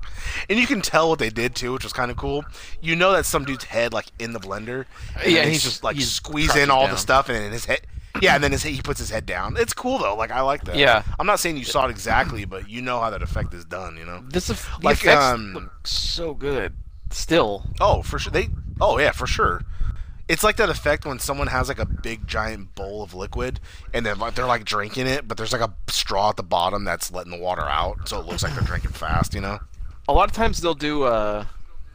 and 0.49 0.59
you 0.59 0.67
can 0.67 0.81
tell 0.81 1.09
what 1.09 1.19
they 1.19 1.29
did 1.31 1.55
too, 1.55 1.73
which 1.73 1.83
was 1.83 1.93
kind 1.93 2.11
of 2.11 2.17
cool. 2.17 2.45
You 2.81 2.95
know 2.95 3.13
that 3.13 3.25
some 3.25 3.45
dude's 3.45 3.63
head 3.65 3.93
like 3.93 4.07
in 4.19 4.33
the 4.33 4.39
blender, 4.39 4.85
and 5.23 5.31
Yeah, 5.31 5.43
he's 5.45 5.63
they 5.63 5.69
just- 5.69 5.83
like 5.83 5.95
he's 5.95 6.11
squeeze 6.11 6.55
in 6.55 6.69
all 6.69 6.83
down. 6.83 6.91
the 6.91 6.97
stuff, 6.97 7.29
and 7.29 7.37
then 7.37 7.51
his 7.51 7.65
head. 7.65 7.81
Yeah, 8.21 8.35
and 8.35 8.43
then 8.43 8.51
his, 8.51 8.63
he 8.63 8.81
puts 8.81 8.99
his 8.99 9.09
head 9.09 9.25
down. 9.25 9.55
It's 9.57 9.73
cool 9.73 9.97
though. 9.97 10.15
Like 10.15 10.31
I 10.31 10.41
like 10.41 10.65
that. 10.65 10.75
Yeah. 10.75 11.03
I'm 11.19 11.27
not 11.27 11.39
saying 11.39 11.57
you 11.57 11.65
saw 11.65 11.85
it 11.87 11.91
exactly, 11.91 12.45
but 12.45 12.69
you 12.69 12.81
know 12.81 12.99
how 12.99 13.09
that 13.09 13.21
effect 13.21 13.53
is 13.53 13.65
done. 13.65 13.97
You 13.97 14.05
know. 14.05 14.23
This 14.29 14.47
the 14.47 14.59
Like, 14.81 14.97
effects 14.97 15.23
um, 15.23 15.53
look 15.53 15.87
so 15.87 16.33
good. 16.33 16.73
Still, 17.11 17.65
Oh, 17.79 18.01
for 18.01 18.17
sure. 18.19 18.31
They. 18.31 18.49
Oh 18.81 18.99
yeah, 18.99 19.11
for 19.11 19.27
sure. 19.27 19.61
It's 20.27 20.43
like 20.43 20.55
that 20.55 20.69
effect 20.69 21.05
when 21.05 21.19
someone 21.19 21.47
has 21.47 21.67
like 21.67 21.77
a 21.77 21.85
big 21.85 22.25
giant 22.25 22.73
bowl 22.73 23.03
of 23.03 23.13
liquid 23.13 23.59
and 23.93 24.03
then 24.03 24.17
like, 24.17 24.33
they're 24.33 24.47
like 24.47 24.65
drinking 24.65 25.05
it, 25.05 25.27
but 25.27 25.37
there's 25.37 25.53
like 25.53 25.61
a 25.61 25.71
straw 25.87 26.29
at 26.29 26.35
the 26.35 26.43
bottom 26.43 26.83
that's 26.83 27.11
letting 27.11 27.31
the 27.31 27.37
water 27.37 27.61
out, 27.61 28.09
so 28.09 28.19
it 28.19 28.25
looks 28.25 28.41
like 28.41 28.53
they're 28.55 28.63
drinking 28.63 28.91
fast. 28.91 29.35
You 29.35 29.41
know? 29.41 29.59
a 30.07 30.13
lot 30.13 30.29
of 30.29 30.35
times 30.35 30.59
they'll 30.59 30.73
do 30.73 31.03
uh, 31.03 31.45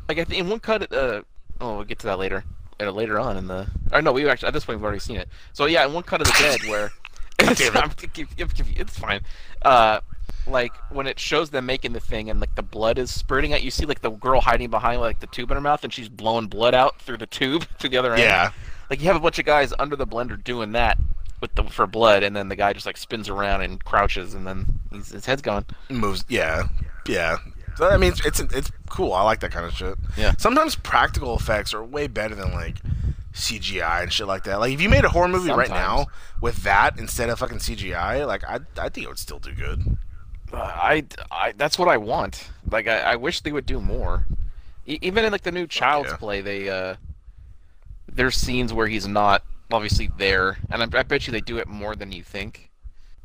like 0.09 0.19
I 0.19 0.25
think 0.25 0.41
in 0.41 0.49
one 0.49 0.61
cut. 0.61 0.93
Uh, 0.93 1.23
oh, 1.61 1.77
we'll 1.77 1.85
get 1.85 1.99
to 2.01 2.07
that 2.07 2.19
later. 2.19 2.45
Uh, 2.81 2.91
later 2.91 3.19
on 3.19 3.37
in 3.37 3.47
the. 3.47 3.67
Or 3.93 4.01
no, 4.01 4.13
we 4.13 4.29
actually 4.29 4.49
at 4.49 4.55
this 4.55 4.65
point 4.65 4.79
we've 4.79 4.85
already 4.85 5.01
seen 5.01 5.17
it. 5.17 5.29
So 5.53 5.67
yeah, 5.67 5.87
in 5.87 5.93
one 5.93 6.03
cut 6.03 6.21
of 6.21 6.27
the 6.27 6.37
dead 6.39 6.71
where. 6.71 6.93
it's, 7.41 7.61
it. 7.61 8.69
It's 8.77 8.99
fine. 8.99 9.21
Uh, 9.63 10.01
like 10.47 10.73
when 10.91 11.07
it 11.07 11.19
shows 11.19 11.51
them 11.51 11.67
making 11.67 11.93
the 11.93 12.01
thing 12.01 12.31
and 12.31 12.41
like 12.41 12.55
the 12.55 12.63
blood 12.63 12.99
is 12.99 13.11
spurting 13.11 13.53
out, 13.53 13.63
you 13.63 13.71
see 13.71 13.87
like 13.87 14.01
the 14.01 14.11
girl 14.11 14.41
hiding 14.41 14.71
behind 14.71 15.01
like 15.01 15.21
the 15.21 15.27
tube 15.27 15.51
in 15.51 15.57
her 15.57 15.61
mouth 15.61 15.85
and 15.85 15.93
she's 15.93 16.09
blowing 16.09 16.47
blood 16.47 16.75
out 16.75 17.01
through 17.01 17.19
the 17.19 17.27
tube 17.27 17.67
to 17.79 17.89
the 17.89 17.97
other 17.97 18.13
end. 18.13 18.23
Yeah. 18.23 18.51
Like 18.89 19.01
you 19.01 19.07
have 19.07 19.17
a 19.17 19.21
bunch 19.21 19.39
of 19.39 19.45
guys 19.45 19.73
under 19.79 19.97
the 19.97 20.07
blender 20.07 20.43
doing 20.43 20.73
that 20.73 20.99
with 21.41 21.55
the 21.55 21.65
for 21.65 21.87
blood, 21.87 22.23
and 22.23 22.37
then 22.37 22.49
the 22.49 22.57
guy 22.57 22.73
just 22.73 22.87
like 22.87 22.97
spins 22.97 23.29
around 23.29 23.63
and 23.63 23.83
crouches, 23.83 24.35
and 24.35 24.47
then 24.47 24.67
he's, 24.93 25.11
his 25.11 25.27
head's 25.27 25.43
gone. 25.43 25.65
Moves. 25.89 26.25
Yeah. 26.29 26.65
Yeah. 27.07 27.39
So, 27.77 27.89
I 27.89 27.97
mean, 27.97 28.13
it's, 28.25 28.41
it's 28.41 28.71
cool. 28.89 29.13
I 29.13 29.23
like 29.23 29.41
that 29.41 29.53
kind 29.53 29.67
of 29.67 29.73
shit. 29.73 29.97
Yeah. 30.17 30.35
Sometimes 30.39 30.77
practical 30.77 31.37
effects 31.37 31.73
are 31.73 31.85
way 31.85 32.07
better 32.07 32.35
than 32.35 32.53
like 32.53 32.77
CGI 33.33 34.03
and 34.03 34.13
shit 34.13 34.27
like 34.27 34.45
that. 34.45 34.61
Like 34.61 34.73
if 34.73 34.81
you 34.81 34.89
made 34.89 35.05
a 35.05 35.09
horror 35.09 35.29
movie 35.29 35.51
right 35.51 35.69
now 35.69 36.07
with 36.41 36.63
that 36.65 36.99
instead 36.99 37.31
of 37.31 37.39
fucking 37.39 37.59
CGI, 37.59 38.27
like 38.27 38.45
I 38.45 38.61
I 38.77 38.89
think 38.89 39.05
it 39.05 39.09
would 39.09 39.19
still 39.19 39.39
do 39.39 39.53
good. 39.53 39.97
Uh, 40.53 40.57
I, 40.57 41.05
I 41.31 41.53
that's 41.53 41.79
what 41.79 41.89
I 41.89 41.97
want. 41.97 42.51
Like 42.71 42.89
I, 42.89 43.01
I 43.01 43.17
wish 43.17 43.41
they 43.41 43.53
would 43.53 43.67
do 43.67 43.81
more. 43.81 44.27
E- 44.87 44.99
even 45.01 45.25
in 45.25 45.33
like 45.33 45.43
the 45.43 45.53
new 45.53 45.67
Child's 45.67 46.11
yeah. 46.11 46.17
Play, 46.17 46.41
they 46.41 46.69
uh, 46.69 46.97
there's 48.09 48.37
scenes 48.37 48.73
where 48.73 48.89
he's 48.89 49.07
not 49.07 49.45
obviously 49.71 50.11
there, 50.19 50.59
and 50.71 50.83
I, 50.83 50.99
I 50.99 51.03
bet 51.05 51.27
you 51.27 51.33
they 51.33 51.41
do 51.41 51.59
it 51.59 51.69
more 51.69 51.95
than 51.95 52.13
you 52.13 52.23
think. 52.23 52.71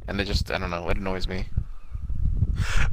And 0.07 0.19
they 0.19 0.23
just 0.23 0.51
I 0.51 0.59
don't 0.59 0.69
know, 0.69 0.87
it 0.89 0.97
annoys 0.97 1.27
me. 1.27 1.47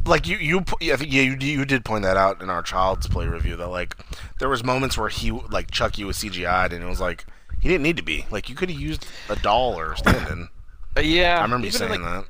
Like 0.06 0.26
you 0.26 0.36
you 0.38 0.64
yeah, 0.80 0.94
I 0.94 0.96
think- 0.96 1.12
yeah 1.12 1.22
you, 1.22 1.36
you 1.38 1.64
did 1.64 1.84
point 1.84 2.02
that 2.02 2.16
out 2.16 2.42
in 2.42 2.50
our 2.50 2.62
child's 2.62 3.06
play 3.06 3.26
review 3.26 3.56
that 3.56 3.68
like 3.68 3.96
there 4.38 4.48
was 4.48 4.64
moments 4.64 4.98
where 4.98 5.08
he 5.08 5.30
like 5.30 5.70
Chucky 5.70 6.04
was 6.04 6.16
CGI'd 6.18 6.72
and 6.72 6.82
it 6.82 6.88
was 6.88 7.00
like 7.00 7.24
he 7.60 7.68
didn't 7.68 7.82
need 7.82 7.96
to 7.96 8.02
be 8.02 8.26
like 8.30 8.48
you 8.48 8.54
could 8.54 8.70
have 8.70 8.80
used 8.80 9.06
a 9.28 9.36
doll 9.36 9.78
or 9.78 9.94
stand-in. 9.96 10.48
Uh, 10.96 11.00
yeah, 11.00 11.38
I 11.38 11.42
remember 11.42 11.66
you 11.66 11.72
in, 11.72 11.78
saying 11.78 11.90
like, 11.90 12.00
that. 12.00 12.24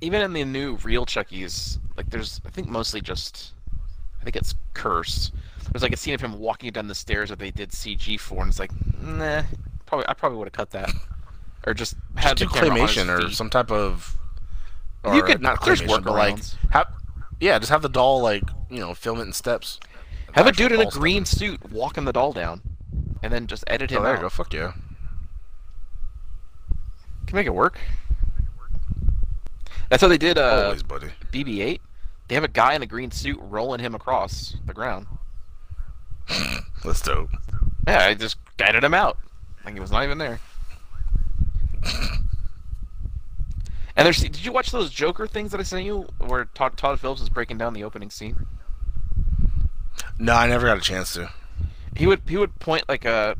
even 0.00 0.22
in 0.22 0.32
the 0.32 0.44
new 0.44 0.76
real 0.76 1.04
Chucky's, 1.04 1.78
like 1.96 2.08
there's 2.10 2.40
I 2.46 2.50
think 2.50 2.68
mostly 2.68 3.00
just 3.00 3.52
I 4.20 4.24
think 4.24 4.36
it's 4.36 4.54
cursed. 4.74 5.32
There's 5.72 5.82
like 5.82 5.92
a 5.92 5.96
scene 5.96 6.14
of 6.14 6.20
him 6.20 6.38
walking 6.38 6.70
down 6.72 6.88
the 6.88 6.94
stairs 6.94 7.28
that 7.28 7.38
they 7.38 7.50
did 7.50 7.70
CG 7.70 8.18
for, 8.18 8.42
and 8.42 8.48
it's 8.50 8.58
like, 8.58 8.72
nah, 9.02 9.42
probably 9.86 10.06
I 10.08 10.14
probably 10.14 10.38
would 10.38 10.46
have 10.46 10.52
cut 10.52 10.70
that, 10.70 10.90
or 11.66 11.74
just 11.74 11.94
had 12.16 12.36
Just 12.36 12.54
do 12.54 12.60
the 12.60 12.66
claymation 12.66 13.08
or 13.08 13.30
some 13.30 13.50
type 13.50 13.70
of. 13.70 14.16
You 15.04 15.22
could- 15.22 15.40
not 15.40 15.64
there's 15.64 15.82
work, 15.86 16.04
but 16.04 16.12
like 16.12 16.38
have, 16.70 16.92
yeah, 17.40 17.58
just 17.58 17.70
have 17.70 17.82
the 17.82 17.88
doll 17.88 18.20
like 18.20 18.42
you 18.68 18.78
know 18.80 18.94
film 18.94 19.18
it 19.20 19.22
in 19.22 19.32
steps. 19.32 19.80
Have 20.32 20.46
a 20.46 20.52
dude 20.52 20.72
in 20.72 20.80
a 20.80 20.82
doll 20.84 20.90
stuff. 20.90 21.00
green 21.00 21.24
suit 21.24 21.70
walking 21.72 22.04
the 22.04 22.12
doll 22.12 22.32
down, 22.32 22.60
and 23.22 23.32
then 23.32 23.46
just 23.46 23.64
edit 23.66 23.90
Oh, 23.92 23.96
him 23.96 24.02
there 24.04 24.12
out. 24.12 24.18
you 24.18 24.22
go. 24.22 24.28
Fuck 24.28 24.52
yeah. 24.54 24.72
Can 27.26 27.36
make 27.36 27.46
it 27.46 27.54
work. 27.54 27.78
That's 29.88 30.02
how 30.02 30.08
they 30.08 30.18
did 30.18 30.38
uh, 30.38 30.64
Always, 30.66 30.82
buddy. 30.84 31.08
BB-8. 31.32 31.80
They 32.28 32.34
have 32.36 32.44
a 32.44 32.48
guy 32.48 32.74
in 32.74 32.82
a 32.82 32.86
green 32.86 33.10
suit 33.10 33.38
rolling 33.40 33.80
him 33.80 33.94
across 33.94 34.54
the 34.66 34.72
ground. 34.74 35.06
That's 36.84 37.00
dope. 37.02 37.30
Yeah, 37.88 38.06
I 38.06 38.14
just 38.14 38.36
guided 38.56 38.84
him 38.84 38.94
out. 38.94 39.18
Like 39.64 39.74
he 39.74 39.80
was 39.80 39.90
not 39.90 40.04
even 40.04 40.18
there. 40.18 40.38
And 43.96 44.06
there's, 44.06 44.20
did 44.20 44.44
you 44.44 44.52
watch 44.52 44.70
those 44.70 44.90
Joker 44.90 45.26
things 45.26 45.50
that 45.50 45.60
I 45.60 45.64
sent 45.64 45.84
you, 45.84 46.06
where 46.18 46.44
Todd, 46.54 46.76
Todd 46.76 47.00
Phillips 47.00 47.20
is 47.20 47.28
breaking 47.28 47.58
down 47.58 47.74
the 47.74 47.84
opening 47.84 48.10
scene? 48.10 48.46
No, 50.18 50.34
I 50.34 50.46
never 50.46 50.66
got 50.66 50.78
a 50.78 50.80
chance 50.80 51.14
to. 51.14 51.30
He 51.96 52.06
would 52.06 52.22
he 52.26 52.36
would 52.36 52.58
point 52.60 52.84
like 52.88 53.04
a 53.04 53.36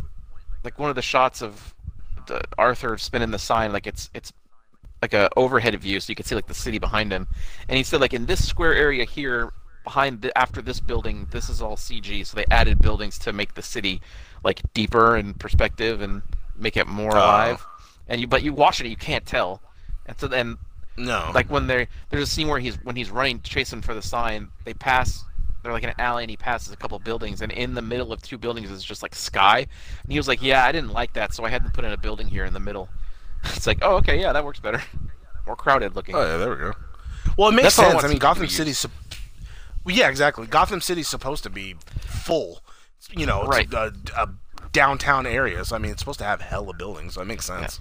like 0.64 0.78
one 0.78 0.90
of 0.90 0.96
the 0.96 1.02
shots 1.02 1.40
of 1.40 1.74
the 2.26 2.42
Arthur 2.58 2.98
spinning 2.98 3.30
the 3.30 3.38
sign, 3.38 3.72
like 3.72 3.86
it's 3.86 4.10
it's 4.12 4.32
like 5.00 5.14
a 5.14 5.30
overhead 5.36 5.78
view, 5.80 6.00
so 6.00 6.10
you 6.10 6.14
can 6.16 6.26
see 6.26 6.34
like 6.34 6.46
the 6.46 6.54
city 6.54 6.78
behind 6.78 7.12
him. 7.12 7.28
And 7.68 7.76
he 7.76 7.82
said 7.84 8.00
like 8.00 8.12
in 8.12 8.26
this 8.26 8.46
square 8.46 8.74
area 8.74 9.04
here, 9.04 9.52
behind 9.84 10.22
the, 10.22 10.36
after 10.36 10.60
this 10.60 10.80
building, 10.80 11.28
this 11.30 11.48
is 11.48 11.62
all 11.62 11.76
CG. 11.76 12.26
So 12.26 12.36
they 12.36 12.44
added 12.50 12.80
buildings 12.80 13.18
to 13.20 13.32
make 13.32 13.54
the 13.54 13.62
city 13.62 14.00
like 14.44 14.60
deeper 14.74 15.16
in 15.16 15.34
perspective 15.34 16.00
and 16.00 16.22
make 16.56 16.76
it 16.76 16.86
more 16.86 17.14
Oh. 17.16 17.18
alive. 17.20 17.64
And 18.08 18.20
you 18.20 18.26
but 18.26 18.42
you 18.42 18.52
watch 18.52 18.80
it, 18.80 18.84
and 18.84 18.90
you 18.90 18.96
can't 18.96 19.24
tell. 19.24 19.62
And 20.06 20.18
so 20.18 20.26
then 20.28 20.58
No. 20.96 21.30
like 21.34 21.50
when 21.50 21.66
they 21.66 21.88
there's 22.10 22.22
a 22.24 22.26
scene 22.30 22.48
where 22.48 22.58
he's 22.58 22.76
when 22.84 22.96
he's 22.96 23.10
running 23.10 23.40
chasing 23.42 23.80
for 23.82 23.94
the 23.94 24.02
sign 24.02 24.48
they 24.64 24.74
pass 24.74 25.24
they're 25.62 25.72
like 25.72 25.82
in 25.82 25.90
an 25.90 25.94
alley 26.00 26.24
and 26.24 26.30
he 26.30 26.36
passes 26.36 26.72
a 26.72 26.76
couple 26.76 26.98
buildings 26.98 27.42
and 27.42 27.52
in 27.52 27.74
the 27.74 27.82
middle 27.82 28.12
of 28.12 28.20
two 28.22 28.38
buildings 28.38 28.70
is 28.70 28.82
just 28.82 29.02
like 29.02 29.14
sky 29.14 29.58
and 30.02 30.12
he 30.12 30.18
was 30.18 30.26
like 30.26 30.42
yeah 30.42 30.64
i 30.64 30.72
didn't 30.72 30.90
like 30.92 31.12
that 31.12 31.32
so 31.34 31.44
i 31.44 31.50
had 31.50 31.62
to 31.64 31.70
put 31.70 31.84
in 31.84 31.92
a 31.92 31.96
building 31.98 32.26
here 32.26 32.44
in 32.46 32.52
the 32.54 32.60
middle 32.60 32.88
it's 33.44 33.66
like 33.66 33.78
oh 33.82 33.96
okay 33.96 34.18
yeah 34.20 34.32
that 34.32 34.44
works 34.44 34.58
better 34.58 34.82
more 35.46 35.56
crowded 35.56 35.94
looking 35.94 36.14
Oh 36.14 36.20
yeah, 36.22 36.36
there 36.38 36.50
we 36.50 36.56
go. 36.56 36.72
Well, 37.36 37.48
it 37.50 37.52
makes 37.52 37.76
That's 37.76 37.90
sense. 37.92 38.04
I 38.04 38.08
mean, 38.08 38.18
Gotham 38.18 38.48
City's. 38.48 38.86
Well, 39.84 39.94
yeah, 39.94 40.08
exactly. 40.08 40.46
Gotham 40.46 40.80
City's 40.80 41.08
supposed 41.08 41.42
to 41.44 41.50
be 41.50 41.76
full. 42.00 42.60
You 43.10 43.26
know, 43.26 43.42
it's 43.42 43.50
Right. 43.50 43.72
a, 43.74 43.92
a 44.16 44.28
downtown 44.72 45.26
area, 45.26 45.64
so 45.64 45.76
I 45.76 45.78
mean, 45.78 45.90
it's 45.92 46.00
supposed 46.00 46.18
to 46.20 46.24
have 46.24 46.40
hella 46.40 46.74
buildings. 46.74 47.14
So 47.14 47.22
it 47.22 47.26
makes 47.26 47.44
sense. 47.46 47.78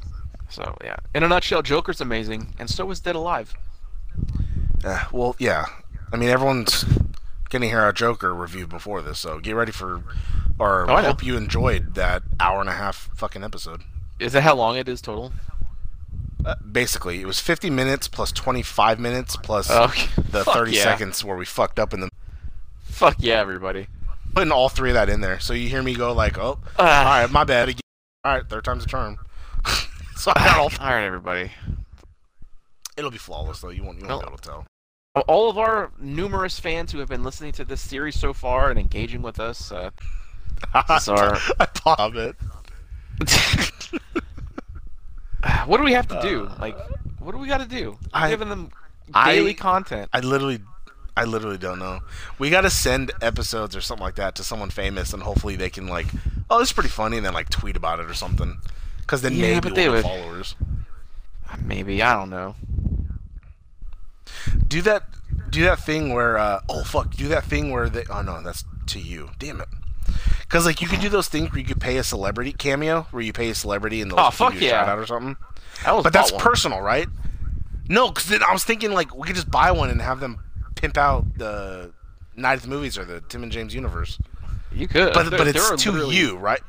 So 0.50 0.76
yeah 0.84 0.96
in 1.16 1.24
a 1.24 1.28
nutshell 1.28 1.62
joker's 1.62 2.02
amazing 2.02 2.54
and 2.60 2.70
so 2.70 2.90
is 2.92 3.00
dead 3.00 3.16
alive 3.16 3.56
Uh, 4.84 5.04
well, 5.12 5.36
yeah. 5.40 5.66
I 6.12 6.16
mean, 6.16 6.30
everyone's 6.30 6.86
gonna 7.50 7.66
hear 7.68 7.82
our 7.82 7.92
Joker 7.92 8.34
review 8.34 8.66
before 8.66 9.02
this, 9.02 9.20
so 9.20 9.40
get 9.40 9.54
ready 9.56 9.72
for. 9.74 10.02
Or 10.58 10.90
Oh, 10.90 10.96
I 10.96 11.04
hope 11.04 11.22
you 11.24 11.36
enjoyed 11.36 11.96
that 11.96 12.24
hour 12.40 12.62
and 12.62 12.70
a 12.70 12.74
half 12.74 13.10
fucking 13.16 13.44
episode. 13.44 13.82
is 14.20 14.32
that 14.34 14.42
how 14.44 14.56
long 14.56 14.78
it 14.78 14.88
is 14.88 15.02
total 15.02 15.34
Uh, 16.46 16.56
basically, 16.72 17.20
it 17.22 17.26
was 17.28 17.40
50 17.42 17.70
minutes 17.70 18.08
plus 18.08 18.32
25 18.32 19.00
minutes 19.00 19.36
plus 19.36 19.70
Okay. 19.88 20.08
the 20.18 20.46
Fuck 20.46 20.54
30 20.56 20.72
yeah. 20.72 20.84
seconds 20.84 21.24
where 21.26 21.36
we 21.38 21.46
fucked 21.46 21.78
up 21.80 21.94
in 21.94 22.00
the 22.00 22.10
fuck 22.84 23.16
yeah 23.20 23.40
everybody 23.40 23.88
putting 24.34 24.52
all 24.52 24.70
three 24.70 24.92
of 24.92 24.94
that 24.96 25.10
in 25.10 25.20
there. 25.22 25.40
So 25.42 25.54
you 25.54 25.68
hear 25.70 25.84
me 25.84 25.94
go 25.94 26.14
like, 26.14 26.38
"Oh, 26.38 26.60
Ah. 26.78 27.00
all 27.16 27.22
right, 27.22 27.32
my 27.32 27.44
bad." 27.44 27.70
All 28.24 28.34
right, 28.34 28.48
third 28.48 28.64
time's 28.64 28.86
a 28.86 28.88
charm. 28.88 29.18
so 30.24 30.32
I 30.36 30.44
got 30.46 30.58
all. 30.58 30.72
All 30.86 30.94
right, 30.94 31.06
everybody. 31.06 31.52
It'll 32.98 33.12
be 33.12 33.18
flawless 33.18 33.62
though. 33.62 33.70
You 33.70 33.84
won't. 33.84 34.00
You 34.02 34.08
won't 34.08 34.10
Well- 34.10 34.22
be 34.22 34.28
able 34.28 34.38
to 34.38 34.50
tell. 34.50 34.66
All 35.28 35.50
of 35.50 35.58
our 35.58 35.92
numerous 36.00 36.60
fans 36.60 36.92
who 36.92 37.00
have 37.00 37.10
been 37.10 37.24
listening 37.24 37.52
to 37.54 37.66
this 37.66 37.82
series 37.82 38.18
so 38.18 38.32
far 38.32 38.70
and 38.70 38.80
engaging 38.80 39.22
with 39.22 39.40
us, 39.40 39.72
uh, 39.72 39.90
our. 40.74 41.38
I 41.60 41.66
pop 41.74 42.14
it. 42.16 42.36
what 45.66 45.78
do 45.78 45.84
we 45.84 45.94
have 45.94 46.08
to 46.10 46.22
do? 46.22 46.50
Like, 46.60 46.78
what 47.20 47.32
do 47.32 47.38
we 47.38 47.48
got 47.48 47.58
to 47.60 47.66
do? 47.68 47.92
We're 47.92 47.98
I- 48.14 48.30
giving 48.30 48.50
them 48.50 48.70
I- 49.14 49.34
daily 49.36 49.54
content. 49.56 50.10
I 50.14 50.20
literally, 50.20 50.60
I 51.18 51.26
literally 51.26 51.58
don't 51.58 51.80
know. 51.80 52.00
We 52.38 52.50
got 52.50 52.62
to 52.62 52.70
send 52.70 53.12
episodes 53.22 53.76
or 53.76 53.82
something 53.82 54.04
like 54.04 54.16
that 54.16 54.36
to 54.36 54.44
someone 54.44 54.70
famous, 54.70 55.12
and 55.14 55.24
hopefully 55.24 55.56
they 55.56 55.70
can 55.72 55.88
like, 55.88 56.08
oh, 56.50 56.60
this 56.60 56.70
is 56.70 56.74
pretty 56.74 56.90
funny, 56.90 57.18
and 57.18 57.26
then 57.26 57.34
like 57.34 57.50
tweet 57.50 57.76
about 57.76 58.00
it 58.00 58.10
or 58.10 58.14
something. 58.14 58.58
Because 59.10 59.24
then 59.24 59.34
Yeah, 59.34 59.56
maybe 59.56 59.72
they 59.72 59.90
would- 59.90 60.04
followers. 60.04 60.54
Maybe 61.66 62.04
I 62.04 62.14
don't 62.14 62.30
know. 62.30 62.54
Do 64.68 64.84
that. 64.84 65.04
Do 65.50 65.64
that 65.64 65.80
thing 65.80 66.14
where. 66.14 66.38
Uh, 66.38 66.62
oh 66.70 66.84
fuck. 66.84 67.16
Do 67.16 67.28
that 67.30 67.44
thing 67.46 67.72
where 67.72 67.90
they. 67.90 68.04
Oh 68.08 68.22
no, 68.22 68.44
that's 68.44 68.64
to 68.88 69.00
you. 69.00 69.32
Damn 69.40 69.62
it. 69.62 69.68
Because 70.42 70.68
like 70.68 70.80
you 70.80 70.88
could 70.88 71.00
do 71.00 71.10
those 71.10 71.28
things 71.28 71.50
where 71.50 71.60
you 71.60 71.66
could 71.66 71.82
pay 71.82 71.98
a 71.98 72.04
celebrity 72.04 72.52
cameo, 72.54 73.08
where 73.10 73.24
you 73.24 73.34
pay 73.34 73.50
a 73.50 73.56
celebrity 73.56 74.00
and 74.02 74.12
they'll 74.12 74.20
Oh, 74.20 74.26
give 74.30 74.34
fuck 74.36 74.54
you 74.54 74.60
a 74.60 74.64
yeah. 74.66 74.70
shout 74.86 74.90
out 74.90 75.00
or 75.00 75.06
something. 75.08 75.38
Was 75.88 76.04
But 76.04 76.14
that's 76.14 76.32
one. 76.32 76.40
personal, 76.42 76.82
right? 76.82 77.08
No, 77.88 78.10
because 78.12 78.32
I 78.32 78.54
was 78.54 78.64
thinking 78.64 78.92
like 78.92 79.16
we 79.16 79.26
could 79.26 79.36
just 79.36 79.50
buy 79.50 79.72
one 79.72 79.90
and 79.90 80.00
have 80.04 80.20
them 80.20 80.40
pimp 80.76 80.98
out 81.00 81.26
the 81.36 81.94
Night 82.36 82.54
of 82.58 82.62
the 82.62 82.68
Movies 82.68 82.96
or 82.96 83.06
the 83.06 83.22
Tim 83.22 83.42
and 83.42 83.52
James 83.52 83.74
universe. 83.74 84.20
You 84.72 84.88
could, 84.88 85.14
But 85.16 85.32
There- 85.32 85.40
but 85.40 85.48
it's 85.48 85.68
to 85.84 85.92
literally- 85.92 86.16
you, 86.16 86.38
right? 86.38 86.62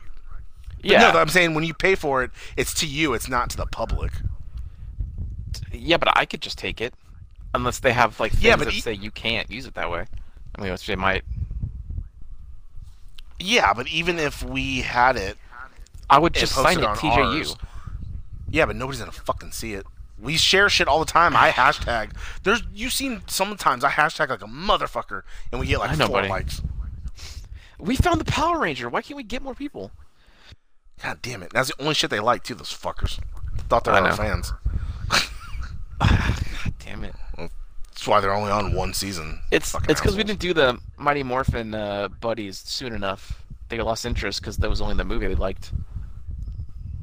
But 0.83 0.91
Yeah, 0.91 1.13
No, 1.13 1.19
I'm 1.21 1.29
saying 1.29 1.55
when 1.55 1.65
you 1.65 1.75
pay 1.75 1.95
for 1.95 2.23
it, 2.23 2.31
it's 2.57 2.73
to 2.75 2.87
you. 2.87 3.15
It's 3.15 3.29
not 3.29 3.51
to 3.51 3.57
the 3.57 3.67
public. 3.67 4.13
yeah, 5.73 5.97
but 5.97 6.09
I 6.17 6.25
could 6.27 6.41
just 6.41 6.59
take 6.59 6.81
it, 6.81 6.95
unless 7.55 7.79
they 7.81 7.93
have 7.93 8.19
like 8.21 8.33
things 8.33 8.45
Yeah, 8.45 8.57
but 8.57 8.65
that 8.67 8.75
e- 8.75 8.81
say 8.81 8.93
you 8.95 9.11
can't 9.11 9.51
use 9.51 9.67
it 9.67 9.75
that 9.75 9.91
way. 9.91 10.07
I 10.57 10.63
mean, 10.63 10.73
which 10.73 10.87
they 10.87 10.97
might. 10.97 11.23
Yeah, 13.39 13.73
but 13.73 13.89
even 13.89 14.19
if 14.19 14.43
we 14.43 14.81
had 14.83 15.17
it, 15.17 15.37
I 16.09 16.19
would 16.19 16.35
just 16.35 16.55
sign 16.55 16.79
it 16.79 16.85
on 16.85 16.97
TJU. 16.97 17.39
ours- 17.39 17.57
Yeah, 18.51 18.67
but 18.67 18.77
nobody's 18.77 19.01
gonna 19.01 19.13
fucking 19.13 19.53
see 19.53 19.75
it. 19.75 19.87
We 20.19 20.37
share 20.37 20.69
shit 20.69 20.89
all 20.89 20.99
the 20.99 21.11
time. 21.11 21.35
I 21.35 21.51
hashtag. 21.51 22.11
There's 22.43 22.63
you've 22.75 22.93
seen 22.93 23.23
sometimes 23.27 23.85
I 23.85 23.91
hashtag 23.91 24.29
like 24.29 24.43
a 24.43 24.47
motherfucker, 24.47 25.23
and 25.51 25.61
we 25.61 25.67
get 25.67 25.79
like 25.79 25.91
I 25.91 25.95
know, 25.95 26.07
four 26.07 26.17
buddy. 26.19 26.29
likes. 26.29 26.61
We 27.79 27.97
found 27.97 28.21
the 28.21 28.27
Power 28.31 28.59
Ranger. 28.61 28.91
Why 28.91 29.01
can't 29.01 29.17
we 29.17 29.23
get 29.23 29.41
more 29.41 29.55
people? 29.55 29.91
God 31.03 31.19
damn 31.23 31.43
it! 31.43 31.53
That's 31.53 31.69
the 31.69 31.83
only 31.83 31.95
shit 31.95 32.11
they 32.11 32.21
like 32.21 32.45
too. 32.45 32.55
Those 32.55 32.73
fuckers 32.73 33.21
thought 33.69 33.85
they 33.85 33.93
were 33.93 33.99
our 33.99 34.17
fans. 34.17 34.53
God 36.01 36.75
damn 36.79 37.05
it! 37.05 37.15
That's 38.01 38.09
why 38.09 38.21
they're 38.21 38.33
only 38.33 38.51
on 38.51 38.73
one 38.73 38.95
season. 38.95 39.41
It's 39.51 39.73
Fucking 39.73 39.91
it's 39.91 40.01
because 40.01 40.17
we 40.17 40.23
didn't 40.23 40.41
do 40.41 40.55
the 40.55 40.81
Mighty 40.97 41.23
Morphin 41.23 41.75
uh, 41.75 42.09
buddies 42.09 42.57
soon 42.57 42.95
enough. 42.95 43.43
They 43.69 43.79
lost 43.79 44.07
interest 44.07 44.41
because 44.41 44.57
that 44.57 44.71
was 44.71 44.81
only 44.81 44.95
the 44.95 45.05
movie 45.05 45.27
they 45.27 45.35
liked. 45.35 45.73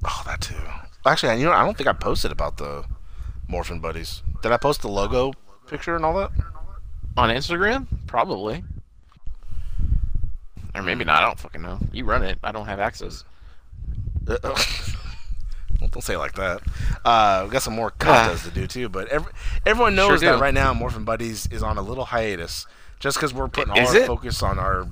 Oh, 0.03 0.23
that 0.25 0.41
too. 0.41 0.55
Actually, 1.05 1.39
you 1.39 1.45
know, 1.45 1.51
I 1.51 1.63
don't 1.63 1.77
think 1.77 1.88
I 1.88 1.93
posted 1.93 2.31
about 2.31 2.57
the 2.57 2.83
Morphin 3.47 3.79
Buddies. 3.79 4.23
Did 4.41 4.51
I 4.51 4.57
post 4.57 4.81
the 4.81 4.89
logo 4.89 5.33
picture 5.67 5.95
and 5.95 6.03
all 6.03 6.15
that? 6.15 6.31
On 7.15 7.29
Instagram? 7.29 7.86
Probably. 8.07 8.63
Or 10.73 10.81
maybe 10.81 11.05
not. 11.05 11.21
I 11.21 11.27
don't 11.27 11.39
fucking 11.39 11.62
know. 11.62 11.77
You 11.91 12.05
run 12.05 12.23
it. 12.23 12.39
I 12.43 12.51
don't 12.51 12.65
have 12.65 12.79
access. 12.79 13.23
Well, 14.27 14.57
don't 15.91 16.03
say 16.03 16.15
it 16.15 16.19
like 16.19 16.33
that. 16.33 16.61
Uh, 17.05 17.43
we 17.45 17.51
got 17.51 17.61
some 17.61 17.75
more 17.75 17.91
contests 17.91 18.43
to 18.43 18.51
do 18.51 18.67
too, 18.67 18.89
but 18.89 19.07
every, 19.09 19.31
everyone 19.65 19.95
knows 19.95 20.21
Sure 20.21 20.33
that 20.33 20.41
right 20.41 20.53
now 20.53 20.73
Morphin 20.73 21.03
Buddies 21.05 21.47
is 21.47 21.63
on 21.63 21.77
a 21.77 21.81
little 21.81 22.05
hiatus, 22.05 22.65
just 22.99 23.17
because 23.17 23.33
we're 23.33 23.47
putting 23.47 23.71
all 23.71 23.79
Is 23.79 23.89
our 23.89 23.97
it? 23.97 24.07
focus 24.07 24.43
on 24.43 24.59
our. 24.59 24.87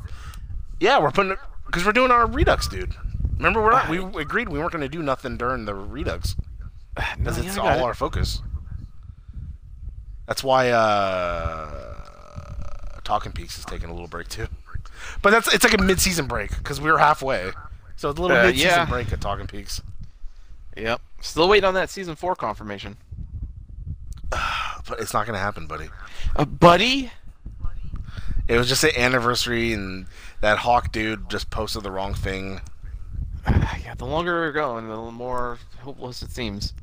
Yeah, 0.80 1.00
we're 1.00 1.12
putting 1.12 1.36
because 1.66 1.86
we're 1.86 1.92
doing 1.94 2.12
our 2.12 2.28
Redux, 2.28 2.68
dude. 2.68 2.94
Remember, 3.38 3.62
we're 3.62 3.72
not, 3.72 3.90
we 3.90 3.98
agreed 4.22 4.48
we 4.50 4.60
weren't 4.60 4.72
going 4.72 4.82
to 4.82 4.88
do 4.90 5.04
nothing 5.04 5.36
during 5.36 5.66
the 5.66 5.76
Redux 5.76 6.36
No, 6.98 7.04
because 7.18 7.40
yeah, 7.40 7.46
it's 7.50 7.58
all 7.58 7.68
it. 7.68 7.82
our 7.82 7.94
focus. 7.94 8.42
That's 10.28 10.44
why 10.44 10.70
uh, 10.70 11.96
Talking 13.04 13.32
Peaks 13.32 13.60
is 13.60 13.66
taking 13.66 13.90
a 13.90 13.94
little 13.94 14.08
break 14.08 14.28
too. 14.30 14.48
But 15.22 15.32
that's 15.32 15.54
it's 15.54 15.64
like 15.64 15.74
a 15.74 15.82
mid-season 15.82 16.28
break 16.28 16.56
because 16.58 16.82
we 16.82 16.92
were 16.92 16.98
halfway, 16.98 17.52
so 17.96 18.10
it's 18.10 18.20
a 18.20 18.22
little 18.22 18.38
Uh, 18.38 18.44
mid-season 18.48 18.70
yeah. 18.70 18.86
break 18.86 19.12
at 19.12 19.22
Talking 19.22 19.48
Peaks. 19.48 19.82
Yep. 20.78 21.02
Still 21.22 21.48
waiting 21.50 21.68
on 21.68 21.74
that 21.76 21.90
season 21.90 22.16
four 22.16 22.36
confirmation. 22.36 22.98
But 24.88 25.00
it's 25.00 25.14
not 25.16 25.26
going 25.26 25.34
to 25.36 25.40
happen, 25.42 25.66
buddy. 25.66 25.90
Uh, 26.36 26.46
buddy? 26.46 27.12
It 28.48 28.56
was 28.60 28.70
just 28.70 28.84
an 28.84 28.92
anniversary, 28.96 29.74
and 29.74 30.06
that 30.42 30.60
Hawk 30.60 30.92
dude 30.92 31.28
just 31.28 31.50
posted 31.50 31.82
the 31.82 31.90
wrong 31.90 32.14
thing. 32.14 32.62
yeah, 33.50 33.96
the 33.98 34.06
longer 34.06 34.34
we're 34.34 34.52
going, 34.52 34.88
the 34.88 34.96
more 35.12 35.58
hopeless 35.80 36.22
it 36.22 36.30
seems. 36.30 36.74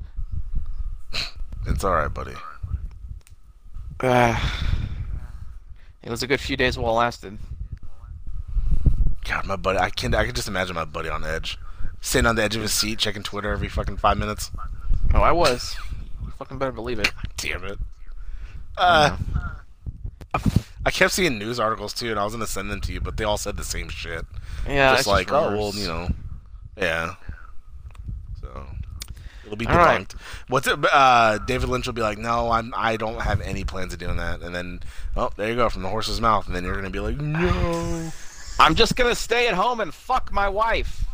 It's 1.69 1.85
all 1.85 1.93
right, 1.95 2.13
buddy. 2.13 2.35
Uh, 4.01 4.37
it 6.03 6.11
was 6.11 6.25
a 6.25 6.27
good 6.27 6.41
few 6.41 6.57
days 6.57 6.77
while 6.77 6.95
it 6.95 6.97
lasted. 6.97 7.39
God, 9.33 9.47
my 9.47 9.57
buddy, 9.57 9.79
I 9.79 9.89
can 9.89 10.15
I 10.15 10.27
can 10.27 10.35
just 10.35 10.49
imagine 10.49 10.75
my 10.75 10.85
buddy 10.85 11.09
on 11.09 11.25
edge, 11.25 11.59
sitting 12.03 12.27
on 12.27 12.37
the 12.37 12.43
edge 12.43 12.55
of 12.55 12.61
his 12.61 12.73
seat, 12.73 12.99
checking 12.99 13.23
Twitter 13.23 13.51
every 13.51 13.69
fucking 13.69 13.97
five 13.97 14.19
minutes. 14.19 14.51
Oh, 15.15 15.23
I 15.23 15.33
was. 15.33 15.75
Fucking 16.39 16.59
better 16.59 16.73
believe 16.73 16.99
it. 16.99 17.11
Damn 17.39 17.65
it. 17.65 17.79
Uh, 18.77 19.17
I 20.85 20.91
kept 20.91 21.15
seeing 21.15 21.39
news 21.39 21.59
articles 21.59 21.95
too, 21.95 22.11
and 22.11 22.21
I 22.21 22.25
was 22.25 22.35
gonna 22.35 22.47
send 22.47 22.71
them 22.71 22.83
to 22.83 22.93
you, 22.93 23.01
but 23.01 23.17
they 23.17 23.25
all 23.25 23.39
said 23.39 23.57
the 23.57 23.65
same 23.65 23.89
shit. 23.89 24.27
Yeah, 24.67 24.91
just 24.91 25.01
it's 25.01 25.09
like, 25.09 25.33
oh 25.33 25.57
well, 25.57 25.73
you 25.75 25.87
know, 25.87 26.09
yeah. 26.77 27.15
So 28.39 28.67
it'll 29.47 29.57
be 29.57 29.67
All 29.67 29.77
right. 29.77 30.07
debunked. 30.07 30.13
What's 30.49 30.67
it? 30.67 30.79
Uh, 30.93 31.39
David 31.39 31.71
Lynch 31.71 31.87
will 31.87 31.95
be 31.95 32.03
like, 32.03 32.19
no, 32.19 32.51
I'm 32.51 32.75
I 32.77 32.99
don't 32.99 33.23
have 33.23 33.41
any 33.41 33.65
plans 33.65 33.95
of 33.95 33.99
doing 33.99 34.19
that, 34.19 34.43
and 34.43 34.55
then 34.55 34.81
oh, 35.17 35.31
there 35.37 35.49
you 35.49 35.57
go 35.57 35.71
from 35.71 35.83
the 35.83 35.89
horse's 35.89 36.21
mouth, 36.21 36.47
and 36.47 36.55
then 36.55 36.65
you're 36.65 36.77
gonna 36.77 36.91
be 36.91 37.01
like, 37.01 37.17
no. 37.17 38.13
I'm 38.59 38.75
just 38.75 38.97
gonna 38.97 39.15
stay 39.15 39.49
at 39.49 39.55
home 39.55 39.81
and 39.81 39.93
fuck 39.93 40.33
my 40.33 40.49
wife. 40.49 41.05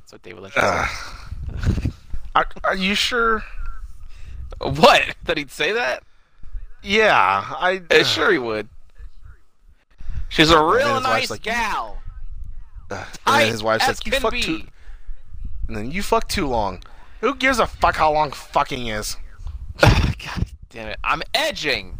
That's 0.00 0.12
what 0.12 0.22
David 0.22 0.42
Lynch 0.42 0.54
said. 0.54 1.92
Are, 2.34 2.46
are 2.64 2.76
you 2.76 2.94
sure? 2.94 3.44
What? 4.58 5.16
That 5.24 5.36
he'd 5.36 5.50
say 5.50 5.72
that? 5.72 6.02
Yeah, 6.82 7.44
I. 7.58 7.82
Uh, 7.90 8.04
sure 8.04 8.32
he 8.32 8.38
would. 8.38 8.68
She's 10.28 10.50
a 10.50 10.62
real 10.62 10.94
his 10.94 11.04
wife's 11.04 11.04
nice 11.04 11.30
like, 11.30 11.42
gal. 11.42 11.98
And 12.90 13.06
then 13.26 13.48
his 13.50 13.62
wife 13.62 13.82
says, 13.82 14.00
"You 14.04 14.12
can 14.12 14.20
fuck 14.20 14.32
be." 14.32 14.42
too." 14.42 14.62
And 15.68 15.76
then 15.76 15.90
you 15.90 16.02
fuck 16.02 16.28
too 16.28 16.46
long. 16.46 16.82
Who 17.20 17.34
gives 17.34 17.58
a 17.58 17.66
fuck 17.66 17.96
how 17.96 18.12
long 18.12 18.30
fucking 18.32 18.86
is? 18.86 19.16
God 19.80 20.44
damn 20.70 20.88
it! 20.88 20.98
I'm 21.04 21.22
edging. 21.34 21.98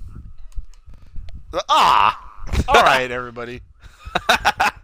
Ah. 1.68 2.26
All 2.68 2.82
right, 2.82 3.10
everybody. 3.10 3.62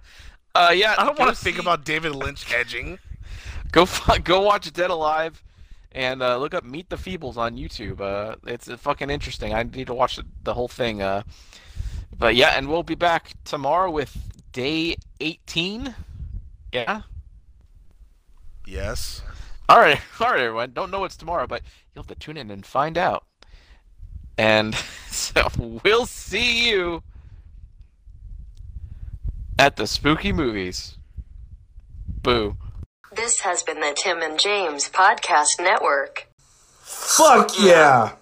Uh, 0.57 0.71
yeah. 0.71 0.95
I 0.97 1.05
don't 1.05 1.19
want 1.19 1.37
to 1.37 1.45
think 1.45 1.59
about 1.59 1.85
David 1.85 2.15
Lynch 2.15 2.51
edging. 2.51 2.99
Go 3.73 3.87
go 4.25 4.41
watch 4.41 4.73
Dead 4.73 4.89
Alive, 4.89 5.43
and 5.93 6.23
uh, 6.23 6.39
look 6.39 6.55
up 6.55 6.65
Meet 6.65 6.89
the 6.89 6.97
Feebles 6.97 7.37
on 7.37 7.59
YouTube. 7.59 8.01
Uh, 8.01 8.37
it's 8.47 8.71
uh, 8.71 8.77
fucking 8.79 9.11
interesting. 9.11 9.53
I 9.53 9.65
need 9.65 9.89
to 9.89 9.95
watch 9.95 10.17
the, 10.17 10.25
the 10.45 10.55
whole 10.55 10.69
thing. 10.69 11.03
Uh, 11.03 11.25
but 12.19 12.37
yeah, 12.37 12.57
and 12.57 12.69
we'll 12.69 12.85
be 12.85 12.95
back 12.95 13.33
tomorrow 13.45 13.91
with 13.91 14.17
day 14.53 14.97
18. 15.21 15.95
Yeah. 16.73 17.03
Yes. 18.67 19.23
All 19.69 19.79
right, 19.79 20.00
all 20.21 20.31
right, 20.31 20.40
everyone. 20.40 20.73
Don't 20.73 20.90
know 20.90 21.00
what's 21.00 21.17
tomorrow, 21.17 21.46
but 21.46 21.61
you'll 21.94 22.05
have 22.05 22.09
to 22.09 22.15
tune 22.15 22.38
in 22.38 22.50
and 22.50 22.65
find 22.65 22.96
out. 22.96 23.25
And 24.38 24.75
so 25.11 25.48
we'll 25.59 26.07
see 26.07 26.71
you 26.71 27.03
at 29.59 29.77
the 29.77 29.87
spooky 29.87 30.33
movies. 30.33 30.96
Boo. 32.23 32.57
This 33.15 33.40
has 33.40 33.63
been 33.63 33.81
the 33.81 33.94
Tim 33.96 34.21
and 34.21 34.38
James 34.38 34.90
Podcast 34.90 35.61
Network. 35.61 36.29
Fuck 36.81 37.50
yeah! 37.61 38.13